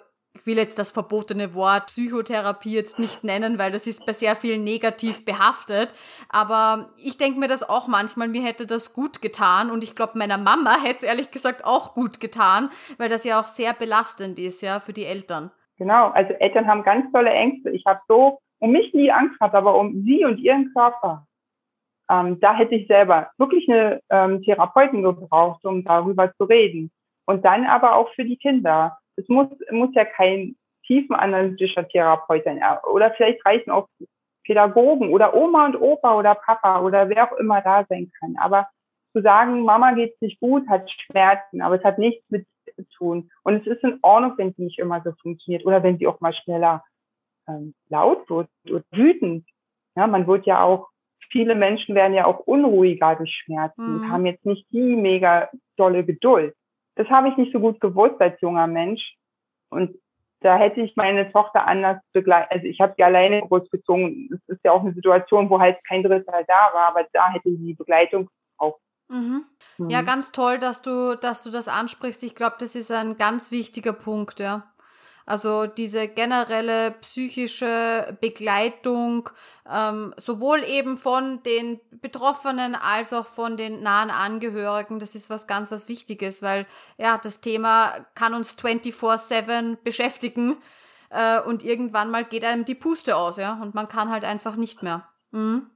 ich 0.44 0.48
will 0.48 0.58
jetzt 0.58 0.78
das 0.78 0.92
verbotene 0.92 1.56
Wort 1.56 1.86
Psychotherapie 1.86 2.76
jetzt 2.76 3.00
nicht 3.00 3.24
nennen, 3.24 3.58
weil 3.58 3.72
das 3.72 3.88
ist 3.88 4.06
bei 4.06 4.12
sehr 4.12 4.36
vielen 4.36 4.66
negativ 4.66 5.24
behaftet. 5.24 5.94
Aber 6.28 6.90
ich 7.02 7.18
denke 7.18 7.40
mir 7.40 7.48
das 7.48 7.68
auch 7.68 7.88
manchmal, 7.88 8.28
mir 8.28 8.44
hätte 8.44 8.68
das 8.68 8.94
gut 8.94 9.22
getan. 9.22 9.72
Und 9.72 9.86
ich 9.86 9.96
glaube, 9.96 10.18
meiner 10.18 10.38
Mama 10.38 10.76
hätte 10.84 10.98
es 10.98 11.04
ehrlich 11.04 11.32
gesagt 11.32 11.64
auch 11.64 11.94
gut 11.94 12.20
getan, 12.20 12.68
weil 12.98 13.08
das 13.08 13.24
ja 13.24 13.40
auch 13.40 13.46
sehr 13.46 13.72
belastend 13.72 14.38
ist, 14.38 14.62
ja, 14.62 14.82
für 14.82 14.92
die 14.92 15.06
Eltern. 15.06 15.50
Genau, 15.78 16.10
also 16.10 16.34
Eltern 16.34 16.68
haben 16.68 16.84
ganz 16.84 17.10
tolle 17.14 17.30
Ängste. 17.30 17.70
Ich 17.70 17.86
habe 17.86 18.02
so 18.10 18.40
um 18.60 18.72
mich 18.72 18.94
nie 18.94 19.12
Angst 19.12 19.40
gehabt, 19.40 19.56
aber 19.56 19.80
um 19.80 20.04
sie 20.04 20.26
und 20.26 20.40
ihren 20.40 20.74
Körper. 20.74 21.26
Ähm, 22.10 22.42
da 22.42 22.54
hätte 22.54 22.76
ich 22.76 22.88
selber 22.88 23.30
wirklich 23.38 23.70
eine 23.70 24.02
ähm, 24.10 24.44
Therapeuten 24.44 25.04
gebraucht, 25.04 25.64
um 25.64 25.86
darüber 25.86 26.34
zu 26.34 26.44
reden. 26.44 26.92
Und 27.26 27.46
dann 27.46 27.66
aber 27.66 27.96
auch 27.96 28.14
für 28.14 28.26
die 28.26 28.36
Kinder. 28.36 28.98
Es 29.16 29.28
muss, 29.28 29.48
muss 29.72 29.94
ja 29.94 30.06
kein 30.06 30.56
tiefenanalytischer 30.86 31.88
Therapeut 31.88 32.44
sein. 32.44 32.62
Oder 32.92 33.12
vielleicht 33.12 33.46
reichen 33.46 33.72
auch 33.72 33.88
Pädagogen 34.44 35.10
oder 35.10 35.34
Oma 35.34 35.66
und 35.66 35.76
Opa 35.76 36.18
oder 36.18 36.36
Papa 36.36 36.82
oder 36.82 37.10
wer 37.10 37.32
auch 37.32 37.38
immer 37.38 37.62
da 37.62 37.86
sein 37.88 38.12
kann. 38.20 38.36
Aber 38.38 38.68
zu 39.14 39.22
sagen, 39.22 39.62
Mama 39.64 39.94
geht's 39.94 40.20
nicht 40.22 40.40
gut, 40.40 40.68
hat 40.68 40.90
Schmerzen, 40.92 41.62
aber 41.62 41.76
es 41.76 41.84
hat 41.84 41.98
nichts 41.98 42.26
mit 42.30 42.46
zu 42.76 42.84
tun. 42.98 43.30
Und 43.44 43.56
es 43.56 43.68
ist 43.68 43.84
in 43.84 44.00
Ordnung, 44.02 44.34
wenn 44.38 44.54
sie 44.54 44.64
nicht 44.64 44.80
immer 44.80 45.02
so 45.04 45.12
funktioniert 45.22 45.66
oder 45.66 45.84
wenn 45.84 45.98
sie 45.98 46.08
auch 46.08 46.20
mal 46.20 46.34
schneller 46.34 46.84
ähm, 47.48 47.74
laut 47.90 48.30
wird 48.30 48.50
oder 48.70 48.84
wütend. 48.92 49.46
Ja, 49.96 50.08
man 50.08 50.28
wird 50.28 50.46
ja 50.46 50.64
auch, 50.64 50.90
viele 51.30 51.56
Menschen 51.56 51.96
werden 51.96 52.14
ja 52.14 52.26
auch 52.26 52.40
unruhiger 52.40 53.16
durch 53.16 53.34
Schmerzen 53.44 53.86
mhm. 53.86 53.96
und 53.96 54.12
haben 54.12 54.26
jetzt 54.26 54.46
nicht 54.46 54.66
die 54.72 54.96
mega 54.96 55.50
dolle 55.78 56.04
Geduld. 56.04 56.56
Das 56.96 57.08
habe 57.10 57.30
ich 57.30 57.38
nicht 57.38 57.52
so 57.52 57.60
gut 57.60 57.80
gewusst 57.80 58.20
als 58.20 58.40
junger 58.42 58.68
Mensch. 58.68 59.16
Und 59.70 59.96
da 60.42 60.58
hätte 60.58 60.82
ich 60.82 60.96
meine 60.96 61.32
Tochter 61.32 61.66
anders 61.66 62.00
begleitet. 62.12 62.52
Also 62.52 62.68
ich 62.68 62.80
habe 62.82 62.94
sie 62.98 63.04
alleine 63.04 63.42
großgezogen. 63.42 64.30
Es 64.32 64.56
ist 64.56 64.64
ja 64.64 64.72
auch 64.72 64.82
eine 64.82 64.94
Situation, 64.94 65.50
wo 65.50 65.60
halt 65.60 65.78
kein 65.88 66.04
Dritter 66.04 66.44
da 66.48 66.70
war, 66.74 66.90
aber 66.90 67.06
da 67.14 67.32
hätte 67.32 67.50
sie 67.50 67.74
Begleitung 67.74 68.30
auch 68.58 68.78
Mhm. 69.10 69.46
Mhm. 69.78 69.90
Ja, 69.90 70.02
ganz 70.02 70.32
toll, 70.32 70.60
dass 70.60 70.82
du, 70.82 71.16
dass 71.16 71.44
du 71.44 71.52
das 71.52 71.68
ansprichst. 71.68 72.24
Ich 72.24 72.36
glaube, 72.36 72.56
das 72.60 72.76
ist 72.76 72.92
ein 72.92 73.18
ganz 73.18 73.52
wichtiger 73.52 73.94
Punkt, 73.94 74.40
ja. 74.40 74.73
Also 75.26 75.68
diese 75.68 76.08
generelle 76.08 76.92
psychische 77.02 78.18
Begleitung, 78.20 79.30
ähm, 79.70 80.14
sowohl 80.18 80.64
eben 80.64 80.98
von 80.98 81.42
den 81.44 81.80
Betroffenen 81.92 82.76
als 82.76 83.14
auch 83.14 83.26
von 83.26 83.56
den 83.56 83.82
nahen 83.82 84.12
Angehörigen, 84.12 85.00
das 85.00 85.16
ist 85.16 85.30
was 85.30 85.48
ganz 85.48 85.72
was 85.72 85.88
Wichtiges, 85.88 86.42
weil 86.42 86.66
ja, 86.98 87.18
das 87.18 87.40
Thema 87.40 88.06
kann 88.16 88.34
uns 88.34 88.58
24-7 88.58 89.78
beschäftigen 89.84 90.58
äh, 91.10 91.40
und 91.40 91.64
irgendwann 91.64 92.12
mal 92.12 92.26
geht 92.26 92.44
einem 92.44 92.66
die 92.66 92.76
Puste 92.76 93.16
aus, 93.16 93.38
ja, 93.38 93.60
und 93.62 93.74
man 93.76 93.88
kann 93.88 94.10
halt 94.10 94.26
einfach 94.26 94.58
nicht 94.58 94.84
mehr. 94.84 95.08
Mhm. 95.32 95.70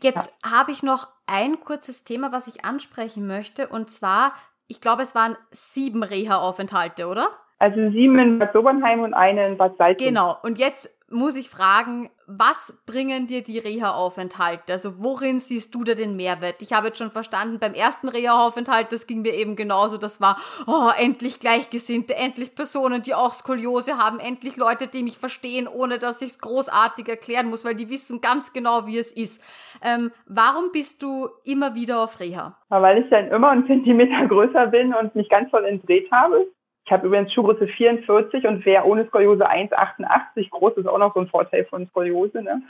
Jetzt 0.00 0.30
ja. 0.44 0.50
habe 0.52 0.72
ich 0.72 0.82
noch 0.82 1.08
ein 1.26 1.60
kurzes 1.60 2.04
Thema, 2.04 2.32
was 2.32 2.46
ich 2.46 2.64
ansprechen 2.64 3.26
möchte. 3.26 3.68
Und 3.68 3.90
zwar, 3.90 4.34
ich 4.66 4.80
glaube, 4.80 5.02
es 5.02 5.14
waren 5.14 5.36
sieben 5.50 6.02
Reha-Aufenthalte, 6.02 7.06
oder? 7.06 7.28
Also 7.58 7.90
sieben 7.90 8.18
in 8.18 8.38
Bad 8.38 8.52
Sobernheim 8.52 9.00
und 9.00 9.14
eine 9.14 9.46
in 9.46 9.56
Bad 9.56 9.76
Salzburg. 9.78 10.06
Genau. 10.06 10.36
Und 10.42 10.58
jetzt 10.58 10.94
muss 11.10 11.36
ich 11.36 11.48
fragen, 11.48 12.10
was 12.26 12.82
bringen 12.86 13.26
dir 13.26 13.42
die 13.42 13.58
Reha-Aufenthalte? 13.58 14.74
Also 14.74 15.02
worin 15.02 15.38
siehst 15.38 15.74
du 15.74 15.82
da 15.82 15.94
den 15.94 16.16
Mehrwert? 16.16 16.56
Ich 16.60 16.74
habe 16.74 16.88
jetzt 16.88 16.98
schon 16.98 17.10
verstanden, 17.10 17.58
beim 17.58 17.72
ersten 17.72 18.08
Reha-Aufenthalt, 18.08 18.92
das 18.92 19.06
ging 19.06 19.22
mir 19.22 19.32
eben 19.32 19.56
genauso, 19.56 19.96
das 19.96 20.20
war, 20.20 20.36
oh, 20.66 20.90
endlich 21.02 21.40
Gleichgesinnte, 21.40 22.14
endlich 22.14 22.54
Personen, 22.54 23.00
die 23.00 23.14
auch 23.14 23.32
Skoliose 23.32 23.96
haben, 23.96 24.20
endlich 24.20 24.58
Leute, 24.58 24.86
die 24.86 25.02
mich 25.02 25.16
verstehen, 25.16 25.66
ohne 25.66 25.98
dass 25.98 26.20
ich 26.20 26.28
es 26.28 26.38
großartig 26.40 27.08
erklären 27.08 27.48
muss, 27.48 27.64
weil 27.64 27.74
die 27.74 27.88
wissen 27.88 28.20
ganz 28.20 28.52
genau, 28.52 28.86
wie 28.86 28.98
es 28.98 29.10
ist. 29.10 29.42
Ähm, 29.82 30.10
warum 30.26 30.70
bist 30.72 31.02
du 31.02 31.28
immer 31.46 31.74
wieder 31.74 32.02
auf 32.02 32.20
Reha? 32.20 32.58
Weil 32.68 33.02
ich 33.02 33.08
dann 33.08 33.28
immer 33.28 33.48
einen 33.48 33.66
Zentimeter 33.66 34.26
größer 34.26 34.66
bin 34.66 34.92
und 34.92 35.14
mich 35.14 35.30
ganz 35.30 35.48
voll 35.50 35.64
entdreht 35.64 36.10
habe. 36.12 36.46
Ich 36.88 36.92
habe 36.92 37.06
übrigens 37.06 37.34
Schuhgröße 37.34 37.68
44 37.68 38.46
und 38.46 38.64
wer 38.64 38.86
ohne 38.86 39.06
Skoliose 39.08 39.46
1,88 39.46 40.48
groß 40.48 40.78
ist 40.78 40.86
auch 40.86 40.96
noch 40.96 41.12
so 41.12 41.20
ein 41.20 41.28
Vorteil 41.28 41.66
von 41.66 41.86
Skoliose. 41.88 42.40
Ne? 42.40 42.62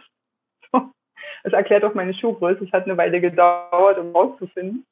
Das 1.44 1.52
erklärt 1.52 1.84
auch 1.84 1.94
meine 1.94 2.12
Schuhgröße. 2.14 2.64
Es 2.64 2.72
hat 2.72 2.86
eine 2.86 2.96
Weile 2.96 3.20
gedauert, 3.20 3.96
um 3.96 4.10
rauszufinden. 4.10 4.84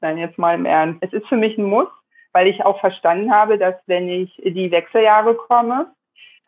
Nein, 0.00 0.16
jetzt 0.16 0.38
mal 0.38 0.54
im 0.54 0.64
Ernst. 0.64 1.02
Es 1.02 1.12
ist 1.12 1.26
für 1.26 1.36
mich 1.36 1.58
ein 1.58 1.64
Muss, 1.64 1.88
weil 2.32 2.46
ich 2.46 2.64
auch 2.64 2.80
verstanden 2.80 3.30
habe, 3.30 3.58
dass 3.58 3.74
wenn 3.84 4.08
ich 4.08 4.34
die 4.42 4.70
Wechseljahre 4.70 5.34
komme, 5.34 5.92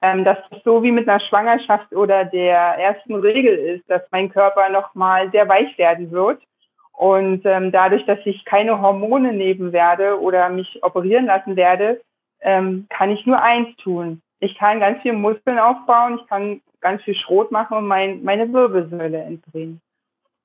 ähm, 0.00 0.24
dass 0.24 0.38
das 0.48 0.62
so 0.64 0.82
wie 0.82 0.90
mit 0.90 1.06
einer 1.06 1.20
Schwangerschaft 1.20 1.92
oder 1.92 2.24
der 2.24 2.56
ersten 2.56 3.14
Regel 3.14 3.54
ist, 3.58 3.90
dass 3.90 4.00
mein 4.10 4.30
Körper 4.30 4.70
nochmal 4.70 5.30
sehr 5.32 5.46
weich 5.50 5.76
werden 5.76 6.10
wird. 6.10 6.42
Und 6.92 7.44
ähm, 7.44 7.72
dadurch, 7.72 8.06
dass 8.06 8.20
ich 8.24 8.42
keine 8.46 8.80
Hormone 8.80 9.34
nehmen 9.34 9.72
werde 9.72 10.18
oder 10.18 10.48
mich 10.48 10.82
operieren 10.82 11.26
lassen 11.26 11.56
werde, 11.56 12.00
ähm, 12.42 12.86
kann 12.90 13.10
ich 13.10 13.24
nur 13.26 13.40
eins 13.40 13.74
tun. 13.76 14.20
Ich 14.40 14.56
kann 14.56 14.80
ganz 14.80 15.00
viel 15.02 15.12
Muskeln 15.12 15.58
aufbauen, 15.58 16.18
ich 16.20 16.26
kann 16.28 16.60
ganz 16.80 17.02
viel 17.02 17.14
Schrot 17.14 17.50
machen 17.52 17.76
und 17.76 17.86
mein, 17.86 18.22
meine 18.24 18.52
Wirbelsäule 18.52 19.22
entdrehen. 19.22 19.80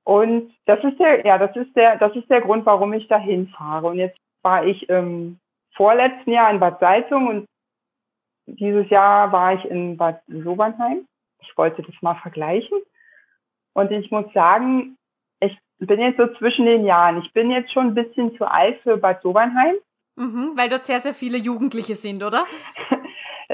Und 0.03 0.53
das 0.65 0.81
ist 0.83 0.97
der, 0.99 1.25
ja, 1.25 1.37
das 1.37 1.55
ist 1.55 1.75
der, 1.75 1.97
das 1.97 2.15
ist 2.15 2.29
der 2.29 2.41
Grund, 2.41 2.65
warum 2.65 2.93
ich 2.93 3.07
dahin 3.07 3.49
fahre. 3.49 3.87
Und 3.87 3.97
jetzt 3.97 4.17
war 4.41 4.65
ich 4.65 4.87
im 4.87 5.39
vorletzten 5.75 6.31
Jahr 6.31 6.49
in 6.49 6.59
Bad 6.59 6.79
Salzung 6.79 7.27
und 7.27 7.47
dieses 8.45 8.89
Jahr 8.89 9.31
war 9.33 9.55
ich 9.55 9.65
in 9.65 9.97
Bad 9.97 10.21
Sobernheim. 10.27 11.05
Ich 11.41 11.57
wollte 11.57 11.81
das 11.81 11.95
mal 12.01 12.15
vergleichen. 12.15 12.77
Und 13.73 13.91
ich 13.91 14.09
muss 14.09 14.31
sagen, 14.33 14.97
ich 15.41 15.57
bin 15.79 15.99
jetzt 15.99 16.17
so 16.17 16.27
zwischen 16.35 16.65
den 16.65 16.85
Jahren. 16.85 17.21
Ich 17.21 17.33
bin 17.33 17.51
jetzt 17.51 17.71
schon 17.73 17.87
ein 17.87 17.93
bisschen 17.93 18.35
zu 18.37 18.49
alt 18.49 18.79
für 18.81 18.97
Bad 18.97 19.21
Sobernheim. 19.21 19.75
Mhm, 20.17 20.53
weil 20.55 20.69
dort 20.69 20.85
sehr, 20.85 20.99
sehr 20.99 21.13
viele 21.13 21.37
Jugendliche 21.37 21.95
sind, 21.95 22.23
oder? 22.23 22.43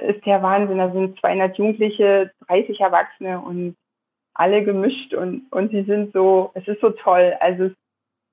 ist 0.04 0.26
der 0.26 0.42
Wahnsinn. 0.42 0.78
Da 0.78 0.92
sind 0.92 1.20
200 1.20 1.58
Jugendliche, 1.58 2.32
30 2.48 2.80
Erwachsene 2.80 3.40
und 3.40 3.76
alle 4.34 4.64
gemischt 4.64 5.14
und, 5.14 5.52
und 5.52 5.72
sie 5.72 5.84
sind 5.84 6.12
so, 6.14 6.52
es 6.56 6.68
ist 6.68 6.82
so 6.82 6.90
toll. 6.90 7.36
Also 7.40 7.66
es 7.66 7.74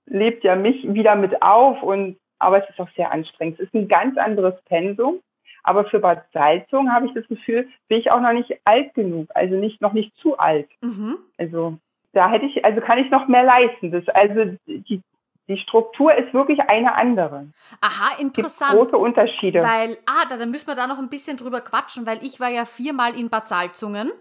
lebt 0.07 0.45
ja 0.45 0.57
mich 0.57 0.83
wieder 0.95 1.15
mit 1.15 1.43
auf 1.43 1.83
und, 1.83 2.17
aber 2.39 2.63
es 2.63 2.71
ist 2.71 2.81
auch 2.81 2.89
sehr 2.97 3.13
anstrengend. 3.13 3.61
Es 3.61 3.67
ist 3.67 3.75
ein 3.75 3.89
ganz 3.89 4.17
anderes 4.17 4.55
Pensum. 4.65 5.21
Aber 5.63 5.85
für 5.85 5.99
Bad 5.99 6.25
Salzung 6.33 6.91
habe 6.91 7.07
ich 7.07 7.13
das 7.13 7.29
Gefühl, 7.29 7.69
bin 7.89 7.99
ich 7.99 8.11
auch 8.11 8.21
noch 8.21 8.33
nicht 8.33 8.51
alt 8.65 8.95
genug, 8.95 9.29
also 9.35 9.57
nicht, 9.57 9.83
noch 9.83 9.93
nicht 9.93 10.17
zu 10.17 10.39
alt. 10.39 10.71
Mhm. 10.81 11.19
Also 11.37 11.77
da 12.15 12.31
hätte 12.31 12.47
ich, 12.47 12.65
also 12.65 12.81
kann 12.81 12.99
ich 12.99 13.11
noch 13.11 13.29
mehr 13.29 13.45
leisten. 13.45 13.91
Das, 13.91 14.09
also 14.09 14.57
die, 14.67 15.03
die 15.51 15.59
Struktur 15.59 16.15
ist 16.15 16.33
wirklich 16.33 16.61
eine 16.61 16.95
andere. 16.95 17.49
Aha, 17.81 18.21
interessant. 18.21 18.73
große 18.73 18.97
Unterschiede. 18.97 19.61
Weil, 19.61 19.99
ah, 20.07 20.25
da, 20.29 20.37
dann 20.37 20.51
müssen 20.51 20.69
wir 20.69 20.77
da 20.77 20.87
noch 20.87 20.99
ein 20.99 21.11
bisschen 21.11 21.37
drüber 21.37 21.61
quatschen, 21.61 22.07
weil 22.07 22.25
ich 22.25 22.39
war 22.39 22.49
ja 22.49 22.65
viermal 22.65 23.19
in 23.19 23.29
Bad 23.29 23.49
Salzungen 23.49 24.13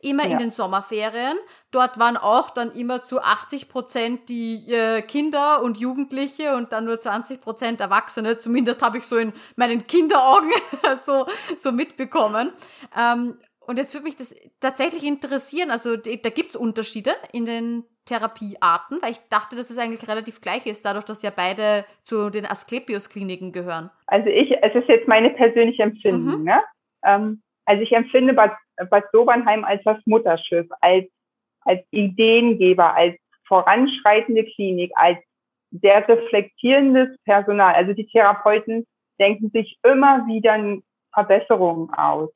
immer 0.00 0.24
ja. 0.24 0.32
in 0.32 0.38
den 0.38 0.50
Sommerferien. 0.50 1.38
Dort 1.70 1.98
waren 1.98 2.16
auch 2.16 2.50
dann 2.50 2.72
immer 2.72 3.02
zu 3.02 3.20
80 3.20 3.68
Prozent 3.68 4.28
die 4.28 4.70
äh, 4.70 5.02
Kinder 5.02 5.62
und 5.62 5.78
Jugendliche 5.78 6.54
und 6.56 6.72
dann 6.72 6.84
nur 6.84 7.00
20 7.00 7.40
Prozent 7.40 7.80
Erwachsene. 7.80 8.38
Zumindest 8.38 8.82
habe 8.82 8.98
ich 8.98 9.04
so 9.04 9.16
in 9.16 9.32
meinen 9.56 9.86
Kinderaugen 9.86 10.50
so, 10.96 11.26
so 11.56 11.72
mitbekommen. 11.72 12.52
Ähm, 12.96 13.38
und 13.66 13.78
jetzt 13.78 13.94
würde 13.94 14.04
mich 14.04 14.16
das 14.16 14.34
tatsächlich 14.60 15.04
interessieren. 15.04 15.70
Also 15.70 15.96
da 15.96 16.30
gibt 16.30 16.50
es 16.50 16.56
Unterschiede 16.56 17.10
in 17.32 17.44
den 17.44 17.84
Therapiearten, 18.06 18.98
weil 19.02 19.12
ich 19.12 19.28
dachte, 19.30 19.56
dass 19.56 19.70
es 19.70 19.78
eigentlich 19.78 20.06
relativ 20.08 20.40
gleich 20.40 20.66
ist, 20.66 20.84
dadurch, 20.84 21.04
dass 21.04 21.22
ja 21.22 21.30
beide 21.34 21.84
zu 22.04 22.30
den 22.30 22.44
Asklepios-Kliniken 22.44 23.52
gehören. 23.52 23.90
Also 24.06 24.28
ich, 24.28 24.52
es 24.62 24.74
ist 24.74 24.88
jetzt 24.88 25.08
meine 25.08 25.30
persönliche 25.30 25.82
Empfindung. 25.82 26.40
Mhm. 26.40 26.44
Ne? 26.44 26.62
Ähm, 27.04 27.42
also 27.64 27.82
ich 27.82 27.92
empfinde 27.92 28.34
Bad, 28.34 28.52
Bad 28.90 29.04
Sobernheim 29.12 29.64
als 29.64 29.82
das 29.84 29.98
Mutterschiff, 30.04 30.66
als, 30.80 31.06
als 31.62 31.80
Ideengeber, 31.90 32.94
als 32.94 33.16
voranschreitende 33.46 34.44
Klinik, 34.44 34.92
als 34.94 35.18
sehr 35.70 36.06
reflektierendes 36.06 37.16
Personal. 37.24 37.74
Also 37.74 37.94
die 37.94 38.06
Therapeuten 38.06 38.86
denken 39.18 39.50
sich 39.50 39.78
immer 39.82 40.26
wieder 40.26 40.80
Verbesserungen 41.12 41.92
aus, 41.94 42.30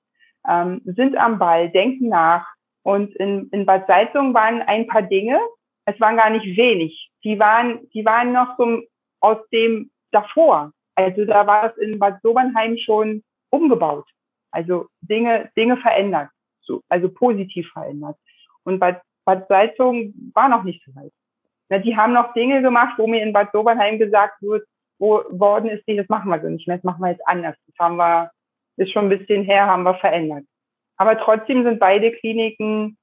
ähm, 0.49 0.81
sind 0.85 1.17
am 1.17 1.39
Ball, 1.39 1.71
denken 1.71 2.09
nach. 2.09 2.47
Und 2.83 3.15
in, 3.17 3.49
in 3.51 3.67
Bad 3.67 3.87
Salzung 3.87 4.33
waren 4.35 4.63
ein 4.63 4.87
paar 4.87 5.03
Dinge, 5.03 5.39
es 5.85 5.99
waren 6.01 6.17
gar 6.17 6.31
nicht 6.31 6.57
wenig. 6.57 7.11
Die 7.25 7.39
waren, 7.39 7.89
die 7.93 8.05
waren 8.05 8.33
noch 8.33 8.57
so 8.57 8.83
aus 9.21 9.39
dem 9.53 9.91
davor. 10.11 10.73
Also 10.95 11.25
da 11.25 11.47
war 11.47 11.71
es 11.71 11.77
in 11.79 11.99
Bad 11.99 12.21
Sobernheim 12.23 12.77
schon 12.79 13.23
umgebaut. 13.51 14.07
Also 14.51 14.87
Dinge, 15.01 15.51
Dinge 15.57 15.77
verändert, 15.77 16.31
so, 16.63 16.83
also 16.89 17.09
positiv 17.09 17.71
verändert. 17.73 18.17
Und 18.65 18.79
Bad, 18.79 19.03
Bad 19.25 19.47
Salzung 19.49 20.15
war 20.35 20.49
noch 20.49 20.65
nicht 20.65 20.83
so 20.85 20.95
weit. 20.95 21.13
Na, 21.69 21.79
die 21.79 21.97
haben 21.97 22.15
noch 22.15 22.33
Dinge 22.33 22.63
gemacht, 22.63 22.95
wo 22.99 23.07
mir 23.07 23.23
in 23.23 23.33
Bad 23.33 23.53
Sobernheim 23.53 23.99
gesagt 23.99 24.41
wird, 24.43 24.67
wo 24.99 25.23
worden 25.31 25.71
ist, 25.71 25.85
das 25.87 26.09
machen 26.09 26.31
wir 26.31 26.41
so 26.41 26.49
nicht 26.49 26.67
mehr, 26.67 26.79
das 26.79 26.85
machen 26.85 27.03
wir 27.03 27.11
jetzt 27.11 27.27
anders. 27.27 27.57
Das 27.67 27.77
haben 27.79 27.97
wir, 27.97 28.31
ist 28.79 28.93
schon 28.93 29.07
ein 29.07 29.19
bisschen 29.19 29.45
her, 29.45 29.67
haben 29.67 29.83
wir 29.83 29.95
verändert. 29.95 30.45
Aber 30.97 31.19
trotzdem 31.19 31.65
sind 31.65 31.79
beide 31.79 32.13
Kliniken, 32.13 32.97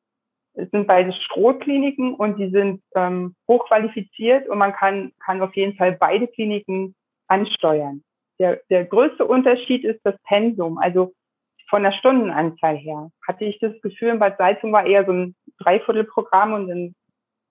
es 0.53 0.69
sind 0.71 0.87
beide 0.87 1.13
Strohkliniken 1.13 2.13
und 2.13 2.37
die 2.37 2.49
sind 2.49 2.81
ähm, 2.95 3.35
hochqualifiziert 3.47 4.47
und 4.47 4.57
man 4.57 4.73
kann, 4.73 5.11
kann 5.23 5.41
auf 5.41 5.55
jeden 5.55 5.75
Fall 5.75 5.93
beide 5.93 6.27
Kliniken 6.27 6.95
ansteuern. 7.27 8.03
Der, 8.39 8.61
der 8.69 8.85
größte 8.85 9.25
Unterschied 9.25 9.83
ist 9.83 9.99
das 10.03 10.15
Pensum. 10.23 10.77
Also 10.77 11.13
von 11.69 11.83
der 11.83 11.93
Stundenanzahl 11.93 12.77
her 12.77 13.09
hatte 13.27 13.45
ich 13.45 13.59
das 13.59 13.79
Gefühl, 13.81 14.09
in 14.09 14.19
Bad 14.19 14.37
Salzung 14.37 14.71
war 14.71 14.85
eher 14.85 15.05
so 15.05 15.11
ein 15.11 15.35
Dreiviertelprogramm 15.59 16.53
und 16.53 16.69
in 16.69 16.95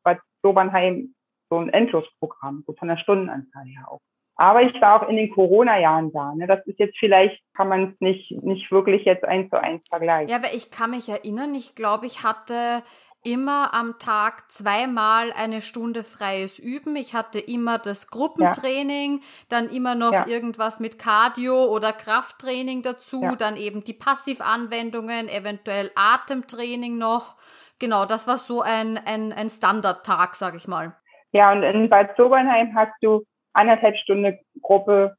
Bad 0.03 0.21
Sobernheim 0.43 1.15
so 1.51 1.59
ein 1.59 1.71
Endlosprogramm, 1.71 2.65
so 2.67 2.75
von 2.75 2.89
der 2.89 2.97
Stundenanzahl 2.99 3.65
her 3.67 3.87
auch. 3.89 4.01
Aber 4.37 4.63
ich 4.63 4.81
war 4.81 5.01
auch 5.01 5.09
in 5.09 5.17
den 5.17 5.31
Corona-Jahren 5.31 6.13
da. 6.13 6.35
Ne? 6.35 6.47
Das 6.47 6.67
ist 6.67 6.79
jetzt 6.79 6.99
vielleicht, 6.99 7.41
kann 7.57 7.69
man 7.69 7.93
es 7.93 8.01
nicht, 8.01 8.33
nicht 8.43 8.71
wirklich 8.73 9.05
jetzt 9.05 9.25
eins 9.25 9.49
zu 9.51 9.61
eins 9.61 9.87
vergleichen. 9.89 10.29
Ja, 10.29 10.43
weil 10.43 10.57
ich 10.57 10.71
kann 10.71 10.91
mich 10.91 11.09
erinnern, 11.09 11.55
ich 11.55 11.75
glaube, 11.75 12.07
ich 12.07 12.25
hatte 12.25 12.83
immer 13.25 13.73
am 13.73 13.99
Tag 13.99 14.51
zweimal 14.51 15.33
eine 15.33 15.63
Stunde 15.63 16.05
freies 16.05 16.59
Üben. 16.59 16.95
Ich 16.97 17.15
hatte 17.15 17.39
immer 17.39 17.79
das 17.79 18.09
Gruppentraining, 18.09 19.19
ja. 19.19 19.25
dann 19.49 19.69
immer 19.71 19.95
noch 19.95 20.13
ja. 20.13 20.27
irgendwas 20.27 20.79
mit 20.79 20.99
Cardio 20.99 21.65
oder 21.67 21.93
Krafttraining 21.93 22.83
dazu, 22.83 23.23
ja. 23.23 23.35
dann 23.37 23.57
eben 23.57 23.83
die 23.83 23.95
Passivanwendungen, 23.95 25.29
eventuell 25.29 25.91
Atemtraining 25.95 26.99
noch. 26.99 27.37
Genau, 27.79 28.05
das 28.05 28.29
war 28.29 28.39
so 28.39 28.63
ein, 28.63 28.99
ein, 29.05 29.33
ein 29.33 29.49
Standardtag, 29.49 30.35
sag 30.35 30.55
ich 30.55 30.69
mal. 30.69 30.95
Ja, 31.33 31.51
und 31.51 31.63
in 31.63 31.89
Bad 31.89 32.17
Sobernheim 32.17 32.75
hast 32.77 32.93
du 33.01 33.25
anderthalb 33.55 33.97
Stunden 33.97 34.39
Gruppe, 34.61 35.17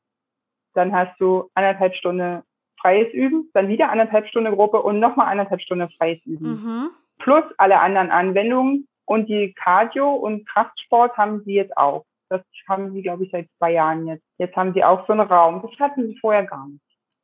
dann 0.74 0.94
hast 0.94 1.20
du 1.20 1.50
anderthalb 1.56 1.96
Stunden 1.96 2.44
freies 2.80 3.12
Üben, 3.14 3.50
dann 3.54 3.68
wieder 3.68 3.90
anderthalb 3.90 4.28
Stunden 4.28 4.54
Gruppe 4.54 4.82
und 4.82 5.00
nochmal 5.00 5.28
anderthalb 5.28 5.62
Stunden 5.62 5.90
freies 5.90 6.24
Üben. 6.26 6.48
Mhm 6.48 6.92
plus 7.20 7.44
alle 7.58 7.80
anderen 7.80 8.12
Anwendungen. 8.12 8.88
Und 9.08 9.30
die 9.30 9.54
Cardio- 9.54 10.16
und 10.16 10.48
Kraftsport 10.48 11.16
haben 11.16 11.44
sie 11.44 11.54
jetzt 11.54 11.78
auch. 11.78 12.06
Das 12.30 12.42
haben 12.68 12.92
sie, 12.92 13.04
glaube 13.04 13.24
ich, 13.24 13.32
seit 13.32 13.48
zwei 13.58 13.74
Jahren 13.74 14.08
jetzt. 14.08 14.24
Jetzt 14.40 14.56
haben 14.56 14.74
sie 14.74 14.84
auch 14.84 15.06
so 15.06 15.14
einen 15.14 15.28
Raum. 15.28 15.62
Das 15.62 15.80
hatten 15.80 16.08
sie 16.08 16.18
vorher 16.20 16.44
gar 16.44 16.68
nicht. 16.68 16.82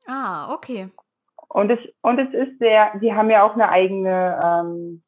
Ah, 0.08 0.54
okay. 0.54 0.90
Und 1.50 1.72
es, 1.72 1.80
und 2.02 2.20
es 2.20 2.32
ist 2.34 2.60
sehr, 2.60 2.94
sie 3.02 3.14
haben 3.14 3.32
ja 3.32 3.44
auch 3.44 3.56
eine 3.56 3.70
eigene, 3.70 4.40
ähm, 4.44 5.04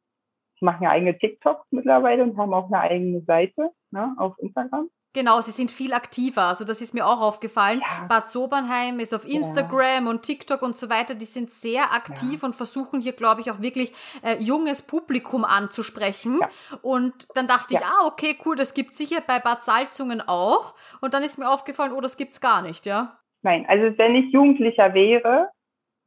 sie 0.59 0.65
machen 0.65 0.83
ja 0.83 0.89
eigene 0.89 1.17
TikToks 1.17 1.67
mittlerweile 1.71 2.23
und 2.23 2.37
haben 2.37 2.53
auch 2.53 2.65
eine 2.67 2.79
eigene 2.79 3.21
Seite 3.21 3.69
ne, 3.91 4.15
auf 4.17 4.37
Instagram. 4.39 4.89
Genau, 5.13 5.39
sie 5.41 5.51
sind 5.51 5.69
viel 5.69 5.93
aktiver. 5.93 6.43
Also 6.43 6.65
das 6.65 6.81
ist 6.81 6.95
mir 6.95 7.05
auch 7.05 7.21
aufgefallen. 7.21 7.81
Ja. 7.81 8.07
Bad 8.07 8.29
Sobernheim 8.29 8.99
ist 8.99 9.13
auf 9.13 9.25
Instagram 9.25 10.05
ja. 10.05 10.09
und 10.09 10.23
TikTok 10.23 10.63
und 10.63 10.75
so 10.75 10.89
weiter. 10.89 11.13
Die 11.13 11.25
sind 11.25 11.51
sehr 11.51 11.93
aktiv 11.93 12.41
ja. 12.41 12.47
und 12.47 12.55
versuchen 12.55 12.99
hier, 12.99 13.13
glaube 13.13 13.41
ich, 13.41 13.51
auch 13.51 13.61
wirklich 13.61 13.93
äh, 14.23 14.37
junges 14.39 14.81
Publikum 14.81 15.45
anzusprechen. 15.45 16.39
Und 16.81 17.27
dann 17.35 17.45
dachte 17.45 17.75
ich, 17.75 17.79
ah, 17.79 18.07
okay, 18.07 18.35
cool, 18.43 18.55
das 18.55 18.73
gibt 18.73 18.95
sicher 18.95 19.21
bei 19.25 19.37
Bad 19.37 19.61
Salzungen 19.61 20.21
auch. 20.25 20.73
Und 20.99 21.13
dann 21.13 21.21
ist 21.21 21.37
mir 21.37 21.49
aufgefallen, 21.49 21.93
oh, 21.93 22.01
das 22.01 22.17
gibt's 22.17 22.41
gar 22.41 22.63
nicht, 22.63 22.87
ja? 22.87 23.19
Nein, 23.43 23.65
also 23.67 23.95
wenn 23.97 24.15
ich 24.15 24.33
Jugendlicher 24.33 24.95
wäre, 24.95 25.49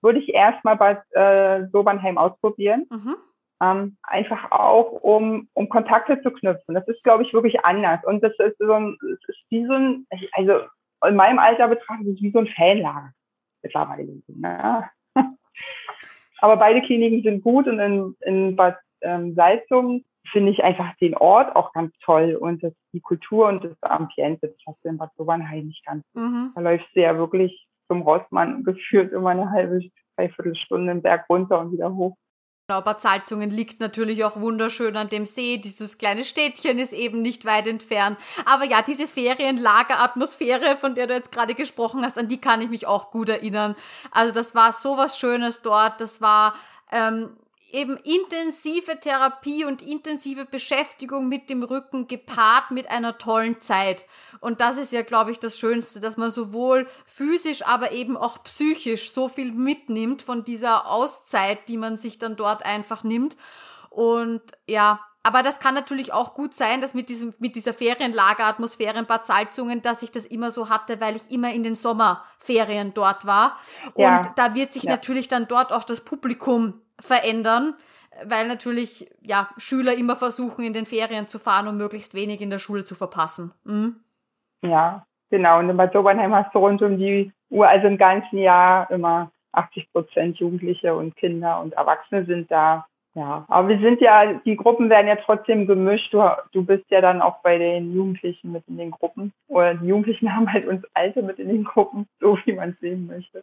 würde 0.02 0.18
ich 0.18 0.30
erstmal 0.34 0.76
Bad 0.76 1.02
äh, 1.12 1.68
Sobernheim 1.70 2.18
ausprobieren. 2.18 2.86
Mhm 2.90 3.16
ähm, 3.62 3.96
einfach 4.02 4.50
auch 4.50 4.92
um, 4.92 5.48
um 5.54 5.68
Kontakte 5.68 6.20
zu 6.22 6.30
knüpfen. 6.30 6.74
Das 6.74 6.86
ist, 6.88 7.02
glaube 7.02 7.22
ich, 7.22 7.32
wirklich 7.32 7.64
anders. 7.64 8.04
Und 8.04 8.22
das 8.22 8.32
ist 8.38 8.58
so 8.58 8.72
ein, 8.72 8.96
es 9.00 9.28
ist 9.28 9.44
wie 9.48 9.66
so 9.66 9.72
ein, 9.72 10.06
also 10.32 10.66
in 11.06 11.16
meinem 11.16 11.38
Alter 11.38 11.68
betrachtet, 11.68 12.06
ist 12.06 12.22
wie 12.22 12.30
so 12.30 12.38
ein 12.38 12.48
Fanlager 12.48 13.12
mittlerweile. 13.62 14.22
Ne? 14.28 14.88
Aber 16.38 16.56
beide 16.56 16.82
Kliniken 16.82 17.22
sind 17.22 17.42
gut 17.42 17.66
und 17.66 17.78
in, 17.78 18.14
in 18.20 18.56
Bad 18.56 18.78
ähm, 19.00 19.34
Salzung 19.34 20.04
finde 20.32 20.52
ich 20.52 20.62
einfach 20.62 20.94
den 20.96 21.16
Ort 21.16 21.54
auch 21.54 21.72
ganz 21.72 21.94
toll 22.04 22.34
und 22.34 22.62
das, 22.62 22.72
die 22.92 23.00
Kultur 23.00 23.48
und 23.48 23.64
das 23.64 23.76
Ambiente. 23.82 24.48
Das 24.48 24.56
hast 24.66 24.84
du 24.84 24.88
in 24.88 24.98
Bad 24.98 25.10
Sobernheim 25.16 25.66
nicht 25.66 25.84
ganz. 25.86 26.04
Mhm. 26.14 26.52
Da 26.54 26.60
läufst 26.60 26.88
du 26.94 27.00
ja 27.00 27.16
wirklich 27.16 27.66
zum 27.88 28.02
Rossmann 28.02 28.64
geführt 28.64 29.12
immer 29.12 29.30
eine 29.30 29.50
halbe, 29.50 29.80
dreiviertel 30.16 30.56
Stunde 30.56 30.92
den 30.92 31.02
Berg 31.02 31.26
runter 31.28 31.60
und 31.60 31.72
wieder 31.72 31.94
hoch. 31.94 32.16
Genau, 32.68 32.80
Bad 32.80 33.00
Salzungen 33.00 33.50
liegt 33.50 33.78
natürlich 33.78 34.24
auch 34.24 34.40
wunderschön 34.40 34.96
an 34.96 35.08
dem 35.08 35.24
See. 35.24 35.56
Dieses 35.56 35.98
kleine 35.98 36.24
Städtchen 36.24 36.80
ist 36.80 36.92
eben 36.92 37.22
nicht 37.22 37.44
weit 37.44 37.68
entfernt. 37.68 38.18
Aber 38.44 38.64
ja, 38.64 38.82
diese 38.82 39.06
Ferienlageratmosphäre, 39.06 40.76
von 40.76 40.96
der 40.96 41.06
du 41.06 41.14
jetzt 41.14 41.30
gerade 41.30 41.54
gesprochen 41.54 42.04
hast, 42.04 42.18
an 42.18 42.26
die 42.26 42.40
kann 42.40 42.60
ich 42.60 42.68
mich 42.68 42.88
auch 42.88 43.12
gut 43.12 43.28
erinnern. 43.28 43.76
Also 44.10 44.34
das 44.34 44.56
war 44.56 44.72
so 44.72 44.96
was 44.96 45.16
Schönes 45.16 45.62
dort. 45.62 46.00
Das 46.00 46.20
war 46.20 46.54
ähm, 46.90 47.36
eben 47.72 47.96
intensive 47.98 49.00
Therapie 49.00 49.64
und 49.64 49.82
intensive 49.82 50.44
Beschäftigung 50.44 51.28
mit 51.28 51.50
dem 51.50 51.62
Rücken 51.62 52.06
gepaart 52.06 52.70
mit 52.70 52.90
einer 52.90 53.18
tollen 53.18 53.60
Zeit. 53.60 54.04
Und 54.40 54.60
das 54.60 54.78
ist 54.78 54.92
ja, 54.92 55.02
glaube 55.02 55.32
ich, 55.32 55.38
das 55.38 55.58
Schönste, 55.58 56.00
dass 56.00 56.16
man 56.16 56.30
sowohl 56.30 56.86
physisch, 57.06 57.66
aber 57.66 57.92
eben 57.92 58.16
auch 58.16 58.42
psychisch 58.44 59.10
so 59.10 59.28
viel 59.28 59.52
mitnimmt 59.52 60.22
von 60.22 60.44
dieser 60.44 60.86
Auszeit, 60.86 61.68
die 61.68 61.76
man 61.76 61.96
sich 61.96 62.18
dann 62.18 62.36
dort 62.36 62.64
einfach 62.64 63.02
nimmt. 63.02 63.36
Und 63.90 64.42
ja, 64.66 65.00
aber 65.22 65.42
das 65.42 65.58
kann 65.58 65.74
natürlich 65.74 66.12
auch 66.12 66.34
gut 66.34 66.54
sein, 66.54 66.80
dass 66.80 66.94
mit 66.94 67.08
diesem, 67.08 67.34
mit 67.40 67.56
dieser 67.56 67.74
Ferienlageratmosphäre 67.74 69.00
in 69.00 69.06
Bad 69.06 69.26
Salzungen, 69.26 69.82
dass 69.82 70.04
ich 70.04 70.12
das 70.12 70.24
immer 70.24 70.52
so 70.52 70.68
hatte, 70.68 71.00
weil 71.00 71.16
ich 71.16 71.30
immer 71.30 71.52
in 71.52 71.64
den 71.64 71.74
Sommerferien 71.74 72.94
dort 72.94 73.26
war. 73.26 73.58
Ja. 73.96 74.18
Und 74.18 74.30
da 74.36 74.54
wird 74.54 74.72
sich 74.72 74.84
ja. 74.84 74.92
natürlich 74.92 75.26
dann 75.26 75.48
dort 75.48 75.72
auch 75.72 75.82
das 75.82 76.02
Publikum 76.02 76.80
verändern, 77.00 77.74
weil 78.24 78.48
natürlich, 78.48 79.08
ja, 79.20 79.48
Schüler 79.58 79.96
immer 79.96 80.16
versuchen, 80.16 80.64
in 80.64 80.72
den 80.72 80.86
Ferien 80.86 81.26
zu 81.26 81.38
fahren, 81.38 81.68
um 81.68 81.76
möglichst 81.76 82.14
wenig 82.14 82.40
in 82.40 82.50
der 82.50 82.58
Schule 82.58 82.84
zu 82.84 82.94
verpassen. 82.94 83.52
Mhm. 83.64 83.96
Ja, 84.62 85.06
genau. 85.30 85.58
Und 85.58 85.70
in 85.70 85.76
Bad 85.76 85.92
Sobernheim 85.92 86.34
hast 86.34 86.54
du 86.54 86.58
rund 86.58 86.82
um 86.82 86.98
die 86.98 87.32
Uhr, 87.50 87.68
also 87.68 87.86
im 87.86 87.98
ganzen 87.98 88.38
Jahr 88.38 88.90
immer 88.90 89.30
80 89.52 89.92
Prozent 89.92 90.38
Jugendliche 90.38 90.94
und 90.94 91.16
Kinder 91.16 91.60
und 91.60 91.74
Erwachsene 91.74 92.24
sind 92.24 92.50
da. 92.50 92.86
Ja, 93.14 93.46
aber 93.48 93.68
wir 93.68 93.78
sind 93.80 94.02
ja, 94.02 94.34
die 94.44 94.56
Gruppen 94.56 94.90
werden 94.90 95.06
ja 95.06 95.16
trotzdem 95.16 95.66
gemischt. 95.66 96.12
Du, 96.12 96.22
du 96.52 96.62
bist 96.62 96.84
ja 96.90 97.00
dann 97.00 97.22
auch 97.22 97.40
bei 97.40 97.56
den 97.56 97.94
Jugendlichen 97.94 98.52
mit 98.52 98.64
in 98.68 98.76
den 98.76 98.90
Gruppen. 98.90 99.32
Oder 99.48 99.74
die 99.74 99.86
Jugendlichen 99.86 100.34
haben 100.36 100.52
halt 100.52 100.66
uns 100.66 100.84
Alte 100.92 101.22
mit 101.22 101.38
in 101.38 101.48
den 101.48 101.64
Gruppen, 101.64 102.06
so 102.20 102.38
wie 102.44 102.52
man 102.52 102.70
es 102.70 102.80
sehen 102.80 103.06
möchte. 103.06 103.42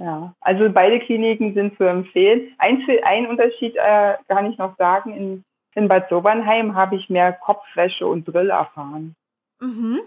Ja, 0.00 0.34
also 0.40 0.70
beide 0.72 0.98
Kliniken 0.98 1.52
sind 1.52 1.76
zu 1.76 1.84
empfehlen. 1.84 2.54
Ein, 2.56 2.82
ein 3.04 3.26
Unterschied 3.26 3.76
äh, 3.76 4.14
kann 4.28 4.50
ich 4.50 4.56
noch 4.56 4.74
sagen, 4.78 5.14
in, 5.14 5.44
in 5.74 5.88
Bad 5.88 6.08
Sobernheim 6.08 6.74
habe 6.74 6.96
ich 6.96 7.10
mehr 7.10 7.34
Kopfwäsche 7.34 8.06
und 8.06 8.24
Drill 8.24 8.48
erfahren. 8.48 9.14
Mhm. 9.60 10.00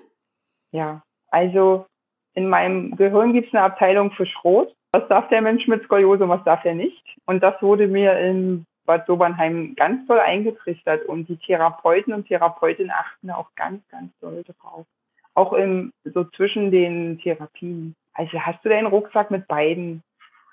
Ja, 0.72 1.04
also 1.30 1.86
in 2.34 2.50
meinem 2.50 2.96
Gehirn 2.96 3.34
gibt 3.34 3.50
es 3.50 3.54
eine 3.54 3.64
Abteilung 3.64 4.10
für 4.12 4.26
Schrot. 4.26 4.74
Was 4.94 5.08
darf 5.10 5.30
der 5.30 5.44
Mensch 5.44 5.68
mit 5.68 5.84
Skoliose 5.84 6.24
und 6.24 6.30
was 6.32 6.44
darf 6.44 6.66
er 6.66 6.74
nicht? 6.74 7.04
Und 7.28 7.44
das 7.44 7.62
wurde 7.62 7.88
mir 7.88 8.18
in 8.18 8.66
Bad 8.88 9.06
Sobernheim 9.06 9.76
ganz 9.76 10.08
toll 10.08 10.20
eingetrichtert 10.20 11.06
und 11.06 11.30
die 11.30 11.38
Therapeuten 11.38 12.16
und 12.16 12.28
Therapeutinnen 12.28 12.92
achten 12.92 13.30
auch 13.30 13.54
ganz, 13.56 13.88
ganz 13.90 14.12
doll 14.22 14.44
drauf. 14.44 14.88
Auch 15.36 15.54
im, 15.54 15.94
so 16.04 16.24
zwischen 16.24 16.72
den 16.72 17.20
Therapien. 17.20 17.96
Also 18.14 18.40
hast 18.40 18.64
du 18.64 18.70
deinen 18.70 18.88
Rucksack 18.88 19.32
mit 19.32 19.48
beiden, 19.48 20.04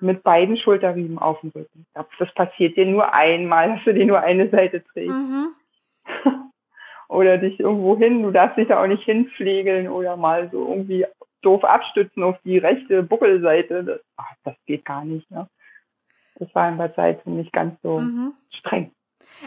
mit 0.01 0.23
beiden 0.23 0.57
Schulterriemen 0.57 1.19
auf 1.19 1.41
dem 1.41 1.51
Rücken. 1.51 1.87
Das 1.95 2.35
passiert 2.35 2.77
dir 2.77 2.87
nur 2.87 3.13
einmal, 3.13 3.75
dass 3.75 3.85
du 3.85 3.95
dir 3.95 4.07
nur 4.07 4.21
eine 4.21 4.49
Seite 4.49 4.83
trägst. 4.85 5.15
Mhm. 5.15 5.55
oder 7.09 7.39
dich 7.39 7.59
irgendwo 7.59 7.97
hin, 7.99 8.23
du 8.23 8.31
darfst 8.31 8.57
dich 8.57 8.69
da 8.69 8.83
auch 8.83 8.87
nicht 8.87 9.03
hinpflegeln 9.03 9.89
oder 9.89 10.17
mal 10.17 10.49
so 10.51 10.69
irgendwie 10.69 11.07
doof 11.43 11.65
abstützen 11.65 12.23
auf 12.23 12.37
die 12.45 12.59
rechte 12.59 13.03
Buckelseite. 13.03 13.85
Das, 13.85 14.01
ach, 14.17 14.33
das 14.45 14.55
geht 14.67 14.85
gar 14.85 15.05
nicht. 15.05 15.29
Ne? 15.31 15.49
Das 16.37 16.55
war 16.55 16.69
in 16.69 16.79
der 16.79 16.95
Zeit 16.95 17.27
nicht 17.27 17.53
ganz 17.53 17.81
so 17.83 17.99
mhm. 17.99 18.35
streng. 18.51 18.93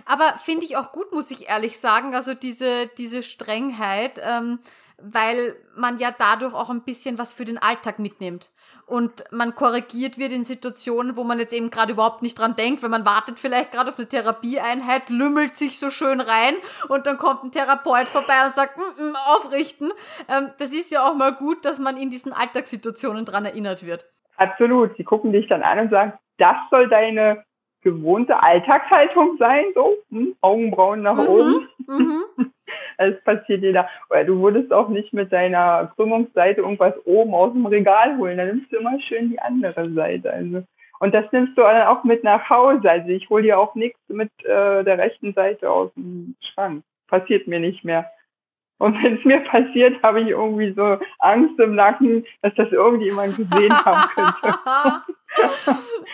Aber 0.05 0.35
finde 0.37 0.65
ich 0.65 0.77
auch 0.77 0.91
gut, 0.91 1.11
muss 1.13 1.31
ich 1.31 1.49
ehrlich 1.49 1.79
sagen. 1.79 2.15
Also 2.15 2.33
diese, 2.33 2.87
diese 2.97 3.23
Strengheit, 3.23 4.21
ähm, 4.23 4.59
weil 5.01 5.55
man 5.75 5.97
ja 5.97 6.09
dadurch 6.17 6.53
auch 6.53 6.69
ein 6.69 6.83
bisschen 6.83 7.17
was 7.17 7.33
für 7.33 7.45
den 7.45 7.57
Alltag 7.57 7.99
mitnimmt. 7.99 8.51
Und 8.85 9.23
man 9.31 9.55
korrigiert 9.55 10.17
wird 10.17 10.33
in 10.33 10.43
Situationen, 10.43 11.15
wo 11.15 11.23
man 11.23 11.39
jetzt 11.39 11.53
eben 11.53 11.69
gerade 11.69 11.93
überhaupt 11.93 12.21
nicht 12.21 12.37
dran 12.37 12.55
denkt, 12.55 12.83
weil 12.83 12.89
man 12.89 13.05
wartet 13.05 13.39
vielleicht 13.39 13.71
gerade 13.71 13.89
auf 13.89 13.97
eine 13.97 14.07
Therapieeinheit, 14.07 15.09
lümmelt 15.09 15.55
sich 15.55 15.79
so 15.79 15.89
schön 15.89 16.19
rein 16.19 16.55
und 16.89 17.07
dann 17.07 17.17
kommt 17.17 17.43
ein 17.43 17.51
Therapeut 17.51 18.09
vorbei 18.09 18.45
und 18.45 18.53
sagt, 18.53 18.77
mm, 18.77 19.03
mm, 19.03 19.15
aufrichten. 19.27 19.91
Ähm, 20.29 20.49
das 20.59 20.69
ist 20.69 20.91
ja 20.91 21.07
auch 21.07 21.15
mal 21.15 21.33
gut, 21.33 21.65
dass 21.65 21.79
man 21.79 21.97
in 21.97 22.09
diesen 22.09 22.33
Alltagssituationen 22.33 23.25
dran 23.25 23.45
erinnert 23.45 23.85
wird. 23.85 24.05
Absolut. 24.37 24.95
Sie 24.97 25.03
gucken 25.03 25.31
dich 25.31 25.47
dann 25.47 25.63
an 25.63 25.79
und 25.79 25.89
sagen, 25.89 26.13
das 26.37 26.57
soll 26.69 26.89
deine 26.89 27.43
gewohnte 27.83 28.41
Alltagshaltung 28.41 29.37
sein, 29.37 29.65
so 29.75 29.93
hm, 30.09 30.35
Augenbrauen 30.41 31.01
nach 31.01 31.15
mhm, 31.15 31.27
oben. 31.27 31.69
Mhm. 31.87 32.23
Es 32.97 33.21
passiert 33.23 33.61
jeder. 33.61 33.87
Oder 34.09 34.23
du 34.23 34.41
würdest 34.41 34.71
auch 34.71 34.89
nicht 34.89 35.13
mit 35.13 35.31
deiner 35.31 35.91
Krümmungsseite 35.95 36.61
irgendwas 36.61 36.93
oben 37.05 37.33
aus 37.33 37.53
dem 37.53 37.65
Regal 37.65 38.17
holen. 38.17 38.37
Dann 38.37 38.47
nimmst 38.47 38.71
du 38.71 38.77
immer 38.77 38.99
schön 39.01 39.29
die 39.29 39.39
andere 39.39 39.89
Seite. 39.91 40.31
Also 40.31 40.63
und 40.99 41.13
das 41.13 41.25
nimmst 41.33 41.57
du 41.57 41.61
dann 41.61 41.87
auch 41.87 42.05
mit 42.05 42.23
nach 42.23 42.49
Hause. 42.49 42.89
Also 42.89 43.09
ich 43.09 43.29
hole 43.29 43.43
dir 43.43 43.59
auch 43.59 43.75
nichts 43.75 43.99
mit 44.07 44.31
äh, 44.45 44.85
der 44.85 44.97
rechten 44.97 45.33
Seite 45.33 45.69
aus 45.69 45.93
dem 45.95 46.35
Schrank. 46.39 46.83
Passiert 47.07 47.45
mir 47.45 47.59
nicht 47.59 47.83
mehr. 47.83 48.09
Und 48.77 49.01
wenn 49.03 49.17
es 49.17 49.25
mir 49.25 49.39
passiert, 49.41 50.01
habe 50.01 50.21
ich 50.21 50.29
irgendwie 50.29 50.73
so 50.73 50.97
Angst 51.19 51.59
im 51.59 51.75
Nacken, 51.75 52.25
dass 52.41 52.53
das 52.55 52.71
irgendjemand 52.71 53.35
gesehen 53.35 53.73
haben 53.73 54.09
könnte. 54.15 54.57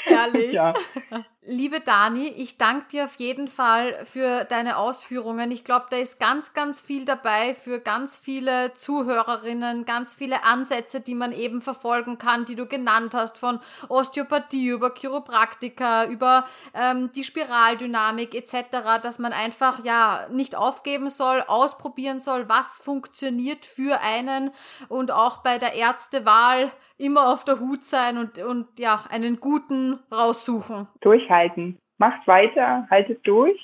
Herrlich. 0.05 0.53
Ja. 0.53 0.73
Liebe 1.41 1.79
Dani, 1.79 2.27
ich 2.27 2.57
danke 2.57 2.89
dir 2.89 3.05
auf 3.05 3.15
jeden 3.15 3.47
Fall 3.47 4.05
für 4.05 4.43
deine 4.43 4.75
Ausführungen. 4.75 5.51
Ich 5.51 5.63
glaube, 5.63 5.85
da 5.89 5.95
ist 5.95 6.19
ganz, 6.19 6.53
ganz 6.53 6.81
viel 6.81 7.05
dabei 7.05 7.55
für 7.55 7.79
ganz 7.79 8.17
viele 8.17 8.73
Zuhörerinnen, 8.73 9.85
ganz 9.85 10.13
viele 10.13 10.43
Ansätze, 10.43 10.99
die 10.99 11.15
man 11.15 11.31
eben 11.31 11.61
verfolgen 11.61 12.17
kann, 12.17 12.43
die 12.43 12.55
du 12.55 12.65
genannt 12.65 13.13
hast, 13.13 13.37
von 13.37 13.61
Osteopathie 13.87 14.67
über 14.67 14.93
Chiropraktika, 14.93 16.05
über 16.07 16.45
ähm, 16.73 17.09
die 17.13 17.23
Spiraldynamik 17.23 18.35
etc., 18.35 18.99
dass 19.01 19.17
man 19.17 19.31
einfach 19.31 19.85
ja 19.85 20.27
nicht 20.29 20.57
aufgeben 20.57 21.09
soll, 21.09 21.41
ausprobieren 21.47 22.19
soll, 22.19 22.49
was 22.49 22.75
funktioniert 22.75 23.65
für 23.65 24.01
einen 24.01 24.51
und 24.89 25.11
auch 25.11 25.37
bei 25.37 25.57
der 25.57 25.73
Ärztewahl 25.73 26.69
immer 26.99 27.31
auf 27.31 27.43
der 27.45 27.59
Hut 27.59 27.83
sein 27.83 28.17
und, 28.17 28.37
und 28.39 28.67
ja, 28.77 29.05
einen 29.09 29.39
guten 29.39 29.99
raussuchen. 30.11 30.87
Durchhalten. 31.01 31.77
Macht 31.97 32.27
weiter, 32.27 32.87
haltet 32.89 33.25
durch. 33.25 33.57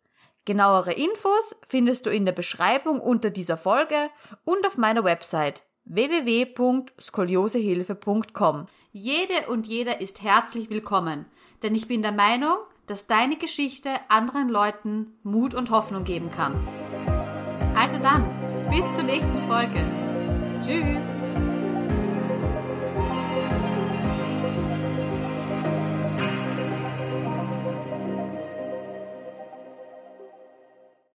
Genauere 0.46 0.92
Infos 0.92 1.54
findest 1.66 2.06
du 2.06 2.10
in 2.10 2.24
der 2.24 2.32
Beschreibung 2.32 3.00
unter 3.00 3.30
dieser 3.30 3.56
Folge 3.56 3.96
und 4.44 4.64
auf 4.64 4.78
meiner 4.78 5.02
Website 5.02 5.64
www.skoliosehilfe.com. 5.86 8.66
Jede 8.92 9.48
und 9.48 9.66
jeder 9.66 10.00
ist 10.00 10.22
herzlich 10.22 10.70
willkommen, 10.70 11.26
denn 11.64 11.74
ich 11.74 11.88
bin 11.88 12.02
der 12.02 12.12
Meinung, 12.12 12.58
dass 12.86 13.08
deine 13.08 13.36
Geschichte 13.36 13.90
anderen 14.08 14.48
Leuten 14.48 15.18
Mut 15.24 15.52
und 15.52 15.70
Hoffnung 15.70 16.04
geben 16.04 16.30
kann. 16.30 16.54
Also 17.76 18.00
dann, 18.00 18.30
bis 18.70 18.84
zur 18.94 19.02
nächsten 19.02 19.48
Folge. 19.48 19.84
Tschüss! 20.60 21.15